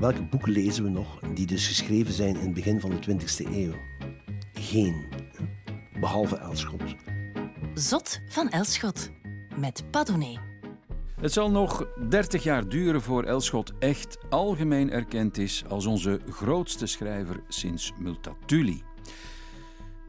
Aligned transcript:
Welke 0.00 0.22
boeken 0.22 0.52
lezen 0.52 0.84
we 0.84 0.90
nog 0.90 1.20
die 1.34 1.46
dus 1.46 1.66
geschreven 1.66 2.12
zijn 2.12 2.36
in 2.36 2.44
het 2.44 2.54
begin 2.54 2.80
van 2.80 2.90
de 2.90 2.96
20e 2.96 3.52
eeuw? 3.52 3.74
Geen. 4.52 5.04
Behalve 6.00 6.36
Elschot. 6.36 6.82
Zot 7.74 8.20
van 8.28 8.50
Elschot 8.50 9.10
met 9.58 9.84
Padone. 9.90 10.38
Het 11.20 11.32
zal 11.32 11.50
nog 11.50 11.86
30 12.08 12.42
jaar 12.42 12.68
duren 12.68 13.02
voor 13.02 13.22
Elschot 13.22 13.72
echt 13.78 14.18
algemeen 14.30 14.90
erkend 14.90 15.38
is 15.38 15.64
als 15.68 15.86
onze 15.86 16.20
grootste 16.30 16.86
schrijver 16.86 17.42
sinds 17.48 17.92
Multatuli. 17.98 18.82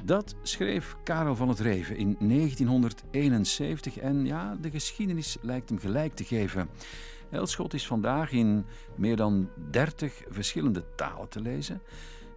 Dat 0.03 0.35
schreef 0.41 0.95
Karel 1.03 1.35
van 1.35 1.49
het 1.49 1.59
Reven 1.59 1.97
in 1.97 2.15
1971 2.19 3.97
en 3.97 4.25
ja, 4.25 4.55
de 4.61 4.69
geschiedenis 4.69 5.37
lijkt 5.41 5.69
hem 5.69 5.79
gelijk 5.79 6.13
te 6.13 6.23
geven. 6.23 6.69
Elschot 7.31 7.73
is 7.73 7.87
vandaag 7.87 8.31
in 8.31 8.65
meer 8.95 9.15
dan 9.15 9.49
30 9.71 10.23
verschillende 10.29 10.83
talen 10.95 11.29
te 11.29 11.41
lezen. 11.41 11.81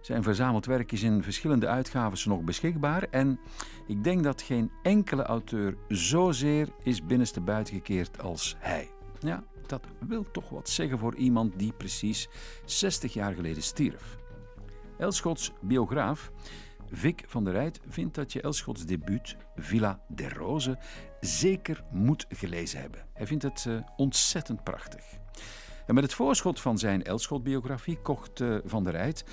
Zijn 0.01 0.23
verzameld 0.23 0.65
werk 0.65 0.91
is 0.91 1.03
in 1.03 1.23
verschillende 1.23 1.67
uitgaves 1.67 2.25
nog 2.25 2.41
beschikbaar 2.41 3.03
en 3.03 3.39
ik 3.87 4.03
denk 4.03 4.23
dat 4.23 4.41
geen 4.41 4.71
enkele 4.83 5.23
auteur 5.23 5.77
zozeer 5.87 6.67
is 6.83 7.05
binnenstebuiten 7.05 7.73
gekeerd 7.73 8.21
als 8.21 8.55
hij. 8.59 8.89
Ja, 9.19 9.43
dat 9.67 9.87
wil 9.99 10.31
toch 10.31 10.49
wat 10.49 10.69
zeggen 10.69 10.99
voor 10.99 11.15
iemand 11.15 11.59
die 11.59 11.73
precies 11.73 12.29
60 12.65 13.13
jaar 13.13 13.33
geleden 13.33 13.63
stierf. 13.63 14.17
Elschots 14.97 15.51
biograaf 15.61 16.31
Vic 16.91 17.23
van 17.27 17.43
der 17.43 17.53
Rijt 17.53 17.79
vindt 17.87 18.15
dat 18.15 18.33
je 18.33 18.41
Elschots 18.41 18.85
debuut 18.85 19.37
Villa 19.55 19.99
der 20.07 20.37
Rose 20.37 20.77
zeker 21.21 21.83
moet 21.91 22.25
gelezen 22.29 22.79
hebben. 22.79 23.05
Hij 23.13 23.27
vindt 23.27 23.43
het 23.43 23.65
uh, 23.67 23.81
ontzettend 23.95 24.63
prachtig. 24.63 25.03
En 25.85 25.93
met 25.93 26.03
het 26.03 26.13
voorschot 26.13 26.59
van 26.59 26.77
zijn 26.77 27.03
Elschot-biografie 27.03 27.97
kocht 27.97 28.39
uh, 28.39 28.57
Van 28.65 28.83
der 28.83 28.93
Rijt 28.93 29.23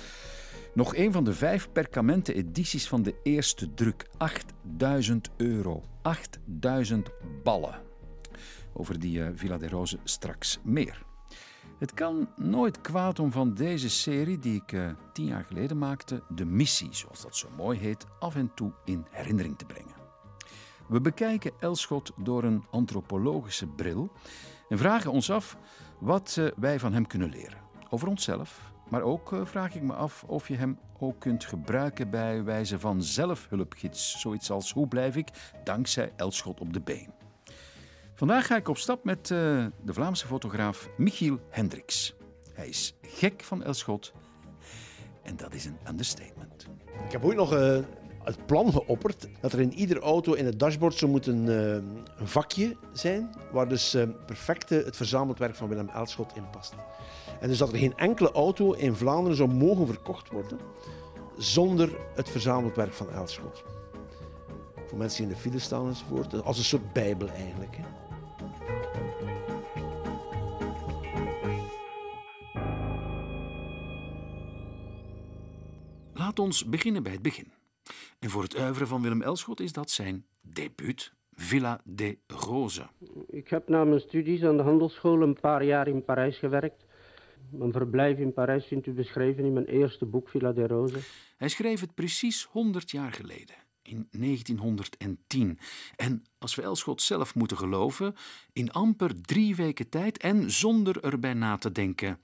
nog 0.73 0.95
een 0.95 1.11
van 1.11 1.23
de 1.23 1.33
vijf 1.33 1.71
perkamenten 1.71 2.35
edities 2.35 2.87
van 2.87 3.03
de 3.03 3.15
eerste 3.23 3.73
druk. 3.73 4.07
8000 4.17 5.29
euro. 5.37 5.83
8000 6.01 7.09
ballen. 7.43 7.81
Over 8.73 8.99
die 8.99 9.19
uh, 9.19 9.27
Villa 9.33 9.57
der 9.57 9.69
Rose 9.69 9.99
straks 10.03 10.59
meer. 10.63 11.07
Het 11.79 11.93
kan 11.93 12.29
nooit 12.35 12.81
kwaad 12.81 13.19
om 13.19 13.31
van 13.31 13.53
deze 13.53 13.89
serie, 13.89 14.39
die 14.39 14.61
ik 14.65 14.95
tien 15.13 15.25
jaar 15.25 15.43
geleden 15.43 15.77
maakte, 15.77 16.23
de 16.35 16.45
missie, 16.45 16.89
zoals 16.91 17.21
dat 17.21 17.35
zo 17.35 17.47
mooi 17.57 17.79
heet, 17.79 18.05
af 18.19 18.35
en 18.35 18.51
toe 18.55 18.71
in 18.85 19.05
herinnering 19.09 19.57
te 19.57 19.65
brengen. 19.65 19.98
We 20.89 21.01
bekijken 21.01 21.51
Elschot 21.59 22.11
door 22.15 22.43
een 22.43 22.63
antropologische 22.71 23.67
bril 23.67 24.11
en 24.69 24.77
vragen 24.77 25.11
ons 25.11 25.31
af 25.31 25.57
wat 25.99 26.35
uh, 26.39 26.47
wij 26.55 26.79
van 26.79 26.93
hem 26.93 27.07
kunnen 27.07 27.29
leren. 27.29 27.57
Over 27.89 28.07
onszelf, 28.07 28.71
maar 28.87 29.01
ook 29.01 29.31
uh, 29.31 29.45
vraag 29.45 29.75
ik 29.75 29.81
me 29.81 29.93
af 29.93 30.23
of 30.27 30.47
je 30.47 30.55
hem 30.55 30.79
ook 30.99 31.19
kunt 31.19 31.45
gebruiken 31.45 32.09
bij 32.09 32.43
wijze 32.43 32.79
van 32.79 33.03
zelfhulpgids. 33.03 34.19
Zoiets 34.19 34.51
als 34.51 34.73
hoe 34.73 34.87
blijf 34.87 35.15
ik 35.15 35.29
dankzij 35.63 36.13
Elschot 36.15 36.59
op 36.59 36.73
de 36.73 36.81
been. 36.81 37.13
Vandaag 38.13 38.45
ga 38.45 38.55
ik 38.55 38.67
op 38.67 38.77
stap 38.77 39.03
met 39.03 39.29
uh, 39.29 39.65
de 39.81 39.93
Vlaamse 39.93 40.27
fotograaf 40.27 40.89
Michiel 40.97 41.39
Hendricks. 41.49 42.15
Hij 42.53 42.67
is 42.67 42.95
gek 43.01 43.43
van 43.43 43.63
Elschot 43.63 44.13
en 45.23 45.35
dat 45.35 45.53
is 45.53 45.65
een 45.65 45.77
understatement. 45.89 46.67
Ik 47.05 47.11
heb 47.11 47.23
ooit 47.23 47.37
nog 47.37 47.53
uh, 47.53 47.79
het 48.29 48.45
plan 48.45 48.71
geopperd 48.71 49.27
dat 49.41 49.53
er 49.53 49.59
in 49.59 49.73
ieder 49.73 49.99
auto 49.99 50.33
in 50.33 50.45
het 50.45 50.59
dashboard 50.59 50.93
zou 50.93 51.11
moeten 51.11 51.45
uh, 51.45 51.73
een 52.17 52.27
vakje 52.27 52.75
zijn 52.93 53.29
waar 53.51 53.67
dus 53.67 53.97
perfect 54.25 54.69
het 54.69 54.95
verzameld 54.95 55.39
werk 55.39 55.55
van 55.55 55.69
Willem 55.69 55.89
Elschot 55.89 56.35
in 56.35 56.49
past. 56.49 56.73
En 57.39 57.47
dus 57.47 57.57
dat 57.57 57.71
er 57.71 57.77
geen 57.77 57.97
enkele 57.97 58.31
auto 58.31 58.71
in 58.71 58.95
Vlaanderen 58.95 59.37
zou 59.37 59.49
mogen 59.49 59.87
verkocht 59.87 60.29
worden 60.29 60.59
zonder 61.37 61.97
het 62.15 62.29
verzameld 62.29 62.75
werk 62.75 62.93
van 62.93 63.11
Elschot. 63.11 63.63
Voor 64.87 64.97
mensen 64.97 65.17
die 65.17 65.27
in 65.27 65.33
de 65.33 65.41
file 65.41 65.59
staan 65.59 65.87
enzovoort. 65.87 66.43
Als 66.43 66.57
een 66.57 66.63
soort 66.63 66.93
bijbel 66.93 67.27
eigenlijk. 67.27 67.77
Hè. 67.77 67.83
Laat 76.13 76.39
ons 76.39 76.65
beginnen 76.65 77.03
bij 77.03 77.11
het 77.11 77.21
begin. 77.21 77.58
En 78.19 78.29
voor 78.29 78.43
het 78.43 78.55
uiveren 78.55 78.87
van 78.87 79.01
Willem 79.01 79.21
Elschot 79.21 79.59
is 79.59 79.73
dat 79.73 79.91
zijn 79.91 80.25
debuut, 80.41 81.13
Villa 81.33 81.81
de 81.83 82.17
Rose. 82.27 82.87
Ik 83.27 83.47
heb 83.47 83.67
na 83.67 83.83
mijn 83.83 83.99
studies 83.99 84.43
aan 84.43 84.57
de 84.57 84.63
handelsschool 84.63 85.21
een 85.21 85.39
paar 85.39 85.63
jaar 85.63 85.87
in 85.87 86.03
Parijs 86.03 86.37
gewerkt. 86.37 86.85
Mijn 87.49 87.71
verblijf 87.71 88.17
in 88.17 88.33
Parijs 88.33 88.65
vindt 88.65 88.87
u 88.87 88.91
beschreven 88.91 89.45
in 89.45 89.53
mijn 89.53 89.65
eerste 89.65 90.05
boek 90.05 90.29
Villa 90.29 90.51
de 90.51 90.67
Rose. 90.67 90.99
Hij 91.37 91.49
schreef 91.49 91.79
het 91.79 91.95
precies 91.95 92.43
100 92.43 92.91
jaar 92.91 93.11
geleden, 93.11 93.55
in 93.81 94.07
1910. 94.11 95.59
En 95.95 96.23
als 96.37 96.55
we 96.55 96.61
Elschot 96.61 97.01
zelf 97.01 97.35
moeten 97.35 97.57
geloven, 97.57 98.15
in 98.53 98.71
amper 98.71 99.21
drie 99.21 99.55
weken 99.55 99.89
tijd 99.89 100.17
en 100.17 100.51
zonder 100.51 101.03
erbij 101.03 101.33
na 101.33 101.57
te 101.57 101.71
denken. 101.71 102.19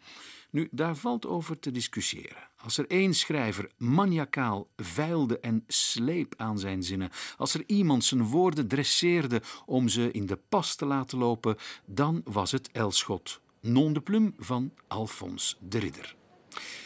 Nu, 0.56 0.68
daar 0.72 0.96
valt 0.96 1.26
over 1.26 1.60
te 1.60 1.72
discussiëren. 1.72 2.50
Als 2.58 2.78
er 2.78 2.88
één 2.88 3.14
schrijver 3.14 3.72
maniacaal 3.78 4.68
veilde 4.76 5.40
en 5.40 5.64
sleep 5.68 6.34
aan 6.38 6.60
zijn 6.60 6.84
zinnen, 6.84 7.10
als 7.38 7.54
er 7.54 7.64
iemand 7.68 8.04
zijn 8.04 8.24
woorden 8.24 8.68
dresseerde 8.68 9.42
om 9.66 9.88
ze 9.88 10.12
in 10.12 10.26
de 10.26 10.40
pas 10.50 10.76
te 10.76 10.86
laten 10.86 11.18
lopen, 11.18 11.56
dan 11.86 12.22
was 12.24 12.52
het 12.52 12.70
Elschot, 12.72 13.42
non 13.62 13.94
de 13.94 14.02
plume 14.02 14.34
van 14.38 14.72
Alfons 14.88 15.58
de 15.60 15.80
Ridder. 15.80 16.16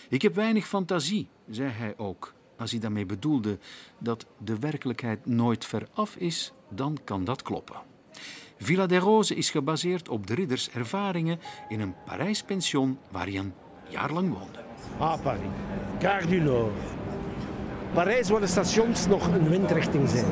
Ik 0.09 0.21
heb 0.21 0.35
weinig 0.35 0.67
fantasie, 0.67 1.27
zei 1.49 1.69
hij 1.69 1.97
ook. 1.97 2.33
Als 2.57 2.71
hij 2.71 2.79
daarmee 2.79 3.05
bedoelde 3.05 3.59
dat 3.99 4.25
de 4.37 4.59
werkelijkheid 4.59 5.25
nooit 5.25 5.65
veraf 5.65 6.15
is, 6.15 6.53
dan 6.69 6.97
kan 7.03 7.23
dat 7.23 7.41
kloppen. 7.41 7.88
Villa 8.61 8.85
des 8.85 8.99
Roses 8.99 9.37
is 9.37 9.49
gebaseerd 9.49 10.09
op 10.09 10.27
de 10.27 10.33
ridders 10.33 10.69
ervaringen 10.69 11.39
in 11.67 11.79
een 11.79 11.95
Parijs 12.05 12.43
pension 12.43 12.97
waar 13.11 13.25
hij 13.25 13.35
een 13.37 13.53
jaar 13.87 14.11
lang 14.11 14.29
woonde. 14.29 14.59
Ah, 14.97 15.21
Paris. 15.21 15.41
Gare 15.99 16.27
du 16.27 16.39
Nord. 16.39 16.71
Parijs 17.93 18.29
waar 18.29 18.39
de 18.39 18.47
stations 18.47 19.07
nog 19.07 19.27
een 19.27 19.49
windrichting 19.49 20.09
zijn. 20.09 20.25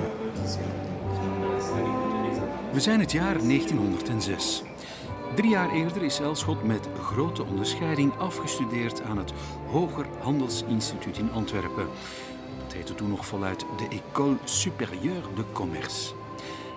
We 2.72 2.80
zijn 2.80 3.00
het 3.00 3.12
jaar 3.12 3.38
1906. 3.38 4.64
Drie 5.36 5.50
jaar 5.50 5.72
eerder 5.72 6.04
is 6.04 6.20
Elschot 6.20 6.64
met 6.64 6.90
grote 7.02 7.44
onderscheiding 7.44 8.18
afgestudeerd 8.18 9.02
aan 9.02 9.18
het 9.18 9.34
Hoger 9.72 10.06
Handelsinstituut 10.22 11.18
in 11.18 11.32
Antwerpen. 11.32 11.88
Dat 12.64 12.74
heette 12.74 12.96
toen 12.96 13.10
nog 13.10 13.26
voluit 13.26 13.60
de 13.60 13.88
École 13.90 14.38
Supérieure 14.44 15.34
de 15.36 15.44
Commerce. 15.52 16.17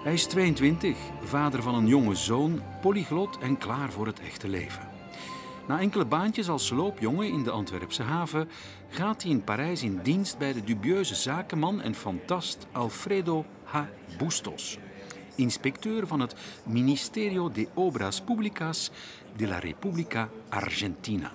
Hij 0.03 0.13
is 0.13 0.27
22, 0.27 0.97
vader 1.23 1.63
van 1.63 1.75
een 1.75 1.87
jonge 1.87 2.15
zoon, 2.15 2.63
polyglot 2.81 3.39
en 3.39 3.59
klaar 3.59 3.93
voor 3.93 4.07
het 4.07 4.21
echte 4.21 4.49
leven. 4.49 4.89
Na 5.69 5.81
enkele 5.81 6.05
baantjes 6.05 6.49
als 6.49 6.67
sloopjongen 6.67 7.29
in 7.29 7.43
de 7.43 7.51
Antwerpse 7.51 8.03
haven 8.03 8.49
gaat 8.89 9.23
hij 9.23 9.31
in 9.31 9.45
Parijs 9.45 9.83
in 9.83 10.01
dienst 10.03 10.39
bij 10.39 10.53
de 10.53 10.65
dubieuze 10.65 11.15
zakenman 11.15 11.81
en 11.81 11.95
fantast 11.95 12.67
Alfredo 12.73 13.45
H. 13.65 13.79
Bustos, 14.19 14.79
inspecteur 15.35 16.07
van 16.07 16.21
het 16.21 16.35
Ministerio 16.65 17.51
de 17.51 17.69
Obras 17.75 18.21
Públicas 18.21 18.91
de 19.37 19.47
la 19.47 19.59
República 19.59 20.29
Argentina. 20.49 21.33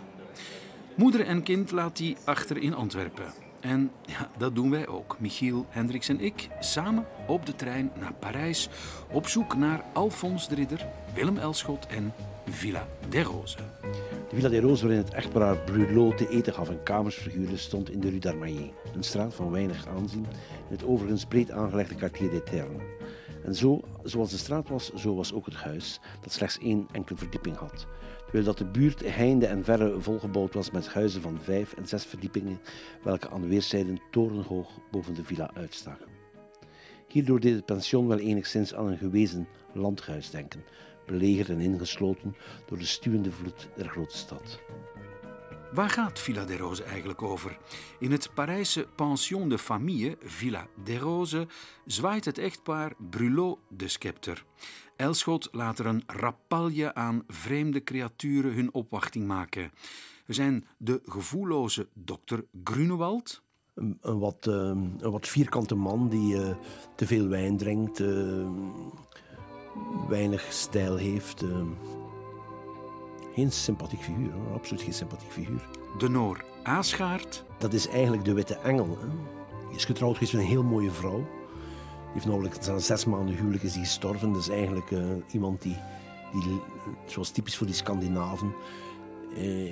Moeder 0.95 1.21
en 1.21 1.43
kind 1.43 1.71
laat 1.71 1.97
hij 1.97 2.17
achter 2.23 2.57
in 2.57 2.73
Antwerpen. 2.73 3.44
En 3.65 3.91
ja, 4.05 4.29
dat 4.37 4.55
doen 4.55 4.69
wij 4.69 4.87
ook, 4.87 5.19
Michiel 5.19 5.65
Hendricks 5.69 6.09
en 6.09 6.19
ik, 6.19 6.47
samen 6.59 7.05
op 7.27 7.45
de 7.45 7.55
trein 7.55 7.91
naar 7.99 8.13
Parijs 8.13 8.69
op 9.11 9.27
zoek 9.27 9.55
naar 9.55 9.83
Alfons 9.93 10.47
de 10.47 10.55
Ridder, 10.55 10.87
Willem 11.13 11.37
Elschot 11.37 11.85
en 11.85 12.13
Villa 12.45 12.87
des 13.09 13.23
Roses. 13.23 13.55
De 14.29 14.35
Villa 14.35 14.49
des 14.49 14.59
Roses, 14.59 14.81
waarin 14.81 14.99
het 14.99 15.13
echtpaar 15.13 15.57
Brulot 15.57 16.17
te 16.17 16.29
eten 16.29 16.53
gaf 16.53 16.69
en 16.69 16.83
kamers 16.83 17.15
verhuurde, 17.15 17.57
stond 17.57 17.89
in 17.89 17.99
de 17.99 18.09
Rue 18.09 18.19
d'Armaillet. 18.19 18.71
Een 18.95 19.03
straat 19.03 19.33
van 19.33 19.51
weinig 19.51 19.87
aanzien 19.87 20.25
in 20.69 20.75
het 20.75 20.85
overigens 20.85 21.25
breed 21.25 21.51
aangelegde 21.51 21.95
quartier 21.95 22.29
des 22.29 22.41
Ternes. 22.43 22.83
En 23.45 23.55
zo, 23.55 23.79
zoals 24.03 24.31
de 24.31 24.37
straat 24.37 24.69
was, 24.69 24.93
zo 24.93 25.15
was 25.15 25.33
ook 25.33 25.45
het 25.45 25.55
huis, 25.55 25.99
dat 26.21 26.31
slechts 26.31 26.59
één 26.59 26.87
enkele 26.91 27.17
verdieping 27.17 27.57
had. 27.57 27.87
Terwijl 28.35 28.55
dat 28.55 28.67
de 28.67 28.79
buurt 28.79 29.15
heinde 29.15 29.45
en 29.45 29.63
verre 29.63 30.01
volgebouwd 30.01 30.53
was 30.53 30.71
met 30.71 30.87
huizen 30.87 31.21
van 31.21 31.39
vijf 31.41 31.73
en 31.73 31.87
zes 31.87 32.05
verdiepingen, 32.05 32.59
welke 33.03 33.29
aan 33.29 33.47
weerszijden 33.47 34.01
torenhoog 34.11 34.79
boven 34.91 35.13
de 35.13 35.23
villa 35.23 35.51
uitstaken. 35.53 36.07
Hierdoor 37.07 37.39
deed 37.39 37.55
het 37.55 37.65
pension 37.65 38.07
wel 38.07 38.19
enigszins 38.19 38.73
aan 38.73 38.87
een 38.87 38.97
gewezen 38.97 39.47
landhuis 39.73 40.29
denken, 40.29 40.63
belegerd 41.05 41.49
en 41.49 41.59
ingesloten 41.59 42.35
door 42.65 42.77
de 42.77 42.85
stuwende 42.85 43.31
vloed 43.31 43.69
der 43.75 43.87
grote 43.89 44.17
stad. 44.17 44.59
Waar 45.75 45.89
gaat 45.89 46.19
Villa 46.19 46.45
des 46.45 46.57
Roses 46.57 46.85
eigenlijk 46.85 47.21
over? 47.21 47.57
In 47.99 48.11
het 48.11 48.29
Parijse 48.33 48.87
pension 48.95 49.49
de 49.49 49.57
famille, 49.57 50.17
Villa 50.23 50.67
des 50.83 50.99
Roses, 50.99 51.45
zwaait 51.85 52.25
het 52.25 52.37
echtpaar 52.37 52.93
Brulot 53.09 53.59
de 53.69 53.87
scepter. 53.87 54.45
Elschot 54.95 55.49
laat 55.51 55.79
er 55.79 55.85
een 55.85 56.03
rapalje 56.07 56.93
aan 56.93 57.23
vreemde 57.27 57.83
creaturen 57.83 58.53
hun 58.53 58.73
opwachting 58.73 59.27
maken. 59.27 59.71
We 60.25 60.33
zijn 60.33 60.65
de 60.77 61.01
gevoelloze 61.05 61.87
dokter 61.93 62.45
Grunewald. 62.63 63.41
Een, 63.73 63.99
wat, 64.01 64.47
eh, 64.47 64.53
een 64.53 65.11
wat 65.11 65.27
vierkante 65.27 65.75
man 65.75 66.09
die 66.09 66.41
eh, 66.41 66.55
te 66.95 67.07
veel 67.07 67.27
wijn 67.27 67.57
drinkt, 67.57 67.99
eh, 67.99 68.49
weinig 70.07 70.53
stijl 70.53 70.95
heeft. 70.95 71.43
Eh. 73.35 73.41
geen 73.41 73.51
sympathiek 73.51 74.01
figuur, 74.01 74.31
hoor. 74.31 74.53
absoluut 74.53 74.83
geen 74.83 74.93
sympathiek 74.93 75.31
figuur. 75.31 75.67
De 75.97 76.09
Noor 76.09 76.43
Aasgaard. 76.63 77.43
Dat 77.57 77.73
is 77.73 77.87
eigenlijk 77.87 78.25
de 78.25 78.33
witte 78.33 78.55
engel. 78.55 78.97
Hè. 79.01 79.07
Die 79.67 79.77
is 79.77 79.85
getrouwd 79.85 80.13
geweest 80.13 80.33
met 80.33 80.41
een 80.41 80.47
heel 80.47 80.63
mooie 80.63 80.91
vrouw. 80.91 81.17
Die 81.17 82.13
heeft 82.13 82.25
nauwelijks 82.25 82.69
aan 82.69 82.81
zes 82.81 83.05
maanden 83.05 83.35
huwelijk 83.35 83.63
is 83.63 83.73
die 83.73 83.83
gestorven. 83.83 84.31
Dat 84.31 84.41
is 84.41 84.49
eigenlijk 84.49 84.91
eh, 84.91 85.03
iemand 85.31 85.61
die, 85.61 85.77
die, 86.31 86.61
zoals 87.05 87.29
typisch 87.29 87.57
voor 87.57 87.67
die 87.67 87.75
Scandinaven, 87.75 88.53
eh, 89.35 89.71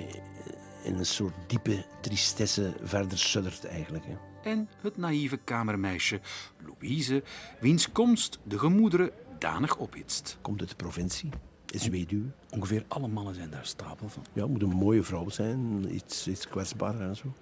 in 0.84 0.94
een 0.98 1.06
soort 1.06 1.34
diepe 1.46 1.84
tristesse 2.00 2.72
verder 2.82 3.18
suddert 3.18 3.64
eigenlijk. 3.64 4.04
Hè. 4.06 4.14
En 4.50 4.68
het 4.80 4.96
naïeve 4.96 5.36
kamermeisje 5.36 6.20
Louise, 6.66 7.22
wiens 7.60 7.92
komst 7.92 8.38
de 8.42 8.58
gemoederen 8.58 9.10
danig 9.38 9.76
ophitst. 9.76 10.38
Komt 10.40 10.60
uit 10.60 10.68
de 10.68 10.76
provincie, 10.76 11.30
is 11.74 11.88
weduwe. 11.88 12.26
Ongeveer 12.50 12.84
alle 12.88 13.08
mannen 13.08 13.34
zijn 13.34 13.50
daar 13.50 13.66
stapel 13.66 14.08
van. 14.08 14.22
Ja, 14.32 14.46
moet 14.46 14.62
een 14.62 14.68
mooie 14.68 15.02
vrouw 15.02 15.28
zijn, 15.28 15.94
iets, 15.94 16.28
iets 16.28 16.48
kwetsbaar 16.48 17.00
en 17.00 17.16
zo. 17.16 17.32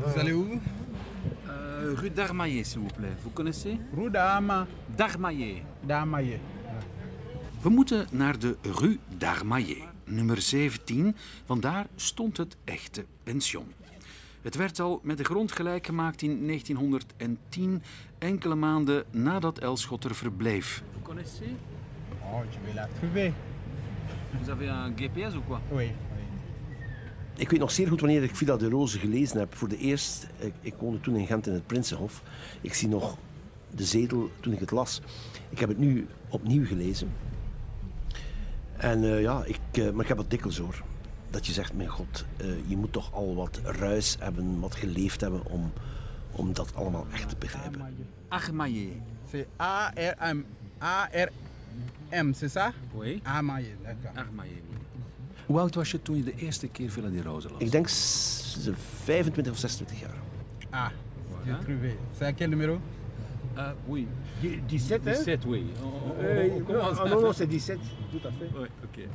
Vous 0.00 0.16
allez 0.16 0.32
où 0.32 0.60
Euh, 1.48 1.94
rue 1.94 2.12
d'Armaillet, 2.12 2.64
s'il 2.64 2.80
vous 2.80 2.92
plaît. 2.92 3.14
Vous 3.22 3.30
connaissez 3.32 3.78
Rue 3.94 4.10
D'Armaillet. 5.86 6.40
We 7.60 7.68
moeten 7.68 8.06
naar 8.10 8.38
de 8.38 8.56
Rue 8.62 8.98
d'Armaillet, 9.18 9.82
nummer 10.04 10.40
17. 10.40 11.16
Vandaar 11.44 11.86
stond 11.96 12.36
het 12.36 12.56
echte 12.64 13.04
pension. 13.22 13.72
Het 14.42 14.54
werd 14.54 14.80
al 14.80 15.00
met 15.02 15.16
de 15.18 15.24
grond 15.24 15.52
gelijk 15.52 15.86
gemaakt 15.86 16.22
in 16.22 16.46
1910, 16.46 17.82
enkele 18.18 18.54
maanden 18.54 19.04
nadat 19.10 19.58
Elschot 19.58 20.04
er 20.04 20.14
verbleef. 20.14 20.82
Vous 20.92 21.02
connaissez 21.02 21.48
Oh, 22.32 22.42
je 22.50 22.58
vais 22.64 22.74
la 22.74 22.88
trouver. 22.98 23.32
Vous 24.32 24.50
avez 24.50 24.68
un 24.68 24.92
GPS 24.96 25.34
ou 25.34 25.42
quoi 25.46 25.60
Oui. 25.70 25.92
Ik 27.36 27.50
weet 27.50 27.60
nog 27.60 27.70
zeer 27.70 27.88
goed 27.88 28.00
wanneer 28.00 28.22
ik 28.22 28.36
Villa 28.36 28.56
de 28.56 28.68
Rose 28.68 28.98
gelezen 28.98 29.38
heb. 29.38 29.54
Voor 29.54 29.68
de 29.68 29.76
eerst, 29.76 30.26
ik, 30.38 30.52
ik 30.60 30.74
woonde 30.78 31.00
toen 31.00 31.16
in 31.16 31.26
Gent 31.26 31.46
in 31.46 31.52
het 31.52 31.66
Prinsenhof. 31.66 32.22
Ik 32.60 32.74
zie 32.74 32.88
nog 32.88 33.16
de 33.70 33.84
zetel 33.84 34.30
toen 34.40 34.52
ik 34.52 34.60
het 34.60 34.70
las. 34.70 35.00
Ik 35.48 35.58
heb 35.58 35.68
het 35.68 35.78
nu 35.78 36.06
opnieuw 36.28 36.66
gelezen. 36.66 37.12
En 38.76 39.04
eh, 39.04 39.20
ja, 39.20 39.44
ik, 39.44 39.58
eh, 39.72 39.90
maar 39.90 40.02
ik 40.02 40.08
heb 40.08 40.18
het 40.18 40.30
dikwijls 40.30 40.58
hoor. 40.58 40.82
Dat 41.30 41.46
je 41.46 41.52
zegt, 41.52 41.74
mijn 41.74 41.88
god, 41.88 42.24
eh, 42.36 42.46
je 42.66 42.76
moet 42.76 42.92
toch 42.92 43.14
al 43.14 43.34
wat 43.34 43.60
ruis 43.64 44.16
hebben, 44.20 44.60
wat 44.60 44.74
geleefd 44.74 45.20
hebben 45.20 45.44
om, 45.44 45.72
om 46.30 46.52
dat 46.52 46.74
allemaal 46.74 47.06
echt 47.12 47.28
te 47.28 47.36
begrijpen. 47.38 47.94
Armaillet. 48.28 48.92
C'est 49.30 49.46
A-R-M. 49.60 50.44
A-R-M, 52.10 52.34
c'est 52.34 52.48
ça 52.48 52.72
Oui. 52.94 53.20
Amaye, 53.24 53.74
d'accord. 53.84 54.16
Armaillet. 54.16 54.62
Hoe 55.46 55.60
oud 55.60 55.74
was 55.74 55.90
je 55.90 56.02
toen 56.02 56.16
je 56.16 56.24
de 56.24 56.34
eerste 56.36 56.68
keer 56.68 56.90
Villa 56.90 57.08
di 57.08 57.20
Rose 57.22 57.48
las? 57.50 57.60
Ik 57.60 57.70
denk 57.70 57.88
s- 57.88 58.70
25 59.04 59.50
of 59.50 59.58
26 59.58 60.00
jaar. 60.00 60.14
Ah, 60.70 60.90
j'ai 61.44 61.52
trouvé. 61.64 61.96
C'est 62.16 62.24
à 62.26 62.32
quel 62.32 62.48
numéro 62.50 62.78
Uh, 63.56 63.60
oui. 63.88 64.06
17, 64.68 65.02
17, 65.04 65.44
oui. 65.46 65.66
Ah 67.00 67.08
non, 67.08 67.20
non, 67.20 67.32
c'est 67.32 67.46
17, 67.48 67.78
tout 68.12 68.20
à 68.28 68.30
fait. 68.30 68.48
Oui, 68.54 68.68
oké. 68.84 69.08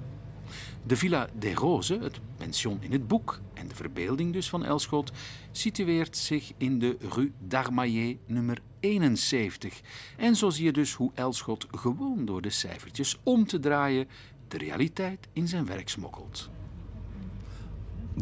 De 0.86 0.96
Villa 0.98 1.28
des 1.40 1.54
Roses, 1.54 2.00
het 2.00 2.20
pension 2.38 2.78
in 2.82 2.92
het 2.92 3.08
boek 3.08 3.40
en 3.54 3.68
de 3.68 3.76
verbeelding 3.76 4.34
dus 4.34 4.50
van 4.50 4.66
Elschot, 4.66 5.12
situeert 5.52 6.18
zich 6.18 6.52
in 6.58 6.80
de 6.80 6.98
Rue 7.16 7.32
d'Armaillet 7.48 8.18
nummer 8.26 8.58
71. 8.80 9.82
En 10.18 10.36
zo 10.36 10.50
zie 10.50 10.66
je 10.66 10.72
dus 10.72 10.94
hoe 10.94 11.12
Elschot 11.14 11.68
gewoon 11.72 12.26
door 12.26 12.42
de 12.42 12.50
cijfertjes 12.50 13.20
om 13.24 13.46
te 13.48 13.60
draaien 13.60 14.08
de 14.48 14.58
realiteit 14.58 15.28
in 15.34 15.48
zijn 15.48 15.66
werk 15.66 15.90
smokkelt. 15.90 16.50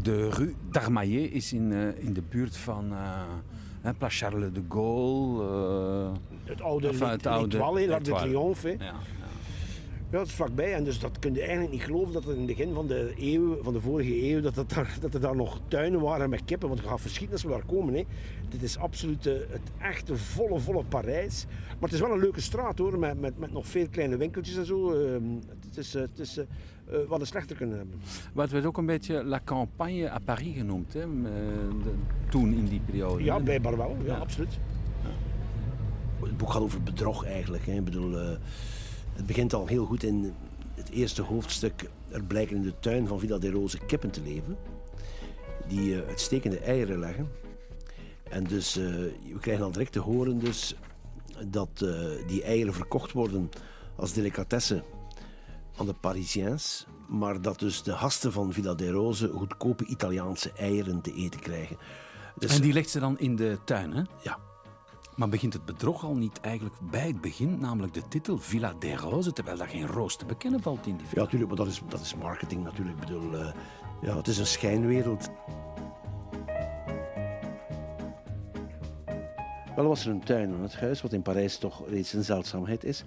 De 0.01 0.29
Rue 0.29 0.55
d'Armaillet 0.71 1.31
is 1.31 1.53
in, 1.53 1.71
eh, 1.71 2.03
in 2.05 2.13
de 2.13 2.21
buurt 2.29 2.57
van 2.57 2.91
eh, 2.91 3.21
hè, 3.81 3.93
Place 3.93 4.17
Charles 4.25 4.53
de 4.53 4.63
Gaulle. 4.69 5.43
eh, 5.43 6.11
Het 6.43 6.61
oude 6.61 6.87
Enfin, 6.87 7.07
het 7.07 7.27
oude- 7.27 7.57
l'Arc 7.87 8.03
de. 8.03 8.11
Triomphe. 8.13 8.67
hè. 8.77 8.85
ja, 8.85 8.93
Ja, 10.11 10.17
dat 10.17 10.27
is 10.27 10.33
vlakbij. 10.33 10.73
En 10.73 10.83
dus 10.83 10.99
dat 10.99 11.19
kun 11.19 11.33
je 11.33 11.39
eigenlijk 11.41 11.71
niet 11.71 11.81
geloven 11.83 12.13
dat 12.13 12.23
er 12.25 12.31
in 12.31 12.37
het 12.37 12.47
begin 12.47 12.73
van 12.73 12.87
de 12.87 13.13
eeuw, 13.19 13.63
van 13.63 13.73
de 13.73 13.81
vorige 13.81 14.29
eeuw, 14.31 14.41
dat, 14.41 14.55
het 14.55 14.69
daar, 14.69 14.97
dat 15.01 15.13
er 15.13 15.19
daar 15.19 15.35
nog 15.35 15.59
tuinen 15.67 16.01
waren 16.01 16.29
met 16.29 16.45
kippen. 16.45 16.67
Want 16.69 16.81
je 16.81 16.87
gaat 16.87 17.01
verschieten 17.01 17.33
als 17.33 17.43
we 17.43 17.49
daar 17.49 17.65
komen. 17.65 17.93
Hè. 17.93 18.03
Dit 18.49 18.61
is 18.63 18.77
absoluut 18.77 19.25
eh, 19.27 19.33
het 19.33 19.61
echte 19.77 20.17
volle, 20.17 20.59
volle 20.59 20.83
Parijs. 20.83 21.45
Maar 21.67 21.89
het 21.89 21.93
is 21.93 21.99
wel 21.99 22.11
een 22.11 22.19
leuke 22.19 22.41
straat 22.41 22.77
hoor, 22.77 22.99
met, 22.99 23.19
met, 23.19 23.39
met 23.39 23.51
nog 23.51 23.67
veel 23.67 23.87
kleine 23.89 24.17
winkeltjes 24.17 24.57
en 24.57 24.65
zo. 24.65 24.91
Ehm, 24.91 25.23
het 25.65 25.77
is, 25.77 25.95
eh, 25.95 26.01
het 26.01 26.19
is 26.19 26.37
eh, 26.37 26.45
wat 27.07 27.19
een 27.19 27.25
slechter 27.27 27.55
kunnen 27.55 27.77
hebben. 27.77 27.99
Het 28.35 28.51
werd 28.51 28.65
ook 28.65 28.77
een 28.77 28.85
beetje 28.85 29.23
La 29.23 29.41
Campagne 29.43 30.11
à 30.11 30.19
Paris 30.19 30.55
genoemd, 30.57 30.93
hè? 30.93 30.99
de- 31.21 31.93
toen 32.29 32.53
in 32.53 32.65
die 32.65 32.81
periode. 32.85 33.23
Ja, 33.23 33.37
hè? 33.37 33.43
blijkbaar 33.43 33.77
wel. 33.77 33.95
Ja, 34.05 34.13
Ja. 34.13 34.17
absoluut. 34.19 34.59
Het 36.21 36.37
boek 36.37 36.51
gaat 36.51 36.61
over 36.61 36.81
bedrog 36.83 37.25
eigenlijk. 37.25 37.65
Hè. 37.65 37.73
Ik 37.73 37.83
bedoel, 37.83 38.19
eh, 38.19 38.29
het 39.13 39.25
begint 39.25 39.53
al 39.53 39.67
heel 39.67 39.85
goed 39.85 40.03
in 40.03 40.33
het 40.73 40.89
eerste 40.89 41.21
hoofdstuk. 41.21 41.89
Er 42.09 42.23
blijken 42.23 42.55
in 42.55 42.61
de 42.61 42.79
tuin 42.79 43.07
van 43.07 43.19
Villa 43.19 43.37
de 43.37 43.51
Rose 43.51 43.77
kippen 43.77 44.11
te 44.11 44.21
leven. 44.21 44.57
Die 45.67 46.01
eh, 46.01 46.07
uitstekende 46.07 46.59
eieren 46.59 46.99
leggen. 46.99 47.31
En 48.29 48.43
dus, 48.43 48.77
eh, 48.77 48.85
we 49.33 49.39
krijgen 49.39 49.63
al 49.63 49.71
direct 49.71 49.91
te 49.91 49.99
horen 49.99 50.39
dus 50.39 50.75
dat 51.47 51.69
eh, 51.81 52.27
die 52.27 52.43
eieren 52.43 52.73
verkocht 52.73 53.11
worden 53.11 53.49
als 53.95 54.13
delicatesse 54.13 54.83
aan 55.77 55.85
de 55.85 55.93
Parisiens. 55.93 56.85
Maar 57.07 57.41
dat 57.41 57.59
dus 57.59 57.83
de 57.83 57.91
gasten 57.91 58.31
van 58.31 58.53
Villa 58.53 58.73
de 58.73 58.91
Rose 58.91 59.27
goedkope 59.27 59.85
Italiaanse 59.85 60.51
eieren 60.51 61.01
te 61.01 61.13
eten 61.13 61.39
krijgen. 61.39 61.77
Dus, 62.37 62.55
En 62.55 62.61
die 62.61 62.73
legt 62.73 62.89
ze 62.89 62.99
dan 62.99 63.19
in 63.19 63.35
de 63.35 63.57
tuin, 63.65 63.91
hè? 63.93 64.03
ja, 64.23 64.39
Maar 65.21 65.29
begint 65.29 65.53
het 65.53 65.65
bedrog 65.65 66.03
al 66.03 66.15
niet 66.15 66.39
eigenlijk 66.39 66.75
bij 66.91 67.07
het 67.07 67.21
begin, 67.21 67.59
namelijk 67.59 67.93
de 67.93 68.07
titel 68.07 68.37
Villa 68.37 68.73
des 68.79 68.99
Roses, 68.99 69.33
terwijl 69.33 69.57
daar 69.57 69.67
geen 69.67 69.87
roos 69.87 70.15
te 70.15 70.25
bekennen 70.25 70.61
valt 70.61 70.87
in 70.87 70.95
die 70.95 71.03
Ja, 71.03 71.09
villa? 71.09 71.23
natuurlijk, 71.23 71.49
maar 71.49 71.59
dat 71.59 71.67
is, 71.67 71.81
dat 71.87 72.01
is 72.01 72.15
marketing 72.15 72.63
natuurlijk. 72.63 72.97
Ik 72.97 73.05
bedoel, 73.05 73.33
eh, 73.33 73.53
ja, 74.01 74.17
het 74.17 74.27
is 74.27 74.37
een 74.37 74.45
schijnwereld. 74.45 75.29
Wel 79.75 79.87
was 79.87 80.05
er 80.05 80.11
een 80.11 80.23
tuin 80.23 80.53
aan 80.53 80.61
het 80.61 80.75
huis, 80.75 81.01
wat 81.01 81.13
in 81.13 81.21
Parijs 81.21 81.57
toch 81.57 81.89
reeds 81.89 82.13
een 82.13 82.23
zeldzaamheid 82.23 82.83
is. 82.83 83.03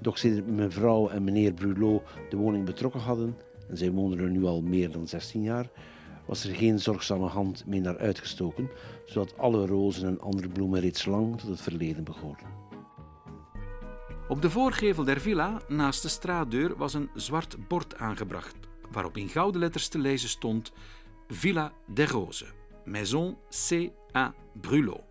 Doch 0.00 0.18
sinds 0.18 0.40
mevrouw 0.46 1.08
en 1.08 1.24
meneer 1.24 1.52
Brulot 1.52 2.02
de 2.30 2.36
woning 2.36 2.64
betrokken 2.64 3.00
hadden, 3.00 3.36
en 3.68 3.76
zij 3.76 3.90
woonden 3.90 4.18
er 4.18 4.30
nu 4.30 4.44
al 4.44 4.62
meer 4.62 4.90
dan 4.90 5.08
16 5.08 5.42
jaar, 5.42 5.70
was 6.30 6.44
er 6.44 6.54
geen 6.54 6.78
zorgzame 6.78 7.26
hand 7.26 7.66
meer 7.66 7.80
naar 7.80 7.98
uitgestoken, 7.98 8.70
zodat 9.04 9.38
alle 9.38 9.66
rozen 9.66 10.08
en 10.08 10.20
andere 10.20 10.48
bloemen 10.48 10.80
reeds 10.80 11.04
lang 11.04 11.38
tot 11.38 11.48
het 11.48 11.60
verleden 11.60 12.04
behoorden. 12.04 12.46
Op 14.28 14.42
de 14.42 14.50
voorgevel 14.50 15.04
der 15.04 15.20
villa, 15.20 15.60
naast 15.68 16.02
de 16.02 16.08
straatdeur, 16.08 16.76
was 16.76 16.94
een 16.94 17.10
zwart 17.14 17.68
bord 17.68 17.96
aangebracht, 17.96 18.56
waarop 18.90 19.16
in 19.16 19.28
gouden 19.28 19.60
letters 19.60 19.88
te 19.88 19.98
lezen 19.98 20.28
stond 20.28 20.72
Villa 21.28 21.72
des 21.86 22.10
Roses, 22.10 22.52
Maison 22.84 23.36
C.A. 23.68 24.34
Brulot. 24.60 25.04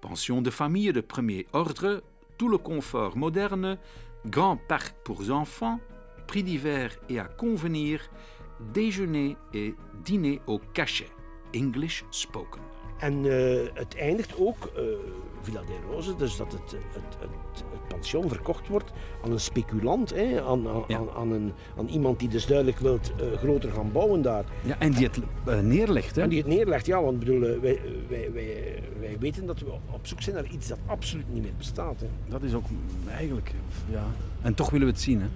Pension 0.00 0.42
de 0.42 0.52
famille 0.52 0.92
de 0.92 1.02
premier 1.02 1.46
ordre, 1.50 2.02
tout 2.36 2.50
le 2.50 2.58
confort 2.58 3.16
moderne, 3.16 3.78
grand 4.30 4.66
parc 4.66 4.94
pour 5.02 5.30
enfants, 5.30 5.80
prix 6.26 6.42
d'hiver 6.42 6.98
et 7.06 7.18
à 7.18 7.24
convenir, 7.36 8.10
déjeuner 8.72 9.36
et 9.52 9.74
dîner 10.04 10.40
au 10.46 10.60
cachet, 10.72 11.10
English 11.52 12.02
spoken. 12.10 12.60
En 12.98 13.24
eh, 13.24 13.68
het 13.74 13.94
eindigt 13.96 14.34
ook, 14.38 14.70
eh, 14.76 14.82
Villa 15.42 15.60
de 15.60 15.78
Rose, 15.90 16.16
dus 16.16 16.36
dat 16.36 16.52
het, 16.52 16.70
het, 16.70 16.80
het, 16.92 17.16
het 17.70 17.88
pension 17.88 18.28
verkocht 18.28 18.68
wordt 18.68 18.92
aan 19.24 19.32
een 19.32 19.40
speculant, 19.40 20.10
hè, 20.14 20.42
aan, 20.42 20.68
aan, 20.68 20.84
Ja. 20.88 20.98
aan, 20.98 21.10
aan, 21.10 21.30
een, 21.30 21.52
aan 21.78 21.88
iemand 21.88 22.18
die 22.18 22.28
dus 22.28 22.46
duidelijk 22.46 22.78
wil 22.78 22.98
groter 23.36 23.72
gaan 23.72 23.92
bouwen 23.92 24.22
daar. 24.22 24.44
Ja, 24.62 24.78
en 24.78 24.92
die 24.92 25.06
het 25.06 25.18
eh, 25.46 25.58
neerlegt, 25.60 26.16
hè? 26.16 26.22
En 26.22 26.28
die 26.28 26.38
het 26.38 26.46
neerlegt, 26.46 26.86
ja, 26.86 27.02
want 27.02 27.18
bedoel, 27.18 27.42
eh, 27.46 27.58
wij, 27.60 27.80
wij, 28.08 28.32
wij, 28.32 28.82
wij 29.00 29.16
weten 29.18 29.46
dat 29.46 29.58
we 29.60 29.70
op 29.90 30.06
zoek 30.06 30.22
zijn 30.22 30.36
naar 30.36 30.50
iets 30.50 30.68
dat 30.68 30.78
absoluut 30.86 31.32
niet 31.32 31.42
meer 31.42 31.54
bestaat. 31.58 32.00
Hè. 32.00 32.06
Dat 32.28 32.42
is 32.42 32.54
ook 32.54 32.64
eigenlijk, 33.08 33.54
ja. 33.90 34.04
En 34.42 34.54
toch 34.54 34.70
willen 34.70 34.86
we 34.86 34.92
het 34.92 35.02
zien, 35.02 35.20
hè? 35.20 35.28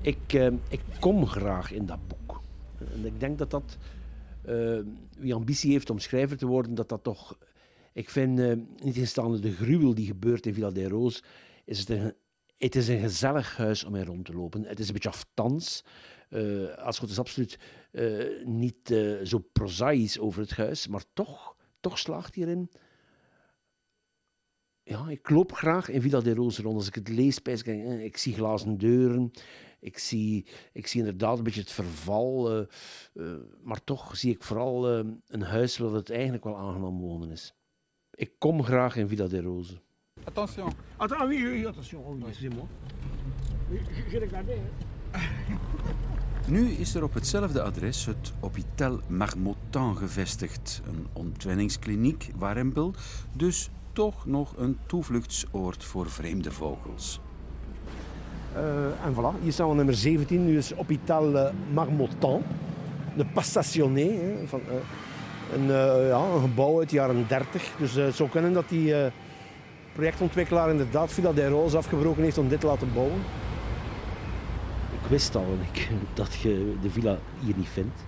Ik, 0.00 0.32
eh, 0.32 0.46
ik 0.68 0.80
kom 1.00 1.26
graag 1.26 1.72
in 1.72 1.86
dat 1.86 1.98
boek. 2.08 2.18
En 2.92 3.04
ik 3.04 3.20
denk 3.20 3.38
dat 3.38 3.50
dat, 3.50 3.76
eh, 4.42 4.80
wie 5.18 5.34
ambitie 5.34 5.72
heeft 5.72 5.90
om 5.90 5.98
schrijver 5.98 6.36
te 6.36 6.46
worden, 6.46 6.74
dat 6.74 6.88
dat 6.88 7.02
toch... 7.02 7.38
Ik 7.92 8.10
vind, 8.10 8.38
eh 8.38 8.52
niet 8.82 8.96
instaande 8.96 9.38
de 9.38 9.52
gruwel 9.52 9.94
die 9.94 10.06
gebeurt 10.06 10.46
in 10.46 10.54
Villa 10.54 10.70
de 10.70 10.88
Roos, 10.88 11.22
is 11.64 11.78
het 11.78 11.88
een, 11.88 12.14
het 12.58 12.76
is 12.76 12.88
een 12.88 13.00
gezellig 13.00 13.56
huis 13.56 13.84
om 13.84 13.94
in 13.94 14.04
rond 14.04 14.24
te 14.24 14.32
lopen. 14.32 14.64
Het 14.64 14.78
is 14.78 14.86
een 14.86 14.92
beetje 14.92 15.08
aftans. 15.08 15.84
Uh, 16.30 16.78
Elschot 16.78 17.10
is 17.10 17.18
absoluut 17.18 17.58
niet 18.44 18.94
zo 19.24 19.38
prozaïs 19.52 20.18
over 20.18 20.40
het 20.40 20.50
huis, 20.50 20.86
maar 20.86 21.04
toch, 21.12 21.56
toch 21.80 21.98
slaagt 21.98 22.34
hij 22.34 22.44
erin. 22.44 22.70
Ja, 24.82 25.08
ik 25.08 25.30
loop 25.30 25.52
graag 25.52 25.88
in 25.88 26.02
Villa 26.02 26.20
de 26.20 26.34
Rose 26.34 26.62
rond. 26.62 26.76
Als 26.76 26.86
ik 26.86 26.94
het 26.94 27.08
lees, 27.08 27.38
ik 28.00 28.16
zie 28.16 28.34
glazen 28.34 28.78
deuren. 28.78 29.30
Ik 29.80 29.98
zie, 29.98 30.46
ik 30.72 30.86
zie 30.86 31.00
inderdaad 31.00 31.38
een 31.38 31.44
beetje 31.44 31.60
het 31.60 31.72
verval. 31.72 32.66
maar 33.62 33.84
toch 33.84 34.16
zie 34.16 34.34
ik 34.34 34.42
vooral 34.42 34.88
een 35.26 35.42
huis 35.42 35.78
waar 35.78 35.92
het 35.92 36.10
eigenlijk 36.10 36.44
wel 36.44 36.56
aangenaam 36.56 37.00
wonen 37.00 37.30
is. 37.30 37.54
Ik 38.14 38.32
kom 38.38 38.62
graag 38.62 38.96
in 38.96 39.08
Villa 39.08 39.26
de 39.26 39.40
Rose. 39.40 39.80
Attention. 40.24 40.72
Attends, 40.96 41.24
oui, 41.24 41.42
oui, 41.42 41.66
attention. 41.66 42.04
Oh, 42.04 42.28
excusez-moi. 42.28 42.66
Je 44.10 44.18
regardais, 44.18 44.58
Nu 46.46 46.70
is 46.70 46.94
er 46.94 47.02
op 47.02 47.14
hetzelfde 47.14 47.62
adres 47.62 48.06
het 48.06 48.32
Hôpital 48.40 49.08
Marmottan 49.08 49.96
gevestigd. 49.96 50.80
Een 50.86 51.06
ontwenningskliniek, 51.12 52.30
warempel, 52.36 52.94
dus 53.36 53.70
toch 53.92 54.26
nog 54.26 54.56
een 54.56 54.78
toevluchtsoord 54.86 55.84
voor 55.84 56.10
vreemde 56.10 56.52
vogels. 56.52 57.20
Uh, 58.56 59.06
en 59.06 59.14
voilà, 59.14 59.42
hier 59.42 59.52
staan 59.52 59.68
we 59.68 59.74
nummer 59.74 59.94
17, 59.94 60.44
nu 60.44 60.56
is 60.56 60.72
Hôpital 60.72 61.52
Marmottan. 61.72 62.42
De 63.16 63.24
Passationné, 63.24 64.36
van, 64.46 64.60
uh, 64.68 64.74
een, 65.54 65.66
ja, 66.06 66.18
een 66.34 66.40
gebouw 66.40 66.78
uit 66.78 66.88
de 66.88 66.96
jaren 66.96 67.24
30. 67.28 67.74
Dus 67.78 67.94
het 67.94 68.14
zou 68.14 68.28
kunnen 68.28 68.52
dat 68.52 68.68
die 68.68 68.94
projectontwikkelaar 69.92 70.70
inderdaad 70.70 71.12
Villa 71.12 71.32
de 71.32 71.48
Rose 71.48 71.76
afgebroken 71.76 72.22
heeft 72.22 72.38
om 72.38 72.48
dit 72.48 72.60
te 72.60 72.66
laten 72.66 72.92
bouwen. 72.94 73.20
Ik 75.02 75.08
wist 75.08 75.34
al 75.34 75.46
dat 76.14 76.34
je 76.34 76.74
de 76.82 76.90
villa 76.90 77.18
hier 77.40 77.54
niet 77.56 77.68
vindt. 77.68 78.04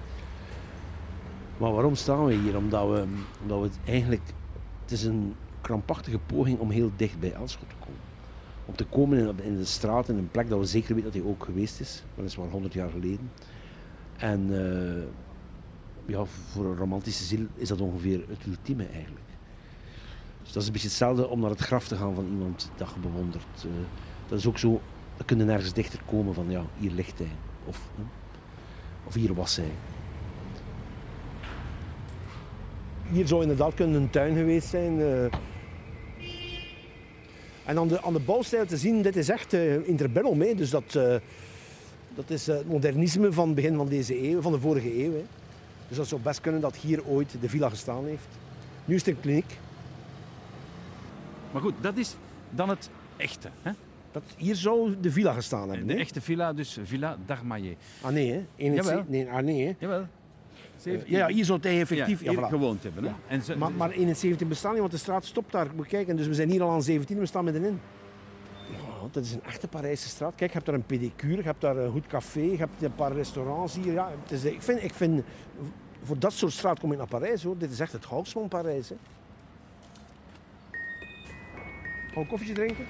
Maar 1.59 1.73
waarom 1.73 1.95
staan 1.95 2.25
we 2.25 2.35
hier? 2.35 2.57
Omdat 2.57 2.89
we, 2.89 3.05
omdat 3.43 3.59
we 3.59 3.65
het 3.65 3.79
eigenlijk... 3.85 4.23
Het 4.83 4.91
is 4.91 5.05
een 5.05 5.35
krampachtige 5.61 6.19
poging 6.19 6.59
om 6.59 6.71
heel 6.71 6.91
dicht 6.97 7.21
bij 7.21 7.33
Elschot 7.33 7.69
te 7.69 7.75
komen. 7.79 8.12
Te 8.75 8.85
komen 8.85 9.19
in, 9.19 9.45
in 9.45 9.57
de 9.57 9.65
straat, 9.65 10.09
in 10.09 10.17
een 10.17 10.31
plek 10.31 10.49
dat 10.49 10.59
we 10.59 10.65
zeker 10.65 10.95
weten 10.95 11.13
dat 11.13 11.23
hij 11.23 11.31
ook 11.31 11.45
geweest 11.45 11.81
is. 11.81 12.03
Weliswaar 12.15 12.49
100 12.49 12.73
jaar 12.73 12.91
geleden. 12.91 13.31
En 14.17 14.49
uh, 14.51 15.03
ja, 16.07 16.25
voor 16.25 16.65
een 16.65 16.77
romantische 16.77 17.25
ziel 17.25 17.47
is 17.55 17.69
dat 17.69 17.81
ongeveer 17.81 18.25
het 18.29 18.47
ultieme 18.47 18.87
eigenlijk. 18.87 19.27
Dus 20.43 20.53
dat 20.53 20.63
is 20.63 20.67
een 20.67 20.73
beetje 20.73 20.89
hetzelfde 20.89 21.29
om 21.29 21.41
naar 21.41 21.51
het 21.51 21.61
graf 21.61 21.89
te 21.89 21.97
gaan 21.97 22.15
van 22.15 22.27
iemand 22.27 22.71
dat 22.77 22.91
je 22.95 23.01
bewondert. 23.01 23.65
Uh, 23.67 23.73
dat 24.29 24.39
is 24.39 24.47
ook 24.47 24.59
zo, 24.59 24.81
dan 25.17 25.27
kun 25.27 25.39
je 25.39 25.45
nergens 25.45 25.73
dichter 25.73 26.01
komen 26.07 26.35
van 26.35 26.51
ja, 26.51 26.63
hier 26.79 26.91
ligt 26.91 27.19
hij. 27.19 27.31
Of, 27.67 27.91
of 29.05 29.15
hier 29.15 29.35
was 29.35 29.57
hij. 29.57 29.73
Hier 33.11 33.27
zou 33.27 33.43
inderdaad 33.43 33.75
kunnen 33.75 34.03
een 34.03 34.11
tuin 34.11 34.37
geweest 34.37 34.69
zijn. 34.69 35.01
En 37.65 37.79
aan 37.79 37.89
de, 37.89 38.03
aan 38.03 38.13
de 38.13 38.21
bouwstijl 38.21 38.67
te 38.67 38.77
zien, 38.77 39.03
dit 39.03 39.17
is 39.17 39.29
echt 39.29 39.55
uh, 39.55 39.89
interbellum. 39.89 40.41
Hè. 40.41 40.55
Dus 40.55 40.71
dat, 40.71 40.95
uh, 40.97 41.17
dat 42.15 42.31
is 42.31 42.47
het 42.47 42.69
modernisme 42.69 43.33
van 43.33 43.47
het 43.47 43.55
begin 43.55 43.77
van 43.77 43.89
deze 43.89 44.29
eeuw, 44.29 44.41
van 44.41 44.53
de 44.53 44.61
vorige 44.61 45.05
eeuw. 45.05 45.13
Hè. 45.13 45.25
Dus 45.89 45.97
dat 45.97 46.07
zou 46.07 46.21
best 46.21 46.41
kunnen 46.41 46.61
dat 46.61 46.77
hier 46.77 47.07
ooit 47.07 47.37
de 47.41 47.49
villa 47.49 47.69
gestaan 47.69 48.05
heeft. 48.05 48.27
Nu 48.85 48.95
is 48.95 49.05
het 49.05 49.15
een 49.15 49.21
kliniek. 49.21 49.59
Maar 51.53 51.63
goed, 51.63 51.75
dat 51.81 51.97
is 51.97 52.17
dan 52.51 52.69
het 52.69 52.91
echte. 53.17 53.49
Hè? 53.63 53.73
Dat, 54.13 54.23
hier 54.37 54.57
zou 54.57 54.95
de 55.01 55.11
villa 55.11 55.33
gestaan 55.33 55.69
hebben. 55.69 55.87
De 55.87 55.95
echte 55.95 56.21
villa, 56.21 56.53
dus 56.53 56.79
Villa 56.85 57.17
d'Armaillet. 57.27 57.77
Ah 58.01 58.13
nee, 58.13 58.33
hè? 58.33 58.45
Jawel. 58.57 59.05
Nee, 59.07 59.31
ah, 59.31 59.43
nee 59.43 59.67
hè? 59.67 59.73
Jawel. 59.79 60.07
Uh, 60.87 61.07
ja, 61.07 61.29
hier 61.29 61.45
zou 61.45 61.59
hij 61.63 61.81
effectief 61.81 62.23
ja, 62.23 62.31
hier 62.31 62.41
ja, 62.41 62.47
voilà. 62.47 62.51
gewoond 62.51 62.83
hebben. 62.83 63.03
Hè? 63.03 63.09
Ja. 63.09 63.17
En 63.27 63.43
ze, 63.43 63.57
maar, 63.57 63.73
maar 63.73 63.91
71 63.91 64.49
bestaan 64.49 64.71
niet, 64.71 64.81
want 64.81 64.93
de 64.93 64.99
straat 64.99 65.25
stopt 65.25 65.53
daar. 65.53 65.67
Moet 65.77 65.87
kijken, 65.87 66.17
dus 66.17 66.27
we 66.27 66.35
zijn 66.35 66.51
hier 66.51 66.63
al 66.63 66.71
aan 66.71 66.83
17, 66.83 67.19
we 67.19 67.27
staan 67.27 67.45
middenin. 67.45 67.81
Ja, 68.71 69.09
dat 69.11 69.25
is 69.25 69.33
een 69.33 69.43
echte 69.45 69.69
Parijse 69.69 70.09
straat. 70.09 70.35
Kijk, 70.35 70.51
je 70.51 70.57
hebt 70.57 70.67
daar 70.67 70.75
een 70.75 70.87
pedicure, 70.87 71.37
je 71.37 71.43
hebt 71.43 71.61
daar 71.61 71.77
een 71.77 71.91
goed 71.91 72.07
café, 72.07 72.41
je 72.41 72.57
hebt 72.57 72.83
een 72.83 72.95
paar 72.95 73.13
restaurants 73.13 73.75
hier. 73.77 73.93
Ja, 73.93 74.11
het 74.23 74.31
is, 74.31 74.45
ik, 74.45 74.63
vind, 74.63 74.83
ik 74.83 74.95
vind, 74.95 75.23
voor 76.03 76.19
dat 76.19 76.33
soort 76.33 76.53
straat 76.53 76.81
kom 76.81 76.93
ik 76.93 76.99
naar 76.99 77.07
Parijs 77.07 77.43
hoor. 77.43 77.59
Dit 77.59 77.71
is 77.71 77.81
echt 77.81 77.93
het 77.93 78.05
hout 78.05 78.29
van 78.29 78.49
Parijs. 78.49 78.89
Hè. 78.89 78.97
Gaan 82.13 82.15
we 82.15 82.21
een 82.21 82.27
koffietje 82.27 82.55
drinken? 82.55 82.87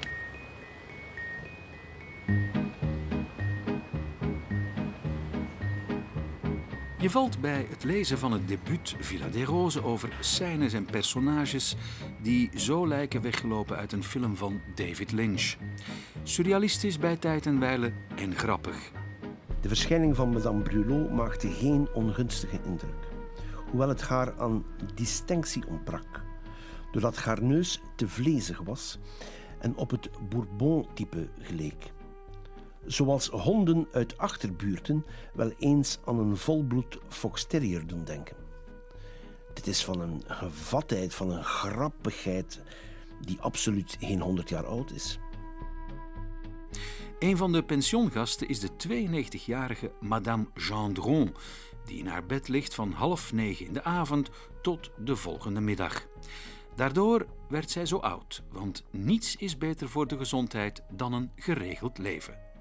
Je 7.02 7.10
valt 7.10 7.40
bij 7.40 7.66
het 7.68 7.84
lezen 7.84 8.18
van 8.18 8.32
het 8.32 8.48
debuut 8.48 8.94
Villa 8.98 9.28
des 9.28 9.44
Roses 9.44 9.82
over 9.82 10.16
scènes 10.20 10.72
en 10.72 10.84
personages 10.84 11.76
die 12.22 12.50
zo 12.54 12.88
lijken 12.88 13.22
weggelopen 13.22 13.76
uit 13.76 13.92
een 13.92 14.04
film 14.04 14.36
van 14.36 14.60
David 14.74 15.12
Lynch. 15.12 15.56
Surrealistisch 16.22 16.98
bij 16.98 17.16
tijd 17.16 17.46
en 17.46 17.60
wijle 17.60 17.92
en 18.16 18.34
grappig. 18.34 18.90
De 19.60 19.68
verschijning 19.68 20.16
van 20.16 20.32
Madame 20.32 20.62
Brulot 20.62 21.12
maakte 21.12 21.48
geen 21.48 21.88
ongunstige 21.94 22.60
indruk, 22.64 23.08
hoewel 23.70 23.88
het 23.88 24.02
haar 24.02 24.40
aan 24.40 24.64
distinctie 24.94 25.66
ontbrak 25.68 26.22
doordat 26.92 27.16
haar 27.16 27.42
neus 27.42 27.80
te 27.96 28.08
vlezig 28.08 28.60
was 28.60 28.98
en 29.58 29.76
op 29.76 29.90
het 29.90 30.10
Bourbon-type 30.28 31.28
geleek. 31.40 31.92
Zoals 32.86 33.28
honden 33.28 33.88
uit 33.92 34.18
achterbuurten 34.18 35.04
wel 35.34 35.52
eens 35.58 35.98
aan 36.04 36.18
een 36.18 36.36
volbloed 36.36 36.98
foxterrier 37.08 37.86
doen 37.86 38.04
denken. 38.04 38.36
Dit 39.54 39.66
is 39.66 39.84
van 39.84 40.00
een 40.00 40.22
gevatheid, 40.26 41.14
van 41.14 41.30
een 41.30 41.44
grappigheid 41.44 42.60
die 43.20 43.40
absoluut 43.40 43.96
geen 44.00 44.20
100 44.20 44.48
jaar 44.48 44.66
oud 44.66 44.90
is. 44.90 45.18
Een 47.18 47.36
van 47.36 47.52
de 47.52 47.62
pensioengasten 47.62 48.48
is 48.48 48.60
de 48.60 48.70
92-jarige 48.88 49.92
Madame 50.00 50.46
Gendron, 50.54 51.34
die 51.84 51.98
in 51.98 52.06
haar 52.06 52.26
bed 52.26 52.48
ligt 52.48 52.74
van 52.74 52.92
half 52.92 53.32
negen 53.32 53.66
in 53.66 53.72
de 53.72 53.84
avond 53.84 54.30
tot 54.62 54.90
de 54.98 55.16
volgende 55.16 55.60
middag. 55.60 56.06
Daardoor 56.76 57.26
werd 57.48 57.70
zij 57.70 57.86
zo 57.86 57.96
oud, 57.96 58.42
want 58.50 58.84
niets 58.90 59.36
is 59.36 59.58
beter 59.58 59.88
voor 59.88 60.06
de 60.06 60.16
gezondheid 60.16 60.82
dan 60.90 61.12
een 61.12 61.30
geregeld 61.36 61.98
leven. 61.98 62.51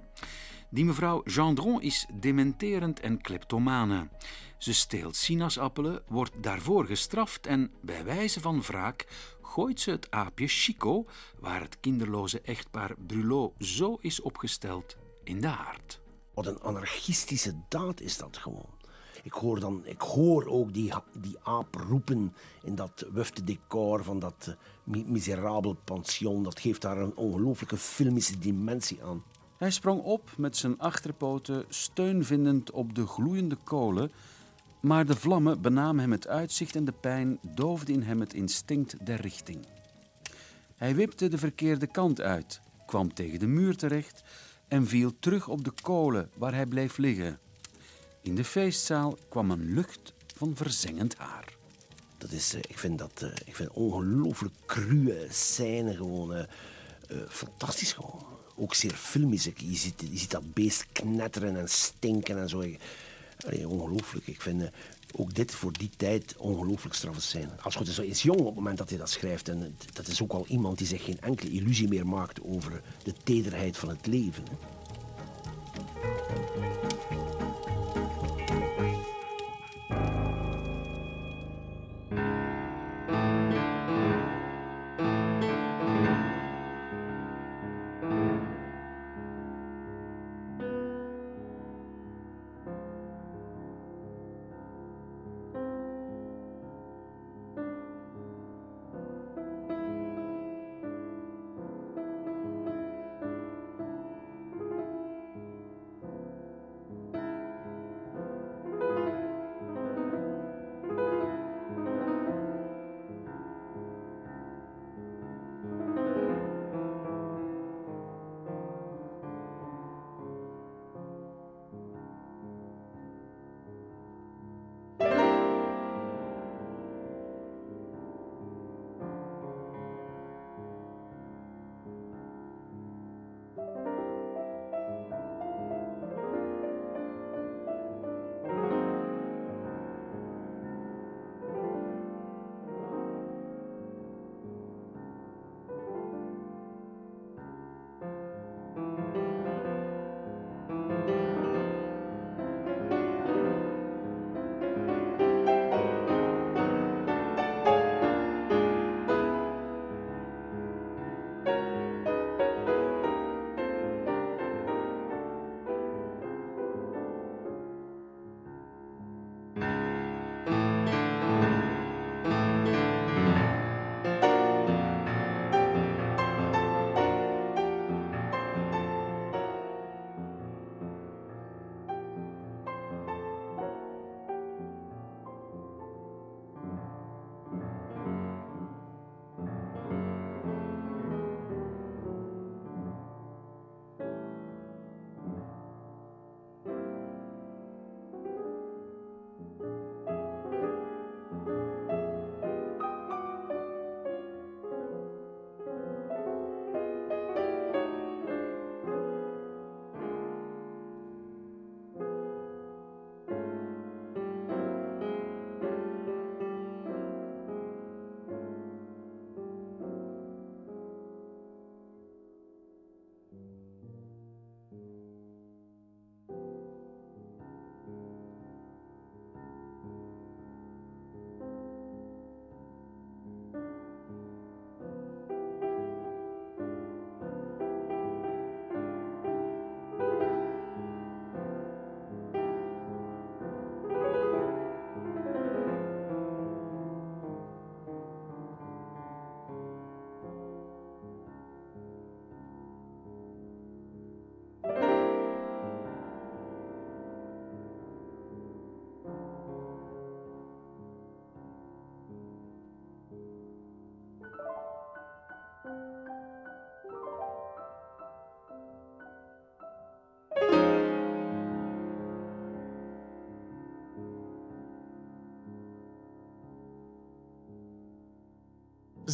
Die 0.74 0.86
mevrouw 0.86 1.22
Gendron 1.24 1.82
is 1.82 2.06
dementerend 2.14 3.00
en 3.00 3.22
kleptomane. 3.22 4.10
Ze 4.58 4.74
steelt 4.74 5.16
sinaasappelen, 5.16 6.04
wordt 6.08 6.44
daarvoor 6.44 6.86
gestraft 6.86 7.48
en 7.48 7.72
bij 7.82 8.04
wijze 8.04 8.42
van 8.42 8.62
wraak 8.62 9.08
gooit 9.42 9.80
ze 9.80 9.92
het 9.92 10.12
aapje 10.12 10.48
Chico, 10.48 11.06
waar 11.40 11.62
het 11.62 11.80
kinderloze 11.80 12.42
echtpaar 12.42 12.96
Brulot 13.08 13.54
zo 13.60 13.98
is 14.02 14.22
opgesteld, 14.22 14.98
in 15.24 15.42
de 15.42 15.48
haard. 15.48 16.00
Wat 16.34 16.46
een 16.46 16.62
anarchistische 16.62 17.54
daad 17.70 18.02
is 18.02 18.18
dat 18.18 18.38
gewoon. 18.38 18.70
Ik 19.24 19.34
hoor, 19.34 19.60
dan, 19.60 19.82
ik 19.86 20.02
hoor 20.02 20.46
ook 20.46 20.74
die, 20.74 20.94
die 21.18 21.38
aap 21.44 21.76
roepen 21.76 22.36
in 22.64 22.76
dat 22.76 23.06
wufte 23.12 23.44
decor 23.44 24.04
van 24.04 24.20
dat 24.20 24.56
uh, 24.86 25.06
miserabel 25.06 25.78
pension. 25.84 26.44
Dat 26.44 26.60
geeft 26.60 26.82
daar 26.82 26.98
een 26.98 27.16
ongelooflijke 27.16 27.78
filmische 27.78 28.40
dimensie 28.40 29.04
aan. 29.04 29.24
Hij 29.62 29.72
sprong 29.72 30.02
op 30.02 30.34
met 30.38 30.58
zijn 30.58 30.80
achterpoten, 30.80 31.66
steun 31.70 32.26
vindend 32.26 32.72
op 32.72 32.96
de 32.96 33.08
gloeiende 33.08 33.58
kolen. 33.64 34.12
Maar 34.80 35.06
de 35.06 35.16
vlammen 35.16 35.62
benamen 35.62 36.02
hem 36.02 36.12
het 36.12 36.28
uitzicht 36.28 36.76
en 36.76 36.86
de 36.86 36.92
pijn 36.92 37.40
doofde 37.42 37.92
in 37.92 38.02
hem 38.02 38.20
het 38.20 38.34
instinct 38.34 39.06
der 39.06 39.22
richting. 39.22 39.66
Hij 40.76 40.96
wipte 40.96 41.28
de 41.28 41.38
verkeerde 41.38 41.88
kant 41.88 42.22
uit, 42.22 42.62
kwam 42.86 43.14
tegen 43.14 43.40
de 43.40 43.48
muur 43.48 43.76
terecht 43.76 44.24
en 44.68 44.88
viel 44.88 45.14
terug 45.20 45.48
op 45.48 45.64
de 45.64 45.74
kolen 45.82 46.30
waar 46.38 46.54
hij 46.54 46.66
bleef 46.66 46.98
liggen. 46.98 47.40
In 48.22 48.36
de 48.36 48.44
feestzaal 48.44 49.18
kwam 49.30 49.52
een 49.52 49.74
lucht 49.74 50.14
van 50.36 50.56
verzengend 50.56 51.18
haar. 51.18 51.56
Dat 52.18 52.32
is, 52.32 52.54
ik 52.54 52.78
vind 52.78 53.00
dat 53.00 53.22
uh, 53.24 53.30
ik 53.46 53.56
vind 53.56 53.70
ongelooflijk 53.70 54.56
cruwe 54.66 55.28
scène 55.30 55.96
gewoon. 55.96 56.32
Uh, 56.32 56.44
fantastisch 57.28 57.94
gewoon. 57.94 58.31
Ook 58.62 58.74
zeer 58.76 58.94
filmisch. 58.94 59.44
Je 59.44 59.76
ziet, 59.76 60.32
dat 60.32 60.54
beest 60.54 60.86
knetteren 60.92 61.56
en 61.56 61.70
stinken 61.70 62.38
en 62.38 62.50
zo. 62.50 62.64
Allee, 63.46 63.68
ongelooflijk. 63.68 64.28
Ik 64.28 64.42
vind 64.42 64.70
ook 65.12 65.34
dit 65.34 65.52
voor 65.52 65.74
die 65.74 65.90
tijd 65.98 66.36
ongelooflijk 66.38 66.96
straffe 66.96 67.22
zijn. 67.22 67.50
Als 67.62 67.76
goed 67.76 67.88
is, 67.88 68.00
is 68.00 68.22
jong 68.22 68.40
op 68.40 68.46
het 68.46 68.56
moment 68.56 68.78
dat 68.78 68.90
hij 68.90 68.98
dat 68.98 69.10
schrijft. 69.10 69.50
En 69.50 69.76
dat 69.94 70.08
is 70.08 70.22
ook 70.22 70.32
al 70.32 70.46
iemand 70.48 70.78
die 70.78 70.88
zich 70.88 71.04
geen 71.04 71.20
enkele 71.20 71.52
illusie 71.52 71.88
meer 71.88 72.08
maakt 72.08 72.42
over 72.44 72.82
de 73.04 73.14
tederheid 73.24 73.78
van 73.78 73.90
het 73.90 74.08
leven. 74.08 74.44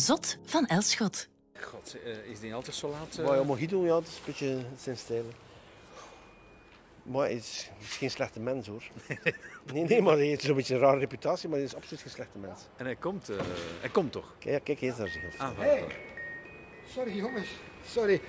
Zot 0.08 0.38
van 0.44 0.66
Elschot. 0.66 1.28
God, 1.60 1.96
eh, 2.06 2.32
is 2.32 2.40
die 2.40 2.54
altijd 2.54 2.76
zo 2.76 2.90
laat? 2.90 3.18
Maar 3.26 3.38
ja, 3.38 3.44
mojito, 3.44 3.86
ja, 3.86 3.88
dat 3.94 4.08
is 4.08 4.16
een 4.16 4.22
beetje 4.26 4.66
zijn 4.78 4.98
stijl. 4.98 5.26
Maar 7.04 7.22
hij 7.26 7.34
is, 7.36 7.70
hij 7.74 7.86
is 7.88 7.96
geen 7.96 8.12
slechte 8.12 8.40
mens 8.40 8.68
hoor. 8.68 8.84
nee, 9.74 9.84
nee, 9.84 10.02
maar 10.02 10.18
hij 10.18 10.26
heeft 10.26 10.44
zo'n 10.44 10.56
beetje 10.56 10.76
een 10.76 10.80
rare 10.80 11.00
reputatie, 11.00 11.50
maar 11.50 11.58
hij 11.58 11.68
is 11.68 11.76
absoluut 11.76 12.02
geen 12.02 12.12
slechte 12.12 12.38
mens. 12.38 12.62
En 12.76 12.86
hij 12.86 12.96
komt, 12.96 13.30
eh, 13.30 13.38
hij 13.80 13.90
komt 13.90 14.12
toch? 14.12 14.36
Kijk, 14.40 14.64
kijk 14.64 14.82
eens 14.82 14.98
naar 14.98 15.08
zich. 15.08 15.38
Ah, 15.38 15.58
Hey. 15.58 15.86
Sorry 16.94 17.16
jongens, 17.16 17.50
sorry. 17.86 18.22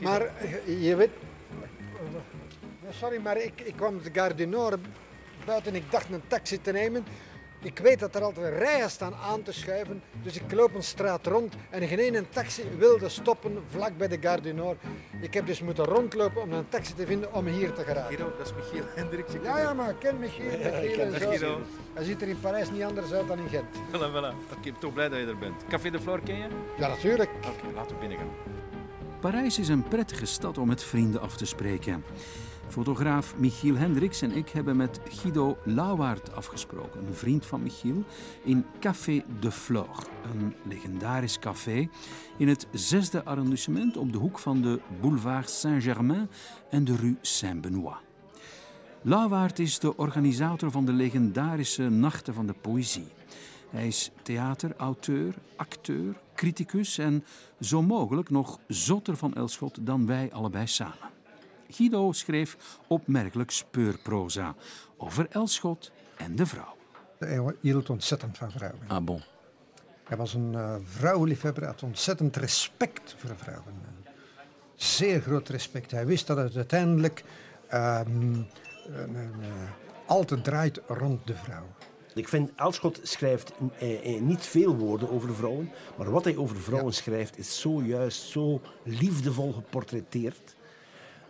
Maar 0.00 0.20
je 0.66 0.96
weet... 0.96 1.10
Ja, 2.84 2.92
Sorry, 2.92 3.20
maar 3.20 3.36
ik, 3.36 3.60
ik 3.60 3.76
kwam 3.76 4.02
de 4.02 4.10
Gare 4.12 4.34
du 4.34 4.46
Nord 4.46 4.80
buiten. 5.46 5.74
Ik 5.74 5.90
dacht 5.90 6.10
een 6.10 6.26
taxi 6.28 6.60
te 6.60 6.72
nemen. 6.72 7.04
Ik 7.64 7.78
weet 7.78 7.98
dat 7.98 8.14
er 8.14 8.22
altijd 8.22 8.58
rijen 8.58 8.90
staan 8.90 9.14
aan 9.14 9.42
te 9.42 9.52
schuiven. 9.52 10.02
Dus 10.22 10.36
ik 10.36 10.52
loop 10.52 10.74
een 10.74 10.82
straat 10.82 11.26
rond 11.26 11.54
en 11.70 11.88
geen 11.88 11.98
ene 11.98 12.28
taxi 12.28 12.62
wilde 12.78 13.08
stoppen 13.08 13.62
vlak 13.70 13.96
bij 13.96 14.08
de 14.08 14.18
Gare 14.20 14.40
du 14.40 14.52
Nord. 14.52 14.78
Ik 15.20 15.34
heb 15.34 15.46
dus 15.46 15.60
moeten 15.60 15.84
rondlopen 15.84 16.42
om 16.42 16.52
een 16.52 16.68
taxi 16.68 16.94
te 16.94 17.06
vinden 17.06 17.34
om 17.34 17.46
hier 17.46 17.72
te 17.72 17.82
geraken. 17.82 18.16
Guido, 18.16 18.36
dat 18.38 18.46
is 18.46 18.52
Michiel 18.54 18.84
Hendricks. 18.94 19.32
Ja, 19.42 19.58
ja, 19.58 19.74
maar 19.74 19.90
ik 19.90 19.98
ken 19.98 20.18
Michiel. 20.18 20.44
Michiel 20.80 21.12
en 21.12 21.38
zo. 21.38 21.60
Hij 21.94 22.04
ziet 22.04 22.22
er 22.22 22.28
in 22.28 22.40
Parijs 22.40 22.70
niet 22.70 22.82
anders 22.82 23.12
uit 23.12 23.28
dan 23.28 23.38
in 23.38 23.48
Gent. 23.48 23.66
Voilà, 23.90 24.10
voilà. 24.10 24.34
Oké, 24.50 24.56
ik 24.62 24.72
ben 24.72 24.78
toch 24.78 24.92
blij 24.92 25.08
dat 25.08 25.18
je 25.18 25.26
er 25.26 25.38
bent. 25.38 25.64
Café 25.68 25.90
de 25.90 26.00
Flore 26.00 26.22
ken 26.22 26.36
je? 26.36 26.46
Ja, 26.78 26.88
natuurlijk. 26.88 27.30
Oké, 27.30 27.74
laten 27.74 27.94
we 27.94 28.00
binnen 28.00 28.18
gaan. 28.18 28.30
Parijs 29.20 29.58
is 29.58 29.68
een 29.68 29.88
prettige 29.88 30.26
stad 30.26 30.58
om 30.58 30.68
met 30.68 30.82
vrienden 30.82 31.20
af 31.20 31.36
te 31.36 31.46
spreken. 31.46 32.04
Fotograaf 32.68 33.36
Michiel 33.36 33.76
Hendricks 33.76 34.22
en 34.22 34.32
ik 34.32 34.48
hebben 34.48 34.76
met 34.76 35.00
Guido 35.08 35.56
Lauwaard 35.64 36.34
afgesproken, 36.36 37.06
een 37.06 37.14
vriend 37.14 37.46
van 37.46 37.62
Michiel, 37.62 38.04
in 38.42 38.64
Café 38.80 39.24
de 39.40 39.50
Flore, 39.50 40.02
een 40.32 40.54
legendarisch 40.68 41.38
café 41.38 41.88
in 42.38 42.48
het 42.48 42.66
zesde 42.72 43.24
arrondissement 43.24 43.96
op 43.96 44.12
de 44.12 44.18
hoek 44.18 44.38
van 44.38 44.62
de 44.62 44.80
boulevard 45.00 45.50
Saint-Germain 45.50 46.28
en 46.70 46.84
de 46.84 46.96
rue 46.96 47.16
Saint-Benoît. 47.20 48.02
Lauwaard 49.02 49.58
is 49.58 49.78
de 49.78 49.96
organisator 49.96 50.70
van 50.70 50.84
de 50.84 50.92
legendarische 50.92 51.88
Nachten 51.88 52.34
van 52.34 52.46
de 52.46 52.54
Poëzie. 52.60 53.08
Hij 53.70 53.86
is 53.86 54.10
theater, 54.22 54.74
auteur, 54.76 55.34
acteur, 55.56 56.20
criticus 56.34 56.98
en 56.98 57.24
zo 57.60 57.82
mogelijk 57.82 58.30
nog 58.30 58.58
zotter 58.68 59.16
van 59.16 59.34
Elschot 59.34 59.86
dan 59.86 60.06
wij 60.06 60.32
allebei 60.32 60.66
samen. 60.66 61.12
Guido 61.74 62.12
schreef 62.12 62.78
opmerkelijk 62.86 63.50
speurproza 63.50 64.54
over 64.96 65.26
Elschot 65.30 65.92
en 66.16 66.36
de 66.36 66.46
vrouw. 66.46 66.76
Hij 67.18 67.54
hield 67.60 67.90
ontzettend 67.90 68.38
van 68.38 68.50
vrouwen. 68.50 68.80
Ah 68.88 69.04
bon. 69.04 69.22
Hij 70.04 70.16
was 70.16 70.34
een 70.34 70.52
uh, 70.52 70.76
vrouwenliefhebber, 70.84 71.64
had 71.64 71.82
ontzettend 71.82 72.36
respect 72.36 73.14
voor 73.18 73.36
vrouwen. 73.36 73.74
Zeer 74.74 75.20
groot 75.20 75.48
respect. 75.48 75.90
Hij 75.90 76.06
wist 76.06 76.26
dat 76.26 76.36
het 76.36 76.56
uiteindelijk 76.56 77.24
ehm, 77.68 78.10
een, 78.10 78.46
een, 79.14 79.40
uh, 79.40 79.46
altijd 80.06 80.44
draait 80.44 80.80
rond 80.86 81.26
de 81.26 81.34
vrouw. 81.34 81.66
Ik 82.14 82.28
vind 82.28 82.50
Elschot 82.56 83.00
schrijft 83.02 83.52
eh, 83.78 84.14
eh, 84.14 84.22
niet 84.22 84.46
veel 84.46 84.76
woorden 84.76 85.10
over 85.10 85.34
vrouwen, 85.34 85.70
maar 85.96 86.10
wat 86.10 86.24
hij 86.24 86.36
over 86.36 86.56
vrouwen 86.56 86.92
ja. 86.92 86.98
schrijft 86.98 87.38
is 87.38 87.60
zojuist 87.60 88.22
zo 88.22 88.60
liefdevol 88.82 89.52
geportretteerd. 89.52 90.56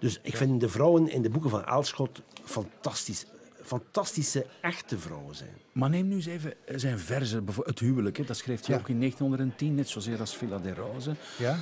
Dus 0.05 0.19
ik 0.23 0.37
vind 0.37 0.61
de 0.61 0.69
vrouwen 0.69 1.11
in 1.11 1.23
de 1.23 1.31
boeken 1.31 1.51
van 1.51 1.65
Elschot 1.65 2.23
fantastisch. 2.45 3.27
Fantastische, 3.63 4.47
echte 4.61 4.99
vrouwen 4.99 5.35
zijn. 5.35 5.55
Maar 5.73 5.91
neem 5.91 6.09
nu 6.09 6.15
eens 6.15 6.27
even 6.27 6.55
zijn 6.67 6.99
verzen, 6.99 7.47
het 7.65 7.79
huwelijk. 7.79 8.17
Hè. 8.17 8.25
Dat 8.25 8.37
schreef 8.37 8.67
hij 8.67 8.75
ja. 8.75 8.81
ook 8.81 8.89
in 8.89 8.99
1910, 8.99 9.75
net 9.75 9.89
zozeer 9.89 10.21
als 10.21 10.37
Villa 10.37 10.59
de 10.59 10.75
Rose. 10.75 11.15
Ja. 11.39 11.57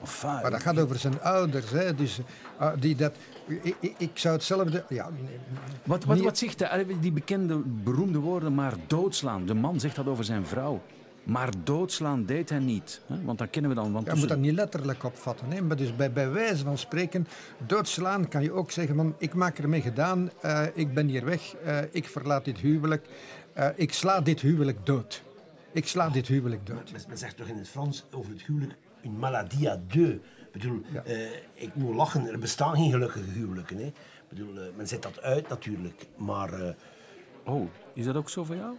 Enfin, 0.00 0.30
maar 0.30 0.50
dat 0.50 0.62
gaat 0.62 0.78
over 0.78 0.98
zijn 0.98 1.22
ouders. 1.22 1.70
Hè. 1.70 1.94
Dus, 1.94 2.18
uh, 2.60 2.72
die 2.78 2.96
dat, 2.96 3.12
ik, 3.46 3.76
ik, 3.80 3.94
ik, 3.98 4.10
zou 4.14 4.34
hetzelfde... 4.34 4.84
Ja, 4.88 5.10
wat, 5.84 6.04
wat, 6.04 6.20
wat 6.20 6.38
zegt 6.38 6.58
de, 6.58 6.96
die 7.00 7.12
bekende, 7.12 7.58
beroemde 7.64 8.18
woorden, 8.18 8.54
maar 8.54 8.74
doodslaan? 8.86 9.46
De 9.46 9.54
man 9.54 9.80
zegt 9.80 9.96
dat 9.96 10.06
over 10.06 10.24
zijn 10.24 10.46
vrouw. 10.46 10.82
Maar 11.26 11.50
doodslaan 11.64 12.24
deed 12.24 12.48
hij 12.48 12.58
niet. 12.58 13.00
Hè? 13.06 13.22
Want 13.22 13.38
dat 13.38 13.50
kennen 13.50 13.70
we 13.70 13.76
dan. 13.76 13.92
Want 13.92 14.06
ja, 14.06 14.12
je 14.12 14.18
moet 14.18 14.28
dat 14.28 14.38
niet 14.38 14.54
letterlijk 14.54 15.04
opvatten. 15.04 15.50
Hè? 15.50 15.60
Maar 15.60 15.76
dus 15.76 15.96
bij, 15.96 16.12
bij 16.12 16.30
wijze 16.30 16.64
van 16.64 16.78
spreken, 16.78 17.26
doodslaan 17.66 18.28
kan 18.28 18.42
je 18.42 18.52
ook 18.52 18.70
zeggen 18.70 18.96
van 18.96 19.14
ik 19.18 19.34
maak 19.34 19.58
ermee 19.58 19.80
gedaan, 19.80 20.30
uh, 20.44 20.62
ik 20.74 20.94
ben 20.94 21.08
hier 21.08 21.24
weg, 21.24 21.54
uh, 21.64 21.78
ik 21.90 22.08
verlaat 22.08 22.44
dit 22.44 22.58
huwelijk, 22.58 23.06
uh, 23.58 23.68
ik 23.74 23.92
sla 23.92 24.20
dit 24.20 24.40
huwelijk 24.40 24.86
dood. 24.86 25.22
Ik 25.72 25.86
sla 25.86 26.06
oh, 26.06 26.12
dit 26.12 26.26
huwelijk 26.26 26.66
dood. 26.66 26.92
Men, 26.92 27.02
men 27.08 27.18
zegt 27.18 27.36
toch 27.36 27.48
in 27.48 27.56
het 27.56 27.68
Frans 27.68 28.04
over 28.10 28.32
het 28.32 28.42
huwelijk 28.42 28.76
een 29.02 29.18
maladie 29.18 29.70
à 29.70 29.80
deux. 29.86 30.14
Ik 30.14 30.52
bedoel, 30.52 30.82
ja. 30.92 31.02
ik 31.54 31.74
moet 31.74 31.94
lachen, 31.94 32.26
er 32.26 32.38
bestaan 32.38 32.76
geen 32.76 32.90
gelukkige 32.90 33.30
huwelijken. 33.30 33.76
Hè? 33.76 33.86
Ik 33.86 34.28
bedoel, 34.28 34.54
men 34.76 34.88
zet 34.88 35.02
dat 35.02 35.20
uit 35.22 35.48
natuurlijk, 35.48 36.06
maar... 36.16 36.74
oh, 37.44 37.68
is 37.92 38.04
dat 38.04 38.16
ook 38.16 38.28
zo 38.28 38.44
voor 38.44 38.56
jou? 38.56 38.74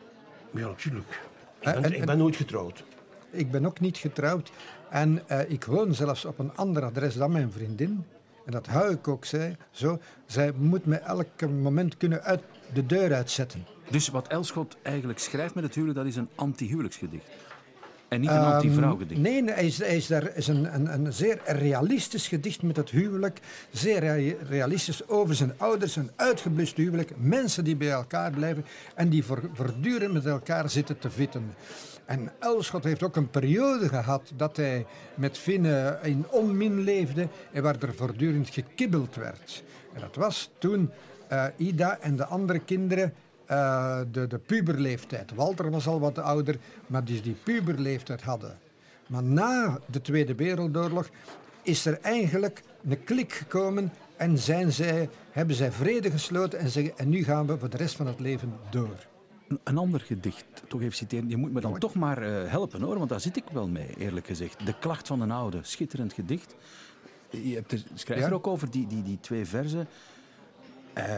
Ja, 0.52 0.68
natuurlijk. 0.68 1.20
Ik 1.60 1.74
ben, 1.74 1.84
en, 1.84 1.94
ik 1.94 2.06
ben 2.06 2.18
nooit 2.18 2.36
getrouwd. 2.36 2.84
Ik 3.30 3.52
ben 3.52 3.66
ook 3.66 3.80
niet 3.80 3.98
getrouwd. 3.98 4.52
En 4.90 5.22
uh, 5.32 5.50
ik 5.50 5.64
woon 5.64 5.94
zelfs 5.94 6.26
op 6.26 6.40
een 6.40 6.56
ander 6.56 6.84
adres 6.84 7.16
dan 7.16 7.32
mijn 7.32 7.52
vriendin. 7.52 8.06
En 8.46 8.52
dat 8.52 8.68
hou 8.68 8.92
ik 8.92 9.08
ook 9.08 9.26
zij, 9.26 9.58
zo. 9.72 10.00
Zij 10.26 10.52
moet 10.58 10.86
me 10.86 10.96
elk 10.96 11.42
moment 11.42 11.98
kunnen 11.98 12.24
uit 12.24 12.42
de 12.74 12.86
deur 12.86 13.14
uitzetten. 13.14 13.66
Dus 13.90 14.08
wat 14.08 14.28
Elschot 14.28 14.78
eigenlijk 14.82 15.20
schrijft 15.20 15.56
met 15.56 15.64
het 15.64 15.76
huwelijk, 15.76 15.98
dat 16.00 16.08
is 16.08 16.16
een 16.16 16.30
anti-huwelijksgedicht? 16.36 17.26
En 18.08 18.22
niet 18.22 18.30
een 18.30 18.36
um, 18.36 18.44
anti-vrouwgedicht? 18.44 19.22
Nee, 19.22 19.44
hij 19.44 19.66
is, 19.66 19.80
is, 19.80 20.08
daar 20.08 20.36
is 20.36 20.48
een, 20.48 20.74
een, 20.76 20.94
een 20.94 21.14
zeer 21.14 21.40
realistisch 21.46 22.28
gedicht 22.28 22.62
met 22.62 22.76
het 22.76 22.90
huwelijk. 22.90 23.40
Zeer 23.72 24.28
realistisch 24.48 25.08
over 25.08 25.36
zijn 25.36 25.54
ouders, 25.58 25.96
een 25.96 26.12
uitgeblust 26.16 26.78
huwelijk. 26.78 27.12
Mensen 27.18 27.64
die 27.64 27.76
bij 27.76 27.92
elkaar 27.92 28.32
blijven 28.32 28.66
en 28.96 29.10
die 29.10 29.24
voortdurend 29.24 30.14
met 30.14 30.26
elkaar 30.26 30.70
zitten 30.70 31.00
te 31.00 31.10
vitten. 31.10 31.54
En 32.06 32.32
Elschot 32.40 32.84
heeft 32.84 33.04
ook 33.04 33.16
een 33.16 33.30
periode 33.30 33.90
gehad 33.90 34.32
dat 34.36 34.58
hij 34.58 34.86
met 35.16 35.38
Fine 35.38 36.00
in 36.02 36.26
onmin 36.30 36.80
leefde 36.80 37.28
en 37.52 37.64
waar 37.64 37.76
er 37.80 37.96
voortdurend 37.96 38.50
gekibbeld 38.50 39.16
werd. 39.16 39.64
En 39.94 40.02
dat 40.02 40.16
was 40.16 40.50
toen 40.58 40.92
uh, 41.32 41.46
Ida 41.58 42.00
en 42.00 42.16
de 42.16 42.26
andere 42.26 42.60
kinderen 42.60 43.14
uh, 43.52 44.00
de, 44.12 44.28
de 44.28 44.38
puberleeftijd. 44.38 45.34
Walter 45.36 45.72
was 45.72 45.88
al 45.88 46.00
wat 46.00 46.18
ouder, 46.18 46.58
maar 46.88 47.04
dus 47.04 47.22
die 47.22 47.36
puberleeftijd 47.44 48.22
hadden. 48.22 48.58
Maar 49.08 49.24
na 49.24 49.80
de 49.86 50.02
Tweede 50.02 50.36
Wereldoorlog 50.36 51.10
is 51.62 51.86
er 51.86 52.00
eigenlijk 52.02 52.64
een 52.88 53.04
klik 53.04 53.34
gekomen 53.34 53.92
en 54.16 54.38
zijn 54.38 54.72
zij, 54.72 55.10
hebben 55.32 55.56
zij 55.56 55.72
vrede 55.72 56.12
gesloten 56.12 56.60
en 56.60 56.70
zeggen 56.70 56.98
en 56.98 57.10
nu 57.10 57.24
gaan 57.24 57.48
we 57.48 57.58
voor 57.58 57.70
de 57.70 57.78
rest 57.78 57.96
van 57.96 58.08
het 58.08 58.20
leven 58.20 58.54
door. 58.70 58.96
Een 59.64 59.78
ander 59.78 60.00
gedicht, 60.00 60.46
toch 60.68 60.82
even 60.82 60.96
citeren. 60.96 61.30
Je 61.30 61.38
moet 61.38 61.54
me 61.54 61.62
dan 61.62 61.72
ja. 61.72 61.78
toch 61.78 61.94
maar 61.94 62.24
uh, 62.24 62.52
helpen 62.52 62.82
hoor, 62.82 62.98
want 62.98 63.10
daar 63.10 63.20
zit 63.20 63.38
ik 63.38 63.44
wel 63.52 63.68
mee, 63.68 63.90
eerlijk 63.98 64.26
gezegd. 64.26 64.66
De 64.66 64.80
klacht 64.80 65.08
van 65.08 65.22
een 65.22 65.32
oude, 65.32 65.60
schitterend 65.62 66.14
gedicht. 66.14 66.56
Je 67.30 67.56
hebt 67.56 67.72
er, 67.72 67.84
schrijf 67.94 68.26
er 68.26 68.34
ook 68.34 68.48
over, 68.48 68.72
die, 68.72 68.88
die, 68.88 69.04
die 69.04 69.20
twee 69.20 69.46
verzen. 69.46 69.88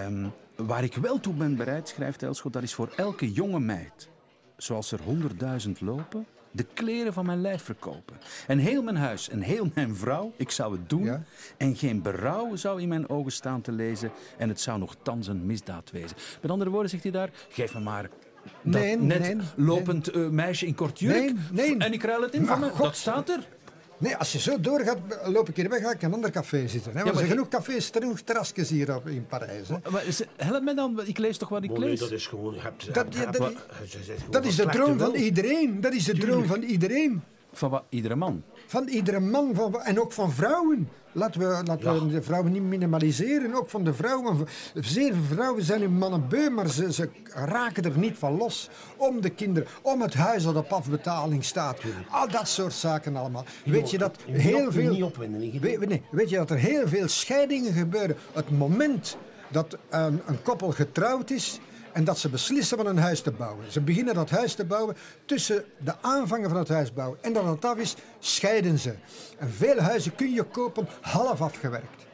Um, 0.05 0.31
waar 0.67 0.83
ik 0.83 0.95
wel 0.95 1.19
toe 1.19 1.33
ben 1.33 1.55
bereid, 1.55 1.87
schrijft 1.87 2.23
Elschot, 2.23 2.53
dat 2.53 2.63
is 2.63 2.73
voor 2.73 2.89
elke 2.95 3.31
jonge 3.31 3.59
meid, 3.59 4.09
zoals 4.57 4.91
er 4.91 5.01
honderdduizend 5.01 5.81
lopen, 5.81 6.25
de 6.51 6.65
kleren 6.73 7.13
van 7.13 7.25
mijn 7.25 7.41
lijf 7.41 7.63
verkopen. 7.63 8.17
En 8.47 8.57
heel 8.57 8.83
mijn 8.83 8.95
huis 8.95 9.29
en 9.29 9.41
heel 9.41 9.71
mijn 9.73 9.95
vrouw, 9.95 10.33
ik 10.37 10.51
zou 10.51 10.71
het 10.71 10.89
doen. 10.89 11.03
Ja. 11.03 11.23
En 11.57 11.75
geen 11.75 12.01
berouw 12.01 12.55
zou 12.55 12.81
in 12.81 12.87
mijn 12.87 13.09
ogen 13.09 13.31
staan 13.31 13.61
te 13.61 13.71
lezen. 13.71 14.11
En 14.37 14.49
het 14.49 14.59
zou 14.59 14.79
nog 14.79 14.95
thans 15.01 15.27
een 15.27 15.45
misdaad 15.45 15.91
wezen. 15.91 16.17
Met 16.41 16.51
andere 16.51 16.69
woorden 16.69 16.89
zegt 16.89 17.03
hij 17.03 17.11
daar, 17.11 17.29
geef 17.49 17.73
me 17.73 17.79
maar 17.79 18.09
dat 18.61 18.81
nee, 18.81 18.97
net 18.97 19.19
nee, 19.19 19.37
lopend 19.55 20.13
nee. 20.13 20.23
Uh, 20.23 20.29
meisje 20.29 20.65
in 20.65 20.75
kort 20.75 20.99
jurk. 20.99 21.33
En 21.77 21.93
ik 21.93 22.03
ruil 22.03 22.21
het 22.21 22.33
in 22.33 22.45
van 22.45 22.59
me. 22.59 22.71
Dat 22.77 22.95
staat 22.95 23.29
er. 23.29 23.47
Nee, 23.99 24.15
als 24.15 24.31
je 24.31 24.39
zo 24.39 24.59
doorgaat, 24.59 24.97
loop 25.25 25.49
ik 25.49 25.55
hier 25.55 25.69
weg, 25.69 25.81
ga 25.81 25.91
ik 25.91 26.01
in 26.01 26.07
een 26.07 26.13
ander 26.13 26.31
café 26.31 26.67
zitten. 26.67 26.91
Hè? 26.91 26.99
Ja, 26.99 27.05
er 27.05 27.15
zijn 27.15 27.27
genoeg 27.27 27.47
cafés, 27.47 27.89
genoeg 27.93 28.19
terrasjes 28.19 28.69
hier 28.69 28.95
op, 28.95 29.07
in 29.07 29.25
Parijs. 29.27 29.67
Hè? 29.67 29.75
Maar, 29.89 30.03
help 30.35 30.63
me 30.63 30.73
dan, 30.73 31.01
ik 31.05 31.17
lees 31.17 31.37
toch 31.37 31.49
wat 31.49 31.63
ik 31.63 31.69
nee, 31.69 31.79
lees? 31.79 31.99
dat 31.99 32.11
is 32.11 32.27
gewoon... 32.27 32.53
Je 32.53 32.61
hebt, 32.61 32.93
dat, 32.93 33.13
je 33.13 33.19
hebt, 33.19 33.37
dat, 33.37 33.53
je 33.91 34.15
dat 34.29 34.45
is 34.45 34.55
de 34.55 34.65
droom 34.65 34.97
van 34.99 35.15
iedereen. 35.15 35.81
Dat 35.81 35.93
is 35.93 36.03
de 36.03 36.17
droom 36.17 36.45
van 36.45 36.61
iedereen. 36.61 37.23
Van 37.53 37.69
wat? 37.69 37.83
Iedere 37.89 38.15
man? 38.15 38.43
Van 38.69 38.87
iedere 38.87 39.19
man 39.19 39.55
van, 39.55 39.81
en 39.81 40.01
ook 40.01 40.11
van 40.11 40.31
vrouwen. 40.31 40.89
Laten 41.11 41.39
we, 41.39 41.45
laten 41.45 41.93
ja. 41.93 41.99
we 41.99 42.07
de 42.07 42.21
vrouwen 42.21 42.51
niet 42.51 42.61
minimaliseren. 42.61 43.53
Ook 43.53 43.69
van 43.69 43.83
de 43.83 43.93
vrouwen. 43.93 44.47
Zeer 44.73 45.13
veel 45.13 45.35
vrouwen 45.35 45.63
zijn 45.63 45.81
hun 45.81 45.97
mannen 45.97 46.27
beu, 46.27 46.49
maar 46.49 46.69
ze, 46.69 46.93
ze 46.93 47.09
raken 47.33 47.83
er 47.83 47.97
niet 47.97 48.17
van 48.17 48.37
los. 48.37 48.69
Om 48.97 49.21
de 49.21 49.29
kinderen, 49.29 49.69
om 49.81 50.01
het 50.01 50.13
huis 50.13 50.43
dat 50.43 50.55
op 50.55 50.71
afbetaling 50.71 51.43
staat. 51.43 51.79
Al 52.09 52.27
dat 52.27 52.47
soort 52.47 52.73
zaken 52.73 53.15
allemaal. 53.15 53.45
Weet 53.65 53.91
je 53.91 53.97
dat 53.97 54.17
heel 54.25 54.71
veel. 54.71 54.91
Niet 54.91 55.03
opwinden, 55.03 55.61
weet, 55.61 55.87
nee, 55.87 56.01
weet 56.11 56.29
je 56.29 56.35
dat 56.35 56.49
er 56.49 56.57
heel 56.57 56.87
veel 56.87 57.07
scheidingen 57.07 57.73
gebeuren. 57.73 58.15
Het 58.33 58.49
moment 58.57 59.17
dat 59.47 59.77
een, 59.89 60.21
een 60.25 60.41
koppel 60.41 60.71
getrouwd 60.71 61.29
is. 61.29 61.59
En 61.99 62.05
dat 62.05 62.19
ze 62.19 62.29
beslissen 62.29 62.77
van 62.77 62.85
een 62.85 62.97
huis 62.97 63.21
te 63.21 63.31
bouwen. 63.31 63.71
Ze 63.71 63.81
beginnen 63.81 64.13
dat 64.13 64.29
huis 64.29 64.53
te 64.53 64.65
bouwen. 64.65 64.97
Tussen 65.25 65.63
de 65.77 65.93
aanvangen 66.01 66.49
van 66.49 66.57
het 66.57 66.69
huis 66.69 66.93
bouwen 66.93 67.17
en 67.21 67.33
dat 67.33 67.45
het 67.45 67.65
af 67.65 67.77
is, 67.77 67.95
scheiden 68.19 68.79
ze. 68.79 68.95
En 69.37 69.49
veel 69.51 69.79
huizen 69.79 70.15
kun 70.15 70.33
je 70.33 70.43
kopen 70.43 70.87
half 71.01 71.41
afgewerkt. 71.41 72.05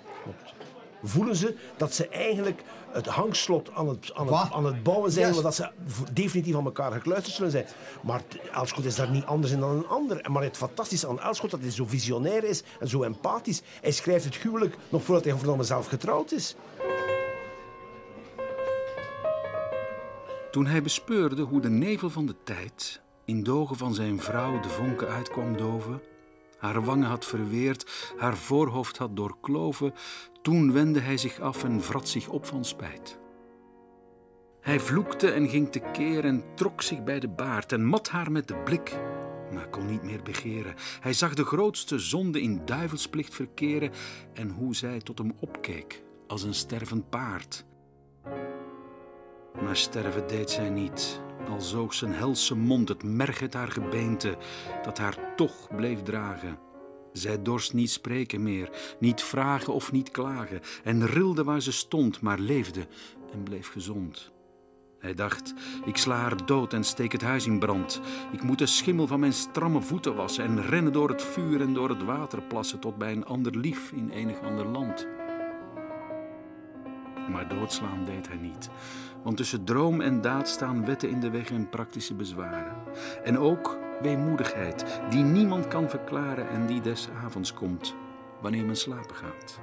Voelen 1.03 1.35
ze 1.35 1.55
dat 1.77 1.93
ze 1.93 2.07
eigenlijk 2.07 2.61
het 2.91 3.05
hangslot 3.05 3.69
aan 3.73 3.87
het, 3.87 4.11
aan 4.13 4.33
het, 4.33 4.51
aan 4.51 4.65
het 4.65 4.83
bouwen 4.83 5.11
zijn, 5.11 5.25
Juist. 5.25 5.41
maar 5.41 5.51
dat 5.51 5.55
ze 5.55 6.03
definitief 6.13 6.55
aan 6.55 6.65
elkaar 6.65 6.91
gekluisterd 6.91 7.35
zullen 7.35 7.51
zijn. 7.51 7.65
Maar 8.01 8.21
Elschot 8.53 8.85
is 8.85 8.95
daar 8.95 9.09
niet 9.09 9.25
anders 9.25 9.53
in 9.53 9.59
dan 9.59 9.69
een 9.69 9.87
ander. 9.87 10.31
Maar 10.31 10.43
het 10.43 10.57
fantastische 10.57 11.07
aan 11.07 11.21
Elschot, 11.21 11.51
dat 11.51 11.59
hij 11.61 11.71
zo 11.71 11.85
visionair 11.85 12.43
is 12.43 12.63
en 12.79 12.87
zo 12.87 13.03
empathisch. 13.03 13.61
Hij 13.81 13.91
schrijft 13.91 14.25
het 14.25 14.35
huwelijk 14.35 14.75
nog 14.89 15.03
voordat 15.03 15.23
hij 15.23 15.35
verdomme 15.35 15.63
zelf 15.63 15.87
getrouwd 15.87 16.31
is. 16.31 16.55
Toen 20.55 20.65
hij 20.65 20.81
bespeurde 20.81 21.41
hoe 21.41 21.61
de 21.61 21.69
nevel 21.69 22.09
van 22.09 22.25
de 22.25 22.35
tijd 22.43 23.01
in 23.25 23.43
de 23.43 23.67
van 23.71 23.93
zijn 23.93 24.19
vrouw 24.19 24.59
de 24.59 24.69
vonken 24.69 25.07
uitkwam 25.07 25.57
doven, 25.57 26.01
haar 26.57 26.83
wangen 26.83 27.07
had 27.07 27.25
verweerd, 27.25 28.13
haar 28.17 28.37
voorhoofd 28.37 28.97
had 28.97 29.15
doorkloven, 29.15 29.93
toen 30.41 30.71
wendde 30.73 30.99
hij 30.99 31.17
zich 31.17 31.39
af 31.39 31.63
en 31.63 31.81
vrat 31.81 32.09
zich 32.09 32.27
op 32.27 32.45
van 32.45 32.65
spijt. 32.65 33.19
Hij 34.61 34.79
vloekte 34.79 35.31
en 35.31 35.49
ging 35.49 35.71
tekeer 35.71 36.25
en 36.25 36.43
trok 36.53 36.81
zich 36.81 37.03
bij 37.03 37.19
de 37.19 37.29
baard 37.29 37.71
en 37.71 37.85
mat 37.85 38.09
haar 38.09 38.31
met 38.31 38.47
de 38.47 38.55
blik, 38.55 38.99
maar 39.53 39.69
kon 39.69 39.85
niet 39.85 40.03
meer 40.03 40.23
begeren. 40.23 40.75
Hij 40.99 41.13
zag 41.13 41.33
de 41.33 41.45
grootste 41.45 41.99
zonde 41.99 42.41
in 42.41 42.61
duivelsplicht 42.65 43.33
verkeren 43.33 43.91
en 44.33 44.49
hoe 44.49 44.75
zij 44.75 44.99
tot 44.99 45.17
hem 45.17 45.33
opkeek 45.39 46.03
als 46.27 46.43
een 46.43 46.53
stervend 46.53 47.09
paard. 47.09 47.65
Maar 49.63 49.77
sterven 49.77 50.27
deed 50.27 50.49
zij 50.49 50.69
niet, 50.69 51.21
al 51.49 51.61
zoog 51.61 51.93
zijn 51.93 52.13
helse 52.13 52.55
mond 52.55 52.89
het 52.89 53.03
merg 53.03 53.41
uit 53.41 53.53
haar 53.53 53.71
gebeente, 53.71 54.37
dat 54.83 54.97
haar 54.97 55.35
toch 55.35 55.75
bleef 55.75 56.01
dragen. 56.01 56.57
Zij 57.11 57.41
dorst 57.41 57.73
niet 57.73 57.91
spreken 57.91 58.43
meer, 58.43 58.95
niet 58.99 59.21
vragen 59.21 59.73
of 59.73 59.91
niet 59.91 60.11
klagen, 60.11 60.61
en 60.83 61.05
rilde 61.05 61.43
waar 61.43 61.61
ze 61.61 61.71
stond, 61.71 62.21
maar 62.21 62.39
leefde 62.39 62.87
en 63.33 63.43
bleef 63.43 63.67
gezond. 63.67 64.33
Hij 64.99 65.13
dacht, 65.13 65.53
ik 65.85 65.97
sla 65.97 66.15
haar 66.15 66.45
dood 66.45 66.73
en 66.73 66.83
steek 66.83 67.11
het 67.11 67.21
huis 67.21 67.45
in 67.45 67.59
brand. 67.59 68.01
Ik 68.31 68.43
moet 68.43 68.59
de 68.59 68.65
schimmel 68.65 69.07
van 69.07 69.19
mijn 69.19 69.33
stramme 69.33 69.81
voeten 69.81 70.15
wassen 70.15 70.43
en 70.43 70.65
rennen 70.65 70.93
door 70.93 71.09
het 71.09 71.21
vuur 71.21 71.61
en 71.61 71.73
door 71.73 71.89
het 71.89 72.03
water 72.03 72.41
plassen 72.41 72.79
tot 72.79 72.97
bij 72.97 73.11
een 73.11 73.25
ander 73.25 73.57
lief 73.57 73.91
in 73.91 74.09
enig 74.09 74.41
ander 74.41 74.65
land. 74.65 75.07
Maar 77.31 77.47
doodslaan 77.47 78.05
deed 78.05 78.27
hij 78.27 78.37
niet. 78.37 78.69
Want 79.23 79.37
tussen 79.37 79.63
droom 79.63 80.01
en 80.01 80.21
daad 80.21 80.47
staan 80.47 80.85
wetten 80.85 81.09
in 81.09 81.19
de 81.19 81.29
weg 81.29 81.49
en 81.49 81.69
praktische 81.69 82.13
bezwaren. 82.13 82.75
En 83.23 83.37
ook 83.37 83.77
weemoedigheid, 84.01 84.85
die 85.09 85.23
niemand 85.23 85.67
kan 85.67 85.89
verklaren 85.89 86.49
en 86.49 86.65
die 86.65 86.81
des 86.81 87.09
avonds 87.23 87.53
komt, 87.53 87.95
wanneer 88.41 88.65
men 88.65 88.75
slapen 88.75 89.15
gaat. 89.15 89.59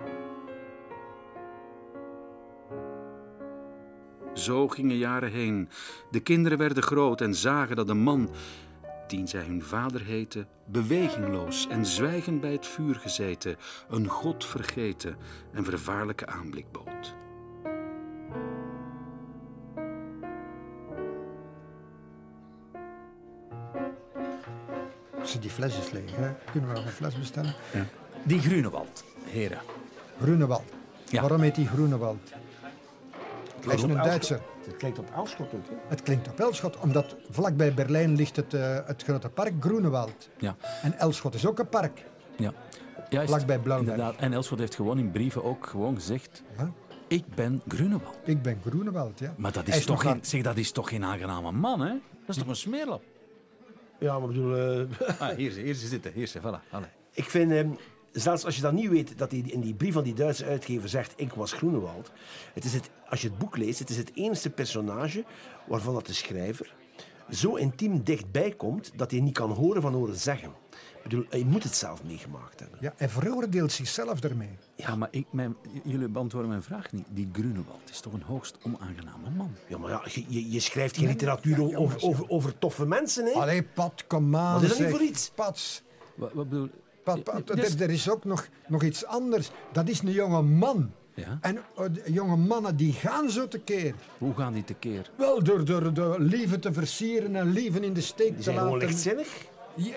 Zo 4.34 4.68
gingen 4.68 4.96
jaren 4.96 5.30
heen. 5.30 5.68
De 6.10 6.20
kinderen 6.20 6.58
werden 6.58 6.82
groot 6.82 7.20
en 7.20 7.34
zagen 7.34 7.76
dat 7.76 7.86
de 7.86 7.94
man, 7.94 8.30
dien 9.06 9.28
zij 9.28 9.44
hun 9.44 9.62
vader 9.62 10.00
heette, 10.00 10.46
bewegingloos 10.64 11.68
en 11.68 11.86
zwijgend 11.86 12.40
bij 12.40 12.52
het 12.52 12.66
vuur 12.66 12.94
gezeten, 12.94 13.56
een 13.88 14.08
God 14.08 14.44
vergeten 14.44 15.16
en 15.52 15.64
vervaarlijke 15.64 16.26
aanblik 16.26 16.66
bood. 16.72 17.14
Als 25.22 25.30
ze 25.30 25.38
die 25.38 25.50
flesjes 25.50 25.90
leeg, 25.90 26.16
hè? 26.16 26.28
kunnen 26.50 26.68
we 26.70 26.74
nog 26.76 26.84
een 26.84 26.92
fles 26.92 27.18
bestellen? 27.18 27.54
Die 28.22 28.40
Grunewald, 28.40 29.04
heren. 29.24 29.58
Groenewald. 30.20 30.72
Ja. 31.08 31.20
Waarom 31.20 31.40
heet 31.40 31.54
die 31.54 31.66
Groenewald? 31.66 32.32
Hij 33.66 33.74
is 33.74 33.82
op 33.82 33.90
een. 33.90 33.96
Duitser. 33.96 34.40
Het 34.64 34.76
klinkt 34.76 34.98
op 34.98 35.10
Elschot 35.14 35.54
ook. 35.54 35.66
Hè? 35.68 35.74
Het 35.88 36.02
klinkt 36.02 36.28
op 36.28 36.40
Elschot, 36.40 36.76
omdat 36.78 37.16
vlakbij 37.30 37.74
Berlijn 37.74 38.16
ligt 38.16 38.36
het, 38.36 38.54
eh, 38.54 38.78
het 38.86 39.02
grote 39.02 39.28
park 39.28 39.52
Groenewald. 39.60 40.28
Ja, 40.38 40.56
En 40.82 40.98
Elschot 40.98 41.34
is 41.34 41.46
ook 41.46 41.58
een 41.58 41.68
park. 41.68 42.04
ja. 42.36 42.52
Juist, 43.08 43.28
Vlakbij 43.30 43.58
Blauwberg. 43.58 43.90
Inderdaad. 43.96 44.20
En 44.20 44.32
Elschot 44.32 44.58
heeft 44.58 44.74
gewoon 44.74 44.98
in 44.98 45.10
brieven 45.10 45.44
ook 45.44 45.66
gewoon 45.66 45.94
gezegd... 45.94 46.42
Ja. 46.58 46.72
Ik 47.08 47.34
ben 47.34 47.62
Grunewald. 47.68 48.16
Ik 48.24 48.42
ben 48.42 48.60
Groenewald, 48.66 49.18
ja. 49.18 49.34
Maar 49.36 49.52
dat 49.52 49.68
is, 49.68 49.84
toch 49.84 50.02
geen, 50.02 50.18
zeg, 50.22 50.42
dat 50.42 50.56
is 50.56 50.72
toch 50.72 50.88
geen 50.88 51.04
aangename 51.04 51.52
man, 51.52 51.80
hè? 51.80 51.88
Dat 51.90 52.28
is 52.28 52.36
toch 52.36 52.46
een 52.46 52.56
smeerlap? 52.56 53.02
Ja, 54.02 54.18
maar 54.18 54.28
ik 54.28 54.34
bedoel... 54.34 54.56
eh, 54.56 55.20
Ah, 55.28 55.36
hier, 55.36 55.52
hier 55.52 55.74
ze 55.74 55.86
zitten. 55.86 56.12
Hier 56.12 56.26
ze, 56.26 56.40
voilà. 56.40 56.70
Allee. 56.70 56.88
Ik 57.12 57.24
vind, 57.24 57.52
eh, 57.52 57.68
zelfs 58.12 58.44
als 58.44 58.56
je 58.56 58.62
dat 58.62 58.72
niet 58.72 58.88
weet, 58.88 59.18
dat 59.18 59.30
hij 59.30 59.42
in 59.46 59.60
die 59.60 59.74
brief 59.74 59.92
van 59.92 60.02
die 60.04 60.14
Duitse 60.14 60.44
uitgever 60.44 60.88
zegt: 60.88 61.12
Ik 61.16 61.32
was 61.32 61.52
Groenewald. 61.52 62.10
Het 62.54 62.64
is 62.64 62.74
het, 62.74 62.90
als 63.08 63.22
je 63.22 63.28
het 63.28 63.38
boek 63.38 63.56
leest, 63.56 63.78
het 63.78 63.90
is 63.90 63.96
het 63.96 64.10
enige 64.14 64.50
personage 64.50 65.24
waarvan 65.66 65.94
dat 65.94 66.06
de 66.06 66.12
schrijver 66.12 66.74
zo 67.30 67.54
intiem 67.54 68.02
dichtbij 68.04 68.50
komt 68.50 68.92
dat 68.96 69.10
hij 69.10 69.20
niet 69.20 69.34
kan 69.34 69.50
horen 69.50 69.82
van 69.82 69.92
horen 69.94 70.16
zeggen. 70.16 70.52
Ik 71.02 71.08
bedoel, 71.08 71.24
hij 71.30 71.44
moet 71.44 71.62
het 71.62 71.74
zelf 71.74 72.04
meegemaakt 72.04 72.60
hebben. 72.60 72.78
Ja, 72.82 72.92
hij 72.96 73.08
veroordeelt 73.08 73.72
zichzelf 73.72 74.20
daarmee. 74.20 74.48
Ja, 74.76 74.96
maar 74.96 75.08
ik, 75.10 75.26
mijn, 75.30 75.56
jullie 75.84 76.08
beantwoorden 76.08 76.50
mijn 76.50 76.62
vraag 76.62 76.92
niet. 76.92 77.04
Die 77.10 77.28
Grunewald 77.32 77.90
is 77.90 78.00
toch 78.00 78.12
een 78.12 78.22
hoogst 78.22 78.58
onaangename 78.62 79.30
man? 79.36 79.50
Ja, 79.68 79.78
maar 79.78 79.90
ja, 79.90 80.02
je, 80.04 80.24
je, 80.28 80.50
je 80.50 80.60
schrijft 80.60 80.96
geen 80.96 81.06
literatuur 81.08 81.76
over, 81.76 82.02
over, 82.02 82.28
over 82.28 82.58
toffe 82.58 82.86
mensen, 82.86 83.24
hè? 83.24 83.30
Allee, 83.32 83.62
Pat, 83.62 84.04
kom 84.06 84.36
aan. 84.36 84.52
Wat 84.54 84.62
is 84.62 84.68
dat 84.68 84.78
niet 84.78 84.88
zeg. 84.88 84.96
voor 84.96 85.06
iets? 85.08 85.30
Pat, 85.34 85.82
Wat, 86.14 86.32
wat 86.32 86.48
bedoel... 86.48 86.68
Pat, 87.04 87.22
Pat, 87.24 87.46
Dus- 87.46 87.74
er, 87.74 87.82
er 87.82 87.90
is 87.90 88.10
ook 88.10 88.24
nog, 88.24 88.48
nog 88.68 88.82
iets 88.82 89.04
anders. 89.06 89.50
Dat 89.72 89.88
is 89.88 90.02
een 90.02 90.10
jonge 90.12 90.42
man. 90.42 90.90
Ja? 91.14 91.38
En 91.40 91.56
eh, 91.56 91.84
de 91.92 92.12
jonge 92.12 92.36
mannen 92.36 92.76
die 92.76 92.92
gaan 92.92 93.30
zo 93.30 93.48
tekeer. 93.48 93.94
Hoe 94.18 94.34
gaan 94.34 94.52
die 94.52 94.64
tekeer? 94.64 95.10
Wel 95.16 95.42
door, 95.42 95.64
door, 95.64 95.94
door 95.94 96.18
lieve 96.20 96.58
te 96.58 96.72
versieren 96.72 97.36
en 97.36 97.50
lieven 97.50 97.84
in 97.84 97.92
de 97.92 98.00
steek 98.00 98.26
Die 98.26 98.36
te 98.36 98.42
zijn 98.42 98.56
gewoon 98.56 98.72
laten. 98.72 98.88
lichtzinnig. 98.88 99.28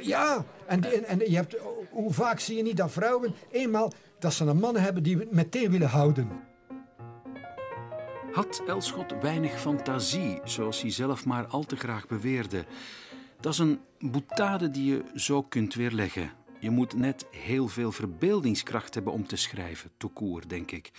Ja. 0.01 0.45
En, 0.65 1.05
en, 1.07 1.19
je 1.19 1.35
hebt, 1.35 1.55
hoe 1.89 2.13
vaak 2.13 2.39
zie 2.39 2.57
je 2.57 2.63
niet 2.63 2.77
dat 2.77 2.91
vrouwen 2.91 3.33
eenmaal 3.51 3.91
dat 4.19 4.33
ze 4.33 4.45
een 4.45 4.59
man 4.59 4.77
hebben 4.77 5.03
die 5.03 5.27
meteen 5.31 5.71
willen 5.71 5.89
houden. 5.89 6.29
Had 8.31 8.61
Elschot 8.67 9.13
weinig 9.21 9.59
fantasie, 9.59 10.39
zoals 10.43 10.81
hij 10.81 10.91
zelf 10.91 11.25
maar 11.25 11.45
al 11.47 11.63
te 11.63 11.75
graag 11.75 12.07
beweerde? 12.07 12.65
Dat 13.39 13.53
is 13.53 13.59
een 13.59 13.79
boetade 13.99 14.71
die 14.71 14.93
je 14.93 15.03
zo 15.15 15.43
kunt 15.43 15.73
weerleggen. 15.73 16.31
Je 16.59 16.69
moet 16.69 16.95
net 16.95 17.25
heel 17.31 17.67
veel 17.67 17.91
verbeeldingskracht 17.91 18.93
hebben 18.93 19.13
om 19.13 19.27
te 19.27 19.35
schrijven, 19.35 19.91
toekoer, 19.97 20.47
denk 20.47 20.71
ik. 20.71 20.91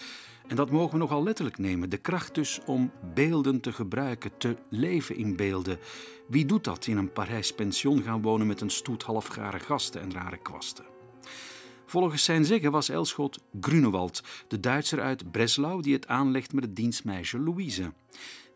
En 0.49 0.57
dat 0.57 0.71
mogen 0.71 0.93
we 0.93 0.99
nogal 0.99 1.23
letterlijk 1.23 1.59
nemen. 1.59 1.91
De 1.91 1.97
kracht 1.97 2.35
dus 2.35 2.61
om 2.67 2.93
beelden 3.15 3.61
te 3.61 3.73
gebruiken, 3.73 4.31
te 4.39 4.57
leven 4.71 5.17
in 5.17 5.37
beelden. 5.37 5.79
Wie 6.29 6.47
doet 6.47 6.65
dat 6.65 6.87
in 6.87 6.97
een 6.97 7.13
Parijs 7.13 7.55
pension 7.55 8.03
gaan 8.03 8.23
wonen 8.23 8.47
met 8.47 8.61
een 8.61 8.71
stoet 8.71 9.03
halfgare 9.03 9.59
gasten 9.59 10.01
en 10.01 10.13
rare 10.13 10.37
kwasten? 10.37 10.85
Volgens 11.87 12.25
zijn 12.25 12.45
zeggen 12.45 12.71
was 12.71 12.89
Elschot 12.89 13.39
Grunewald, 13.61 14.23
de 14.49 14.61
Duitser 14.61 15.01
uit 15.01 15.31
Breslau 15.31 15.83
die 15.83 15.93
het 15.93 16.07
aanlegt 16.07 16.53
met 16.53 16.65
het 16.65 16.77
dienstmeisje 16.77 17.39
Louise. 17.39 17.93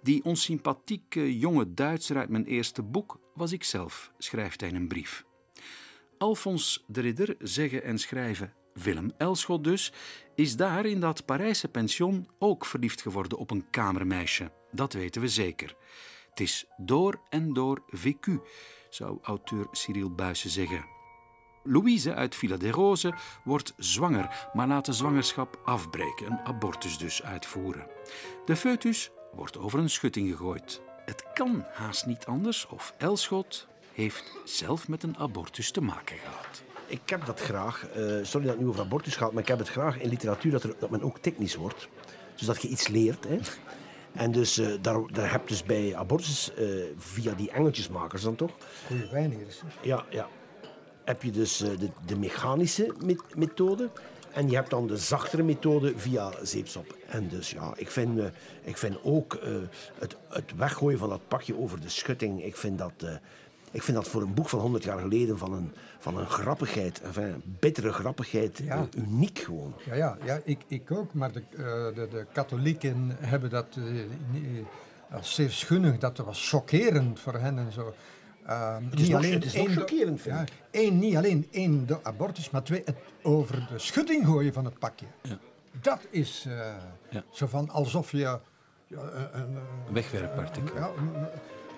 Die 0.03 0.25
onsympathieke 0.25 1.39
jonge 1.39 1.75
Duitser 1.75 2.17
uit 2.17 2.29
mijn 2.29 2.45
eerste 2.45 2.83
boek 2.83 3.19
was 3.35 3.53
ik 3.53 3.65
zelf, 3.65 4.13
schrijft 4.19 4.61
hij 4.61 4.71
in 4.71 4.77
een 4.77 4.89
brief. 4.89 5.25
Alfons 6.19 6.85
de 6.87 7.01
Ridder, 7.01 7.35
zeggen 7.39 7.85
en 7.85 7.99
schrijven 7.99 8.53
Willem 8.83 9.13
Elschot 9.17 9.65
dus, 9.65 9.93
is 10.35 10.57
daar 10.57 10.87
in 10.87 11.01
dat 11.01 11.25
Parijse 11.25 11.69
pension 11.69 12.29
ook 12.39 12.65
verliefd 12.65 13.03
geworden 13.03 13.39
op 13.39 13.51
een 13.51 13.71
kamermeisje. 13.71 14.51
Dat 14.73 14.93
weten 14.93 15.21
we 15.21 15.29
zeker. 15.29 15.77
Het 16.31 16.41
is 16.41 16.65
door 16.77 17.21
en 17.29 17.53
door 17.53 17.83
vécu, 17.87 18.41
zou 18.91 19.19
auteur 19.23 19.67
Cyril 19.71 20.15
Buijsen 20.15 20.51
zeggen. 20.51 20.85
Louise 21.63 22.15
uit 22.15 22.35
Villa 22.35 22.57
des 22.57 22.71
Roses 22.71 23.13
wordt 23.45 23.75
zwanger, 23.77 24.49
maar 24.53 24.69
laat 24.69 24.85
de 24.85 24.93
zwangerschap 24.93 25.61
afbreken, 25.65 26.27
een 26.27 26.41
abortus 26.45 26.99
dus 26.99 27.23
uitvoeren. 27.23 27.87
De 28.45 28.57
foetus 28.57 29.11
wordt 29.33 29.59
over 29.59 29.79
een 29.79 29.91
schutting 29.91 30.31
gegooid. 30.31 30.83
Het 31.05 31.25
kan 31.35 31.65
haast 31.73 32.07
niet 32.07 32.27
anders 32.27 32.67
of 32.67 32.95
Elschot 32.99 33.67
heeft 33.93 34.41
zelf 34.45 34.89
met 34.89 35.03
een 35.03 35.19
abortus 35.19 35.71
te 35.71 35.81
maken 35.81 36.19
gehad. 36.19 36.63
Ik 36.91 37.01
heb 37.11 37.27
dat 37.27 37.41
graag, 37.41 37.87
eh, 37.89 38.03
sorry 38.23 38.47
dat 38.47 38.55
het 38.55 38.61
nu 38.61 38.69
over 38.69 38.81
abortus 38.81 39.17
gaat, 39.17 39.33
maar 39.33 39.43
ik 39.43 39.49
heb 39.49 39.59
het 39.59 39.69
graag 39.69 39.99
in 39.99 40.09
literatuur 40.09 40.53
dat, 40.53 40.63
er, 40.63 40.75
dat 40.79 40.91
men 40.91 41.03
ook 41.03 41.19
technisch 41.19 41.55
wordt. 41.55 41.89
Dus 42.37 42.47
dat 42.47 42.63
je 42.63 42.69
iets 42.69 42.89
leert. 42.89 43.29
Hè. 43.29 43.39
En 44.13 44.33
dus 44.33 44.59
eh, 44.59 44.69
daar, 44.81 45.01
daar 45.13 45.31
heb 45.33 45.41
je 45.41 45.49
dus 45.49 45.63
bij 45.65 45.97
abortus, 45.97 46.55
eh, 46.55 46.67
via 46.97 47.33
die 47.35 47.51
engeltjesmakers 47.51 48.23
dan 48.23 48.37
toch, 48.37 48.51
Goeie 48.87 49.09
wijn 49.11 49.31
hier. 49.31 49.47
zeg. 49.49 49.77
ja, 49.83 50.05
ja, 50.11 50.29
heb 51.05 51.23
je 51.23 51.31
dus 51.31 51.57
de, 51.57 51.91
de 52.07 52.17
mechanische 52.19 52.95
met- 53.05 53.37
methode 53.37 53.91
En 54.33 54.49
je 54.49 54.55
hebt 54.55 54.71
dan 54.71 54.87
de 54.87 54.97
zachtere 54.97 55.43
methode 55.43 55.93
via 55.97 56.31
zeepsop. 56.43 56.97
En 57.07 57.29
dus 57.29 57.51
ja, 57.51 57.73
ik 57.77 57.91
vind, 57.91 58.21
ik 58.63 58.77
vind 58.77 58.97
ook 59.03 59.39
het, 59.99 60.17
het 60.29 60.53
weggooien 60.57 60.99
van 60.99 61.09
dat 61.09 61.29
pakje 61.29 61.59
over 61.59 61.81
de 61.81 61.89
schutting, 61.89 62.45
ik 62.45 62.57
vind 62.57 62.79
dat... 62.79 62.93
eh, 63.71 63.75
ik 63.77 63.83
vind 63.83 63.97
dat 63.97 64.09
voor 64.09 64.23
een 64.23 64.35
boek 64.35 64.49
van 64.49 64.61
100 64.61 64.85
jaar 64.85 64.99
geleden 64.99 65.39
van 65.39 65.53
een, 65.53 65.73
van 65.99 66.19
een 66.19 66.27
grappigheid, 66.27 67.01
enfin, 67.03 67.25
een 67.25 67.43
bittere 67.61 67.93
grappigheid, 67.93 68.59
Ja. 68.59 68.77
eh, 68.95 69.03
uniek 69.03 69.39
gewoon. 69.39 69.75
Ja, 69.87 69.95
ja, 69.95 70.19
ja 70.25 70.41
ik, 70.45 70.59
ik 70.67 70.91
ook, 70.93 71.15
maar 71.15 71.33
de, 71.33 71.43
eh, 71.51 71.57
de, 71.95 72.09
de 72.11 72.27
katholieken 72.33 73.17
hebben 73.21 73.51
dat 73.51 73.67
eh, 73.77 73.83
niet- 74.31 74.65
als 75.11 75.35
zeer 75.35 75.51
schunnig. 75.51 75.99
Dat 75.99 76.17
was 76.19 76.49
chockerend 76.49 77.21
voor 77.21 77.35
hen 77.35 77.59
en 77.59 77.73
zo. 77.73 77.95
Ehm, 78.47 78.85
Het 78.91 79.01
is 79.01 79.09
nog- 79.09 79.23
het 79.31 79.45
is 79.45 79.55
nog 79.55 79.67
één 79.67 79.75
do- 79.75 79.81
chockerend, 79.81 80.21
vind 80.21 80.35
ja, 80.37 80.43
ik. 80.43 80.53
één, 80.71 80.99
niet 80.99 81.17
alleen 81.17 81.47
één 81.51 81.87
de 81.87 82.05
abortus, 82.05 82.51
maar 82.51 82.63
twee, 82.63 82.83
het 82.85 82.97
over 83.23 83.67
de 83.73 83.79
schutting 83.79 84.27
gooien 84.27 84.53
van 84.53 84.65
het 84.65 84.79
pakje. 84.79 85.07
Ja. 85.23 85.39
Dat 85.81 86.01
is 86.11 86.45
eh, 86.49 86.59
Ja. 87.11 87.25
zo 87.31 87.47
van 87.47 87.71
alsof 87.71 88.11
je 88.11 88.19
ja, 88.19 88.41
een, 88.89 89.41
een, 89.41 89.59
Wegwerpartikel. 89.93 90.75
ja, 90.77 90.91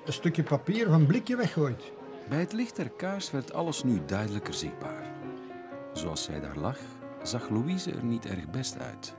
een, 0.04 0.12
stukje 0.12 0.42
papier 0.42 0.88
of 0.88 0.94
een 0.94 1.06
blikje 1.06 1.36
weggooit. 1.36 1.92
Bij 2.28 2.40
het 2.40 2.52
licht 2.52 2.76
der 2.76 2.90
kaars 2.90 3.30
werd 3.30 3.52
alles 3.52 3.82
nu 3.82 4.04
duidelijker 4.06 4.54
zichtbaar. 4.54 5.14
Zoals 5.92 6.22
zij 6.22 6.40
daar 6.40 6.56
lag, 6.56 6.78
zag 7.22 7.48
Louise 7.48 7.90
er 7.90 8.04
niet 8.04 8.26
erg 8.26 8.50
best 8.50 8.78
uit. 8.78 9.14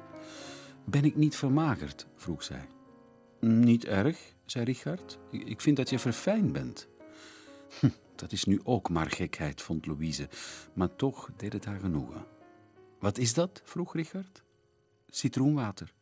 Ben 0.85 1.05
ik 1.05 1.15
niet 1.15 1.35
vermagerd? 1.35 2.07
vroeg 2.15 2.43
zij. 2.43 2.67
Niet 3.39 3.85
erg, 3.85 4.33
zei 4.45 4.65
Richard. 4.65 5.19
Ik 5.31 5.47
ik 5.47 5.61
vind 5.61 5.77
dat 5.77 5.89
je 5.89 5.99
verfijnd 5.99 6.53
bent. 6.53 6.87
Hm, 7.79 7.89
dat 8.15 8.31
is 8.31 8.43
nu 8.43 8.59
ook 8.63 8.89
maar 8.89 9.11
gekheid, 9.11 9.61
vond 9.61 9.85
Louise, 9.85 10.29
maar 10.73 10.95
toch 10.95 11.29
deed 11.37 11.53
het 11.53 11.65
haar 11.65 11.79
genoegen. 11.79 12.25
Wat 12.99 13.17
is 13.17 13.33
dat? 13.33 13.61
vroeg 13.63 13.93
Richard. 13.93 14.43
Citroenwater. 15.07 15.93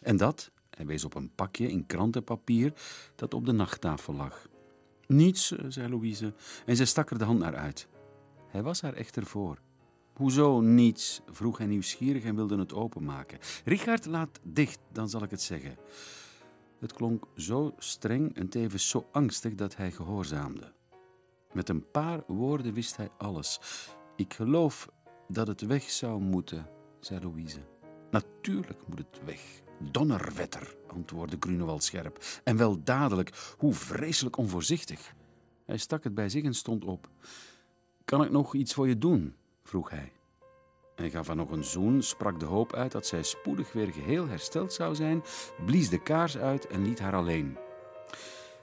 En 0.00 0.16
dat, 0.16 0.50
hij 0.82 0.90
wees 0.90 1.04
op 1.04 1.14
een 1.14 1.34
pakje 1.34 1.70
in 1.70 1.86
krantenpapier 1.86 2.72
dat 3.16 3.34
op 3.34 3.46
de 3.46 3.52
nachttafel 3.52 4.14
lag. 4.14 4.48
Niets, 5.06 5.52
eh, 5.52 5.64
zei 5.68 5.88
Louise, 5.88 6.34
en 6.66 6.76
zij 6.76 6.86
stak 6.86 7.10
er 7.10 7.18
de 7.18 7.24
hand 7.24 7.38
naar 7.38 7.56
uit. 7.56 7.88
Hij 8.48 8.62
was 8.62 8.80
haar 8.80 8.94
echter 8.94 9.26
voor. 9.26 9.58
Hoezo 10.12 10.60
niets? 10.60 11.20
vroeg 11.26 11.58
hij 11.58 11.66
nieuwsgierig 11.66 12.24
en 12.24 12.34
wilde 12.34 12.58
het 12.58 12.72
openmaken. 12.72 13.38
Richard, 13.64 14.06
laat 14.06 14.38
dicht, 14.46 14.78
dan 14.92 15.08
zal 15.08 15.22
ik 15.22 15.30
het 15.30 15.42
zeggen. 15.42 15.76
Het 16.78 16.92
klonk 16.92 17.26
zo 17.36 17.74
streng 17.78 18.34
en 18.34 18.48
tevens 18.48 18.88
zo 18.88 19.08
angstig 19.12 19.54
dat 19.54 19.76
hij 19.76 19.90
gehoorzaamde. 19.90 20.72
Met 21.52 21.68
een 21.68 21.90
paar 21.90 22.22
woorden 22.26 22.72
wist 22.72 22.96
hij 22.96 23.08
alles. 23.18 23.60
Ik 24.16 24.34
geloof 24.34 24.88
dat 25.28 25.46
het 25.46 25.60
weg 25.60 25.90
zou 25.90 26.20
moeten, 26.20 26.66
zei 27.00 27.20
Louise. 27.20 27.60
Natuurlijk 28.10 28.78
moet 28.86 28.98
het 28.98 29.20
weg. 29.24 29.62
Donnerwetter, 29.90 30.74
antwoordde 30.86 31.36
Grunewald 31.40 31.84
scherp. 31.84 32.24
En 32.44 32.56
wel 32.56 32.82
dadelijk, 32.82 33.54
hoe 33.58 33.74
vreselijk 33.74 34.36
onvoorzichtig. 34.36 35.14
Hij 35.66 35.78
stak 35.78 36.04
het 36.04 36.14
bij 36.14 36.28
zich 36.28 36.44
en 36.44 36.54
stond 36.54 36.84
op. 36.84 37.08
Kan 38.04 38.24
ik 38.24 38.30
nog 38.30 38.54
iets 38.54 38.74
voor 38.74 38.88
je 38.88 38.98
doen? 38.98 39.34
vroeg 39.62 39.90
hij. 39.90 40.12
Hij 40.94 41.10
gaf 41.10 41.26
haar 41.26 41.36
nog 41.36 41.50
een 41.50 41.64
zoen, 41.64 42.02
sprak 42.02 42.40
de 42.40 42.46
hoop 42.46 42.74
uit 42.74 42.92
dat 42.92 43.06
zij 43.06 43.22
spoedig 43.22 43.72
weer 43.72 43.92
geheel 43.92 44.26
hersteld 44.28 44.72
zou 44.72 44.94
zijn, 44.94 45.22
blies 45.66 45.88
de 45.88 46.02
kaars 46.02 46.36
uit 46.36 46.66
en 46.66 46.82
liet 46.82 46.98
haar 46.98 47.14
alleen. 47.14 47.56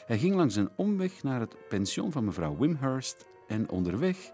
Hij 0.05 0.17
ging 0.17 0.35
langs 0.35 0.55
een 0.55 0.69
omweg 0.75 1.23
naar 1.23 1.39
het 1.39 1.67
pension 1.67 2.11
van 2.11 2.25
mevrouw 2.25 2.57
Wimhurst 2.57 3.25
en 3.47 3.69
onderweg, 3.69 4.31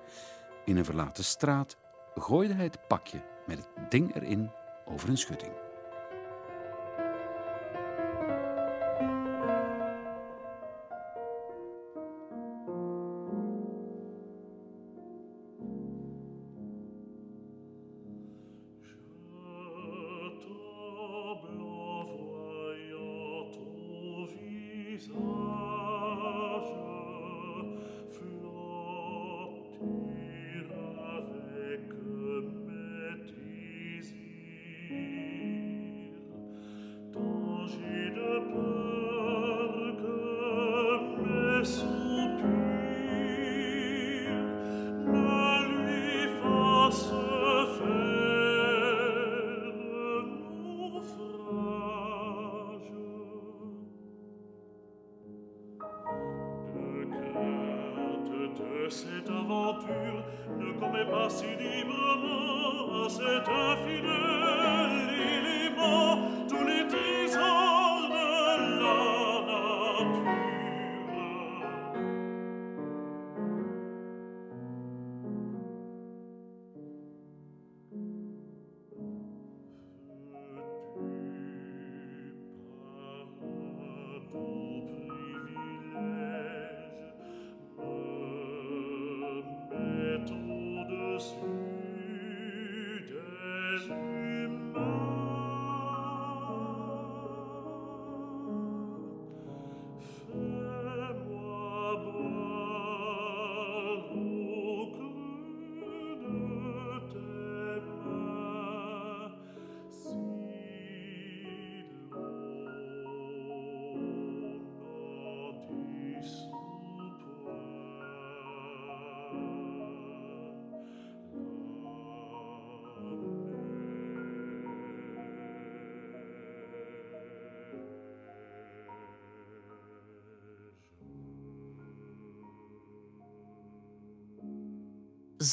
in 0.66 0.78
een 0.78 0.86
verlaten 0.86 1.24
straat, 1.24 1.78
gooide 2.16 2.54
hij 2.54 2.64
het 2.64 2.88
pakje 2.88 3.22
met 3.48 3.58
het 3.58 3.92
ding 3.92 4.16
erin 4.16 4.50
over 4.86 5.10
een 5.10 5.18
schutting. 5.18 5.65
Cette 58.90 59.30
aventure 59.30 60.24
ne 60.60 60.80
commet 60.80 61.06
pas 61.06 61.30
si 61.30 61.46
librement 61.46 63.06
à 63.06 63.10
cet 63.10 63.48
infidèle 63.48 65.10
élément 65.40 66.45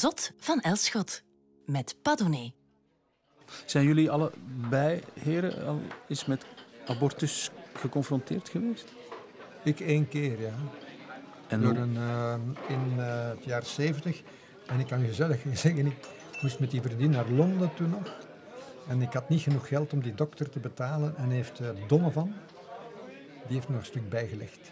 Zot 0.03 0.31
van 0.37 0.61
Elschot 0.61 1.23
met 1.65 1.95
Padone. 2.01 2.51
Zijn 3.65 3.85
jullie 3.85 4.11
allebei, 4.11 5.01
heren, 5.19 5.65
al 5.65 5.81
eens 6.07 6.25
met 6.25 6.45
abortus 6.85 7.51
geconfronteerd 7.73 8.49
geweest? 8.49 8.93
Ik 9.63 9.79
één 9.79 10.07
keer, 10.07 10.41
ja. 10.41 10.53
En 11.47 11.61
Door 11.61 11.75
een, 11.75 11.97
eh, 11.97 12.35
in 12.67 12.99
eh, 12.99 13.29
het 13.29 13.43
jaar 13.43 13.65
70. 13.65 14.21
En 14.65 14.79
ik 14.79 14.87
kan 14.87 14.99
je 14.99 15.07
gezellig 15.07 15.41
zeggen, 15.53 15.85
ik 15.85 16.07
moest 16.41 16.59
met 16.59 16.71
die 16.71 16.81
vriendin 16.81 17.09
naar 17.09 17.29
Londen 17.29 17.73
toen 17.73 17.89
nog. 17.89 18.15
En 18.87 19.01
ik 19.01 19.13
had 19.13 19.29
niet 19.29 19.41
genoeg 19.41 19.67
geld 19.67 19.93
om 19.93 20.01
die 20.01 20.15
dokter 20.15 20.49
te 20.49 20.59
betalen. 20.59 21.17
En 21.17 21.29
heeft 21.29 21.59
uh, 21.59 21.69
Donovan, 21.87 22.33
die 23.47 23.55
heeft 23.55 23.69
nog 23.69 23.79
een 23.79 23.85
stuk 23.85 24.09
bijgelegd. 24.09 24.71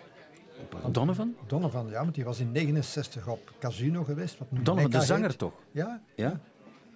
Donovan? 0.92 1.36
Donovan, 1.48 1.88
ja, 1.90 2.02
want 2.02 2.16
die 2.16 2.24
was 2.24 2.40
in 2.40 2.52
69 2.52 3.28
op 3.28 3.52
Casino 3.60 4.04
geweest. 4.04 4.38
Wat 4.38 4.52
nu 4.52 4.62
Donovan, 4.62 4.92
de 4.92 5.02
zanger 5.02 5.30
heet. 5.30 5.38
toch? 5.38 5.54
Ja, 5.72 6.02
Ja? 6.16 6.40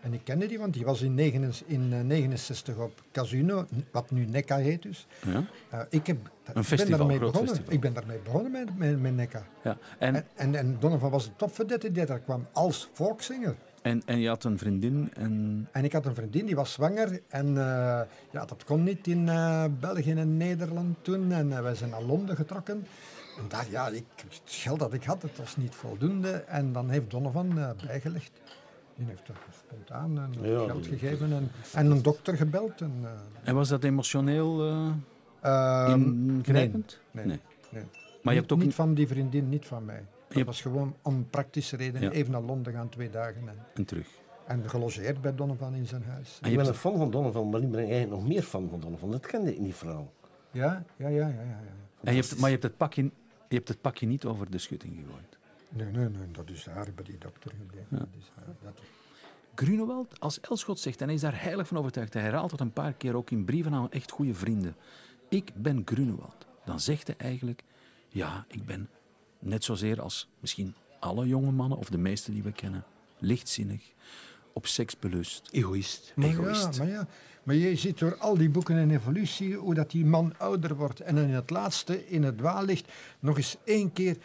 en 0.02 0.14
ik 0.14 0.22
kende 0.24 0.48
die, 0.48 0.60
want 0.60 0.74
die 0.74 0.86
was 0.86 1.02
in, 1.02 1.14
69 1.16 1.68
in 1.68 1.94
eh, 1.94 2.00
69 2.00 2.78
op 2.78 3.04
Casino, 3.12 3.66
wat 3.92 4.12
nu 4.12 4.26
Nekka 4.26 4.58
heet 4.58 4.82
dus. 4.82 5.08
Ja. 5.26 5.44
Eh, 5.70 5.80
ik, 5.90 6.08
heb, 6.08 6.18
ik 6.56 6.64
festival, 6.64 6.86
ben 6.88 6.98
daarmee 6.98 7.20
begonnen. 7.20 7.48
festival. 7.48 7.74
Ik 7.74 7.80
ben 7.82 7.94
daarmee 7.94 8.20
begonnen 8.24 8.52
met, 8.52 8.78
met, 8.78 9.02
met 9.02 9.16
Nekka. 9.16 9.44
ja. 9.64 9.78
En, 9.98 10.16
En, 10.16 10.26
en, 10.36 10.56
en 10.56 10.78
Donovan 10.80 11.12
was 11.12 11.26
de 11.26 11.32
topverdette 11.36 11.92
die 11.92 12.06
daar 12.06 12.20
kwam 12.20 12.48
als 12.52 12.90
volkszanger. 12.94 13.56
En, 13.82 14.02
en 14.06 14.20
je 14.20 14.28
had 14.28 14.44
een 14.44 14.58
vriendin 14.58 15.10
en... 15.14 15.68
En 15.72 15.84
ik 15.84 15.94
had 15.94 16.06
een 16.06 16.16
vriendin 16.16 16.46
die 16.46 16.56
was 16.56 16.74
zwanger 16.74 17.22
en 17.28 17.48
eh, 17.48 18.02
ja, 18.32 18.46
dat 18.46 18.64
kon 18.66 18.84
niet 18.84 19.08
in 19.08 19.26
België 19.80 20.12
en 20.12 20.38
Nederland 20.38 20.98
toen. 21.02 21.32
En 21.32 21.64
wij 21.64 21.76
zijn 21.76 21.90
naar 21.90 22.02
Londen 22.04 22.36
getrokken. 22.36 22.86
En 23.38 23.48
daar, 23.48 23.66
ja, 23.70 23.88
ik, 23.88 24.04
het 24.16 24.42
geld 24.46 24.80
dat 24.80 24.94
ik 24.94 25.04
had, 25.04 25.22
het 25.22 25.38
was 25.38 25.58
niet 25.58 25.76
voldoende. 25.76 26.30
En 26.32 26.72
dan 26.74 26.90
heeft 26.90 27.12
Donovan 27.12 27.60
eh, 27.60 27.70
bijgelegd. 27.86 28.32
Die 28.96 29.06
heeft 29.08 29.28
er 29.28 29.36
spontaan 29.68 30.16
een 30.18 30.50
Ja, 30.52 30.66
geld 30.66 30.84
die- 30.84 30.98
gegeven 30.98 31.32
en, 31.34 31.52
en 31.74 31.92
een 31.92 32.02
dokter 32.02 32.38
gebeld. 32.38 32.82
En, 32.82 32.94
eh, 33.04 33.10
En 33.44 33.56
was 33.56 33.70
dat 33.70 33.84
emotioneel 33.84 34.68
eh, 34.68 34.88
ehm, 35.42 36.30
ingrijpend? 36.30 37.00
nee, 37.12 37.26
Nee. 37.26 37.40
nee. 37.70 37.84
Maar 38.24 38.34
je 38.34 38.40
hebt 38.40 38.52
ook 38.52 38.60
niet 38.60 38.74
van 38.74 38.94
die 38.94 39.08
vriendin, 39.08 39.50
niet 39.50 39.66
van 39.66 39.86
mij. 39.86 40.04
Dat 40.28 40.34
hebt- 40.36 40.46
was 40.46 40.62
gewoon 40.62 40.96
om 41.02 41.30
praktische 41.30 41.76
redenen 41.76 42.02
Ja. 42.02 42.10
even 42.12 42.32
naar 42.32 42.42
Londen 42.42 42.74
gaan, 42.74 42.90
twee 42.90 43.10
dagen. 43.10 43.48
En, 43.48 43.56
En 43.74 43.86
terug. 43.86 44.08
en 44.48 44.70
gelogeerd 44.70 45.22
bij 45.22 45.36
Donovan 45.36 45.74
in 45.74 45.88
zijn 45.88 46.04
huis. 46.04 46.30
En 46.42 46.46
Ik 46.46 46.50
je 46.52 46.56
ben 46.58 46.66
hebt... 46.66 46.68
een 46.68 46.76
fan 46.92 46.98
van 46.98 47.12
Donovan, 47.12 47.50
maar 47.50 47.62
ik 47.62 47.72
ben 47.72 47.80
eigenlijk 47.80 48.12
nog 48.12 48.28
meer 48.28 48.42
fan 48.44 48.70
van 48.70 48.80
Donovan. 48.80 49.12
Dat 49.12 49.26
kende 49.26 49.54
ik 49.54 49.60
niet 49.60 49.76
verhaal. 49.76 50.12
Ja, 50.52 50.84
ja, 50.96 51.08
ja, 51.08 51.18
ja. 51.18 51.28
ja, 51.28 51.34
ja. 51.42 51.74
En 52.04 52.16
je 52.16 52.22
hebt, 52.22 52.36
maar 52.38 52.46
je 52.50 52.56
hebt, 52.56 52.64
het 52.64 52.78
pakje, 52.78 53.12
je 53.56 53.62
hebt 53.62 53.68
het 53.74 53.82
pakje 53.82 54.08
niet 54.08 54.26
over 54.26 54.52
de 54.52 54.58
schutting 54.58 54.96
gegooid. 54.98 55.38
Nee, 55.70 55.92
nee, 55.92 56.10
nee, 56.10 56.32
dat 56.32 56.50
is 56.50 56.64
daar 56.64 56.88
bij 56.96 57.04
die 57.04 57.18
dokter 57.18 57.52
gebleven. 57.60 57.88
Dat 57.98 58.08
is 58.20 58.30
waar, 58.36 58.46
dat- 58.64 58.82
Grunewald, 59.56 60.20
als 60.20 60.40
Elschot 60.40 60.80
zegt, 60.80 61.00
en 61.02 61.06
hij 61.06 61.16
is 61.16 61.22
daar 61.22 61.42
heilig 61.42 61.68
van 61.68 61.78
overtuigd, 61.78 62.14
hij 62.14 62.22
herhaalt 62.24 62.52
het 62.52 62.60
een 62.60 62.74
paar 62.74 62.94
keer 62.94 63.16
ook 63.16 63.30
in 63.32 63.46
brieven 63.46 63.74
aan 63.74 63.92
echt 63.92 64.12
goede 64.12 64.34
vrienden. 64.34 64.76
Ik 65.30 65.52
ben 65.56 65.82
Grunewald. 65.86 66.46
Dan 66.66 66.80
zegt 66.80 67.08
hij 67.08 67.16
eigenlijk, 67.18 67.64
ja, 68.10 68.46
ik 68.48 68.66
ben 68.66 68.90
net 69.40 69.64
zozeer 69.64 70.02
als 70.02 70.30
misschien 70.40 70.76
alle 71.00 71.28
jonge 71.28 71.52
mannen, 71.52 71.78
of 71.78 71.90
de 71.90 71.98
meeste 71.98 72.32
die 72.32 72.44
we 72.44 72.52
kennen, 72.52 72.86
lichtzinnig, 73.18 73.94
op 74.54 74.68
seks 74.68 75.00
belust. 75.00 75.50
Egoïst. 75.52 76.14
Maar 76.16 76.28
Egoïst. 76.30 76.74
Ja, 76.76 76.84
maar, 76.84 76.88
ja, 76.88 77.08
maar 77.46 77.56
je 77.56 77.76
ziet 77.76 78.00
door 78.00 78.18
al 78.18 78.38
die 78.38 78.50
boeken 78.50 78.78
en 78.78 78.92
evolutie 78.92 79.56
hoe 79.56 79.74
dat 79.74 79.92
die 79.92 80.06
man 80.06 80.34
ouder 80.38 80.76
wordt. 80.76 81.00
En 81.00 81.18
in 81.18 81.30
het 81.30 81.50
laatste, 81.50 82.08
in 82.08 82.24
het 82.24 82.38
dwaallicht, 82.38 82.92
nog 83.20 83.38
eens 83.38 83.58
één 83.64 83.94
keer 83.94 84.18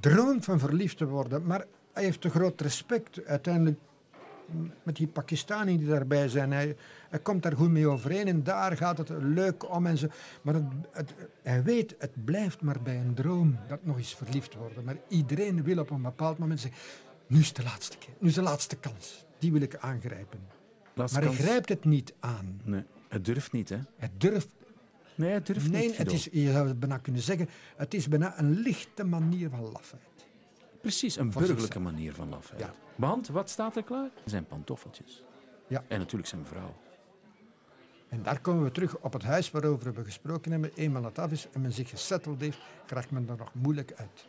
droomt 0.00 0.44
van 0.44 0.58
verliefd 0.58 0.96
te 0.96 1.06
worden. 1.06 1.46
Maar 1.46 1.64
hij 1.92 2.04
heeft 2.04 2.20
te 2.20 2.30
groot 2.30 2.60
respect 2.60 3.24
uiteindelijk 3.26 3.78
met 4.82 4.96
die 4.96 5.06
Pakistanen 5.06 5.76
die 5.76 5.88
daarbij 5.88 6.28
zijn. 6.28 6.52
Hij, 6.52 6.76
komt 7.22 7.42
daar 7.42 7.56
goed 7.56 7.70
mee 7.70 7.86
overeen 7.88 8.26
en 8.26 8.42
daar 8.42 8.76
gaat 8.76 8.98
het 8.98 9.08
leuk 9.20 9.72
om 9.74 9.86
en 9.86 9.98
zo. 9.98 10.06
Maar 10.42 10.54
het- 10.90 11.14
hij 11.42 11.62
weet, 11.62 11.94
het 11.98 12.24
blijft 12.24 12.60
maar 12.62 12.80
bij 12.82 12.96
een 12.96 13.14
droom 13.14 13.58
dat 13.68 13.84
nog 13.84 13.96
eens 13.96 14.14
verliefd 14.14 14.54
worden. 14.54 14.84
Maar 14.84 14.96
iedereen 15.08 15.62
wil 15.62 15.78
op 15.78 15.90
een 15.90 16.02
bepaald 16.02 16.38
moment 16.38 16.60
zeggen, 16.60 16.80
nu 17.26 17.38
is 17.40 17.52
de 17.52 17.62
laatste 17.62 17.98
keer, 17.98 18.14
nu 18.18 18.28
is 18.28 18.34
de 18.34 18.42
laatste 18.42 18.76
kans. 18.76 19.24
Die 19.38 19.52
wil 19.52 19.60
ik 19.62 19.76
aangrijpen. 19.76 20.40
Maar 20.94 21.10
hij 21.12 21.32
grijpt 21.32 21.68
het 21.68 21.84
niet 21.84 22.14
aan. 22.20 22.60
Nee, 22.64 22.82
het 23.08 23.24
durft 23.24 23.52
niet, 23.52 23.68
hè? 23.68 23.78
Hij 23.96 24.10
durft. 24.16 24.48
Nee, 25.14 25.30
het 25.32 25.46
durft 25.46 25.70
Nee, 25.70 25.80
niet. 25.86 25.96
het 25.96 26.08
Guido. 26.08 26.14
is, 26.14 26.28
je 26.44 26.52
zou 26.52 26.68
het 26.68 26.80
bijna 26.80 26.98
kunnen 26.98 27.22
zeggen, 27.22 27.48
het 27.76 27.94
is 27.94 28.08
bijna 28.08 28.38
een 28.38 28.50
lichte 28.50 29.04
manier 29.04 29.50
van 29.50 29.60
lafheid. 29.72 30.02
Precies, 30.80 31.16
een 31.16 31.30
burgerlijke 31.30 31.80
manier 31.80 32.14
van 32.14 32.28
lafheid. 32.28 32.60
Ja. 32.60 32.74
Want, 32.96 33.28
wat 33.28 33.50
staat 33.50 33.76
er 33.76 33.82
klaar? 33.82 34.08
Zijn 34.24 34.46
pantoffeltjes. 34.46 35.22
Ja. 35.66 35.84
En 35.88 35.98
natuurlijk 35.98 36.28
zijn 36.28 36.46
vrouw. 36.46 36.74
En 38.08 38.22
daar 38.22 38.40
komen 38.40 38.64
we 38.64 38.70
terug 38.72 38.98
op 38.98 39.12
het 39.12 39.22
huis 39.22 39.50
waarover 39.50 39.94
we 39.94 40.04
gesproken 40.04 40.52
hebben. 40.52 40.70
Eenmaal 40.74 41.04
het 41.04 41.18
af 41.18 41.30
is 41.32 41.46
en 41.52 41.60
men 41.60 41.72
zich 41.72 41.88
gesetteld 41.90 42.40
heeft, 42.40 42.58
krijgt 42.86 43.10
men 43.10 43.28
er 43.28 43.36
nog 43.36 43.54
moeilijk 43.54 43.92
uit. 43.96 44.26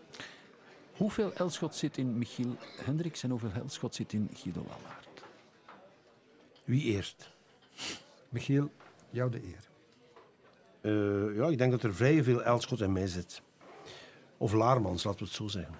Hoeveel 0.97 1.33
Elschot 1.33 1.75
zit 1.75 1.97
in 1.97 2.17
Michiel 2.17 2.55
Hendricks 2.83 3.23
en 3.23 3.29
hoeveel 3.29 3.51
Elschot 3.51 3.95
zit 3.95 4.13
in 4.13 4.29
Guido 4.33 4.61
Wallaert? 4.63 5.04
Wie 6.65 6.81
eerst? 6.83 7.29
Michiel, 8.29 8.69
jou 9.09 9.31
de 9.31 9.41
eer. 9.43 9.63
Eh, 10.81 11.35
ja, 11.37 11.47
ik 11.47 11.57
denk 11.57 11.71
dat 11.71 11.83
er 11.83 11.95
vrij 11.95 12.23
veel 12.23 12.43
Elschot 12.43 12.81
in 12.81 12.91
mij 12.91 13.07
zit. 13.07 13.41
Of 14.37 14.53
Laarmans, 14.53 15.03
laten 15.03 15.19
we 15.19 15.25
het 15.25 15.33
zo 15.35 15.47
zeggen. 15.47 15.75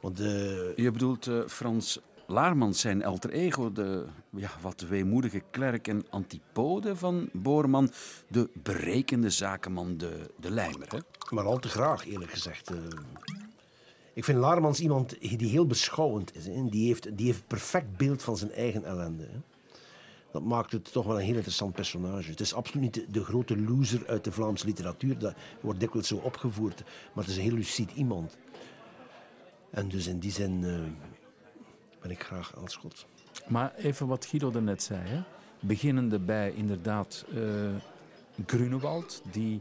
Want 0.00 0.20
eh, 0.20 0.76
Je 0.76 0.90
bedoelt 0.92 1.26
eh, 1.26 1.40
Frans 1.46 2.00
Laarmans, 2.26 2.80
zijn 2.80 3.04
alter 3.04 3.30
ego, 3.30 3.72
de 3.72 4.06
ja, 4.30 4.50
wat 4.60 4.80
weemoedige 4.80 5.42
klerk 5.50 5.88
en 5.88 6.06
antipode 6.10 6.96
van 6.96 7.28
Boorman, 7.32 7.90
de 8.28 8.48
berekende 8.62 9.30
zakenman, 9.30 9.96
de, 9.96 10.30
de 10.40 10.50
lijmer. 10.50 10.88
Hè? 10.92 10.98
Maar 11.30 11.44
al 11.44 11.58
te 11.58 11.68
graag, 11.68 12.06
eerlijk 12.06 12.30
gezegd. 12.30 12.70
eh. 12.70 12.76
ik 14.14 14.24
vind 14.24 14.38
Laarmans 14.38 14.80
iemand 14.80 15.20
die 15.20 15.48
heel 15.50 15.66
beschouwend 15.66 16.36
is. 16.36 16.46
Hè. 16.46 16.68
Die, 16.68 16.86
heeft, 16.86 17.16
die 17.16 17.26
heeft 17.26 17.38
een 17.40 17.46
perfect 17.46 17.96
beeld 17.96 18.22
van 18.22 18.36
zijn 18.36 18.52
eigen 18.52 18.84
ellende. 18.84 19.24
Hè. 19.24 19.38
Dat 20.32 20.42
maakt 20.42 20.72
het 20.72 20.92
toch 20.92 21.06
wel 21.06 21.16
een 21.16 21.24
heel 21.24 21.34
interessant 21.34 21.74
personage. 21.74 22.30
Het 22.30 22.40
is 22.40 22.54
absoluut 22.54 22.82
niet 22.82 23.14
de, 23.14 23.24
grote 23.24 23.58
loser 23.58 24.06
uit 24.06 24.24
de 24.24 24.32
Vlaamse 24.32 24.66
literatuur. 24.66 25.18
Dat 25.18 25.34
wordt 25.60 25.80
dikwijls 25.80 26.08
zo 26.08 26.16
opgevoerd. 26.16 26.82
Maar 27.12 27.24
het 27.24 27.32
is 27.32 27.36
een 27.36 27.42
heel 27.42 27.54
lucid 27.54 27.92
iemand. 27.92 28.36
En 29.70 29.88
dus 29.88 30.06
in 30.06 30.18
die 30.18 30.30
zin 30.30 30.64
eh, 30.64 30.80
ben 32.00 32.10
ik 32.10 32.22
graag 32.22 32.54
Elschot. 32.56 33.06
Maar 33.48 33.74
even 33.74 34.06
wat 34.06 34.26
Guido 34.26 34.60
net 34.60 34.82
zei. 34.82 35.08
Hè? 35.08 35.22
Beginnende 35.60 36.18
bij 36.18 36.52
inderdaad 36.52 37.24
eh 37.34 37.74
Grunewald, 38.46 39.22
die 39.30 39.60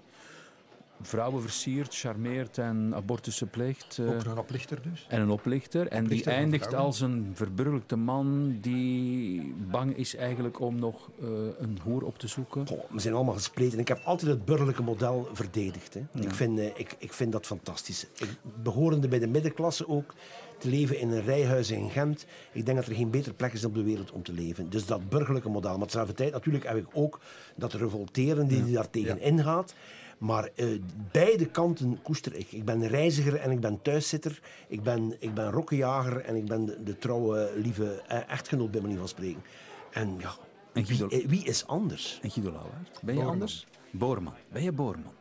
vrouwen 1.02 1.41
versiert, 1.41 1.95
charmeert 1.95 2.58
en 2.58 2.91
abortussen 2.95 3.49
pleegt. 3.49 3.97
eh, 3.99 4.10
Ook 4.10 4.24
een 4.26 4.38
oplichter 4.38 4.80
dus. 4.91 5.06
en 5.10 5.22
een 5.22 5.30
oplichter. 5.30 5.88
En 5.88 5.97
die 5.97 6.04
Oplichter 6.04 6.32
eindigt 6.34 6.74
als 6.74 7.02
een 7.02 7.32
verburgelijkte 7.34 7.95
man 7.95 8.58
die 8.62 9.54
bang 9.72 9.97
is 9.97 10.16
eigenlijk 10.16 10.60
om 10.60 10.80
nog 10.80 11.10
eh, 11.22 11.28
een 11.60 11.78
hoer 11.84 12.04
op 12.04 12.18
te 12.20 12.28
zoeken. 12.28 12.68
Goh, 12.68 12.80
we 12.91 12.99
zijn 12.99 13.14
allemaal 13.14 13.34
gespleten. 13.34 13.80
Ik 13.80 13.88
heb 13.88 14.02
altijd 14.06 14.32
het 14.32 14.45
burgerlijke 14.45 14.84
model 14.84 15.30
verdedigd. 15.34 15.93
Hè. 15.93 16.22
Ik, 16.22 16.34
vind, 16.34 16.60
eh, 16.60 16.66
ik, 16.66 16.95
ik 16.97 17.14
vind 17.14 17.32
dat 17.32 17.45
fantastisch. 17.45 18.08
Ik, 18.18 18.30
behorende 18.64 19.08
bij 19.08 19.20
de 19.20 19.28
middenklasse 19.28 19.88
ook, 19.88 20.14
te 20.58 20.70
leven 20.70 20.99
in 20.99 21.12
een 21.12 21.24
rijhuis 21.24 21.72
in 21.72 21.89
Gent. 21.89 22.26
Ik 22.52 22.66
denk 22.66 22.78
dat 22.78 22.88
er 22.88 22.95
geen 22.95 23.10
betere 23.10 23.34
plek 23.34 23.54
is 23.54 23.66
op 23.66 23.76
de 23.76 23.84
wereld 23.84 24.12
om 24.12 24.24
te 24.24 24.34
leven. 24.34 24.70
Dus 24.70 24.86
dat 24.86 25.10
burgerlijke 25.10 25.49
model. 25.49 25.78
Maar 25.78 25.88
tezelfde 25.88 26.14
tijd 26.14 26.32
natuurlijk 26.32 26.68
heb 26.68 26.78
ik 26.78 26.86
ook 26.93 27.20
dat 27.56 27.74
revolteren 27.74 28.47
die 28.47 28.72
daar 28.72 28.89
tegen 28.89 29.22
ingaat. 29.22 29.74
Maar 30.22 30.49
eh, 30.55 30.67
beide 31.11 31.45
kanten 31.45 32.01
koester 32.01 32.36
ik. 32.36 32.51
Ik 32.51 32.65
ben 32.65 32.88
reiziger 32.88 33.36
en 33.36 33.51
ik 33.51 33.59
ben 33.59 33.82
thuiszitter. 33.82 34.41
Ik 34.67 34.84
ben, 34.84 35.15
ik 35.19 35.34
ben 35.34 35.51
rokkenjager 35.51 36.19
en 36.22 36.36
ik 36.36 36.45
ben 36.45 36.65
de, 36.65 36.84
de 36.84 36.97
trouwe, 36.97 37.51
lieve 37.55 38.01
eh, 38.07 38.30
echtgenoot, 38.30 38.72
bij 38.72 38.82
manier 38.82 38.97
van 38.97 39.07
spreken. 39.07 39.43
En 39.91 40.15
ja, 40.19 40.32
En 40.74 40.86
Guido- 40.86 41.07
eh, 41.07 41.28
wie 41.28 41.43
is 41.43 41.67
anders? 41.67 42.19
En 42.22 42.32
Guido 42.32 42.51
ben 42.51 42.59
je 43.01 43.13
Boorman. 43.13 43.28
anders? 43.34 43.67
Boorman. 43.91 44.34
Ben 44.51 44.63
je 44.63 44.72
Boorman? 44.72 45.13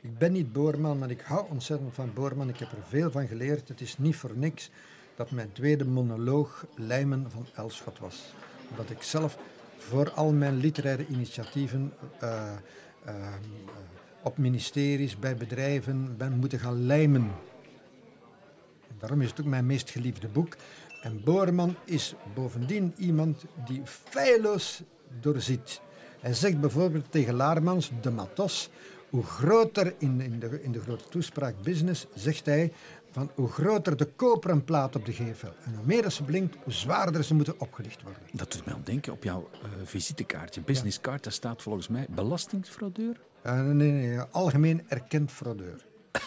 Ik 0.00 0.18
ben 0.18 0.32
niet 0.32 0.52
Boorman, 0.52 0.98
maar 0.98 1.10
ik 1.10 1.20
hou 1.20 1.46
ontzettend 1.50 1.94
van 1.94 2.10
Boorman. 2.14 2.48
Ik 2.48 2.58
heb 2.58 2.72
er 2.72 2.78
veel 2.88 3.10
van 3.10 3.26
geleerd. 3.26 3.68
Het 3.68 3.80
is 3.80 3.98
niet 3.98 4.16
voor 4.16 4.32
niks 4.34 4.70
dat 5.16 5.30
mijn 5.30 5.52
tweede 5.52 5.84
monoloog 5.84 6.66
Lijmen 6.76 7.30
van 7.30 7.46
Elschot 7.54 7.98
was. 7.98 8.34
Omdat 8.70 8.90
ik 8.90 9.02
zelf 9.02 9.38
voor 9.76 10.10
al 10.10 10.32
mijn 10.32 10.56
literaire 10.56 11.06
initiatieven 11.06 11.92
op 14.28 14.38
ministeries, 14.38 15.18
bij 15.18 15.36
bedrijven 15.36 16.16
ben 16.16 16.38
moeten 16.38 16.58
gaan 16.58 16.86
lijmen. 16.86 17.22
En 18.88 18.94
daarom 18.98 19.20
is 19.20 19.30
het 19.30 19.40
ook 19.40 19.46
mijn 19.46 19.66
meest 19.66 19.90
geliefde 19.90 20.28
boek. 20.28 20.56
En 21.02 21.20
Boorman 21.24 21.74
is 21.84 22.14
bovendien 22.34 22.94
iemand 22.96 23.44
die 23.66 23.80
feilloos 23.84 24.82
doorziet. 25.20 25.80
Hij 26.20 26.34
zegt 26.34 26.60
bijvoorbeeld 26.60 27.12
tegen 27.12 27.34
Laarmans, 27.34 27.90
de 28.00 28.10
matos, 28.10 28.70
hoe 29.10 29.22
groter 29.24 29.94
in, 29.98 30.20
in, 30.20 30.38
de, 30.38 30.62
in 30.62 30.72
de 30.72 30.80
grote 30.80 31.08
toespraak 31.08 31.54
business, 31.62 32.06
zegt 32.14 32.46
hij, 32.46 32.72
van 33.10 33.30
hoe 33.34 33.48
groter 33.48 33.96
de 33.96 34.04
koperen 34.04 34.64
plaat 34.64 34.96
op 34.96 35.04
de 35.04 35.12
gevel 35.12 35.52
en 35.64 35.74
hoe 35.74 35.86
meer 35.86 36.10
ze 36.10 36.22
blinkt, 36.22 36.56
hoe 36.64 36.72
zwaarder 36.72 37.24
ze 37.24 37.34
moeten 37.34 37.60
opgelicht 37.60 38.02
worden. 38.02 38.22
Dat 38.32 38.52
doet 38.52 38.64
mij 38.64 38.74
aan 38.74 38.82
denken 38.84 39.12
op 39.12 39.24
jouw 39.24 39.48
eh, 39.52 39.68
visitekaartje, 39.84 40.60
businesscard. 40.60 41.24
Daar 41.24 41.32
staat 41.32 41.62
volgens 41.62 41.88
mij 41.88 42.06
belastingsfraudeur. 42.10 43.20
Eh, 43.42 43.60
nee, 43.60 43.90
nee, 43.90 43.90
nee, 44.08 44.20
algemeen 44.20 44.84
erkend 44.88 45.32
fraudeur. 45.32 45.84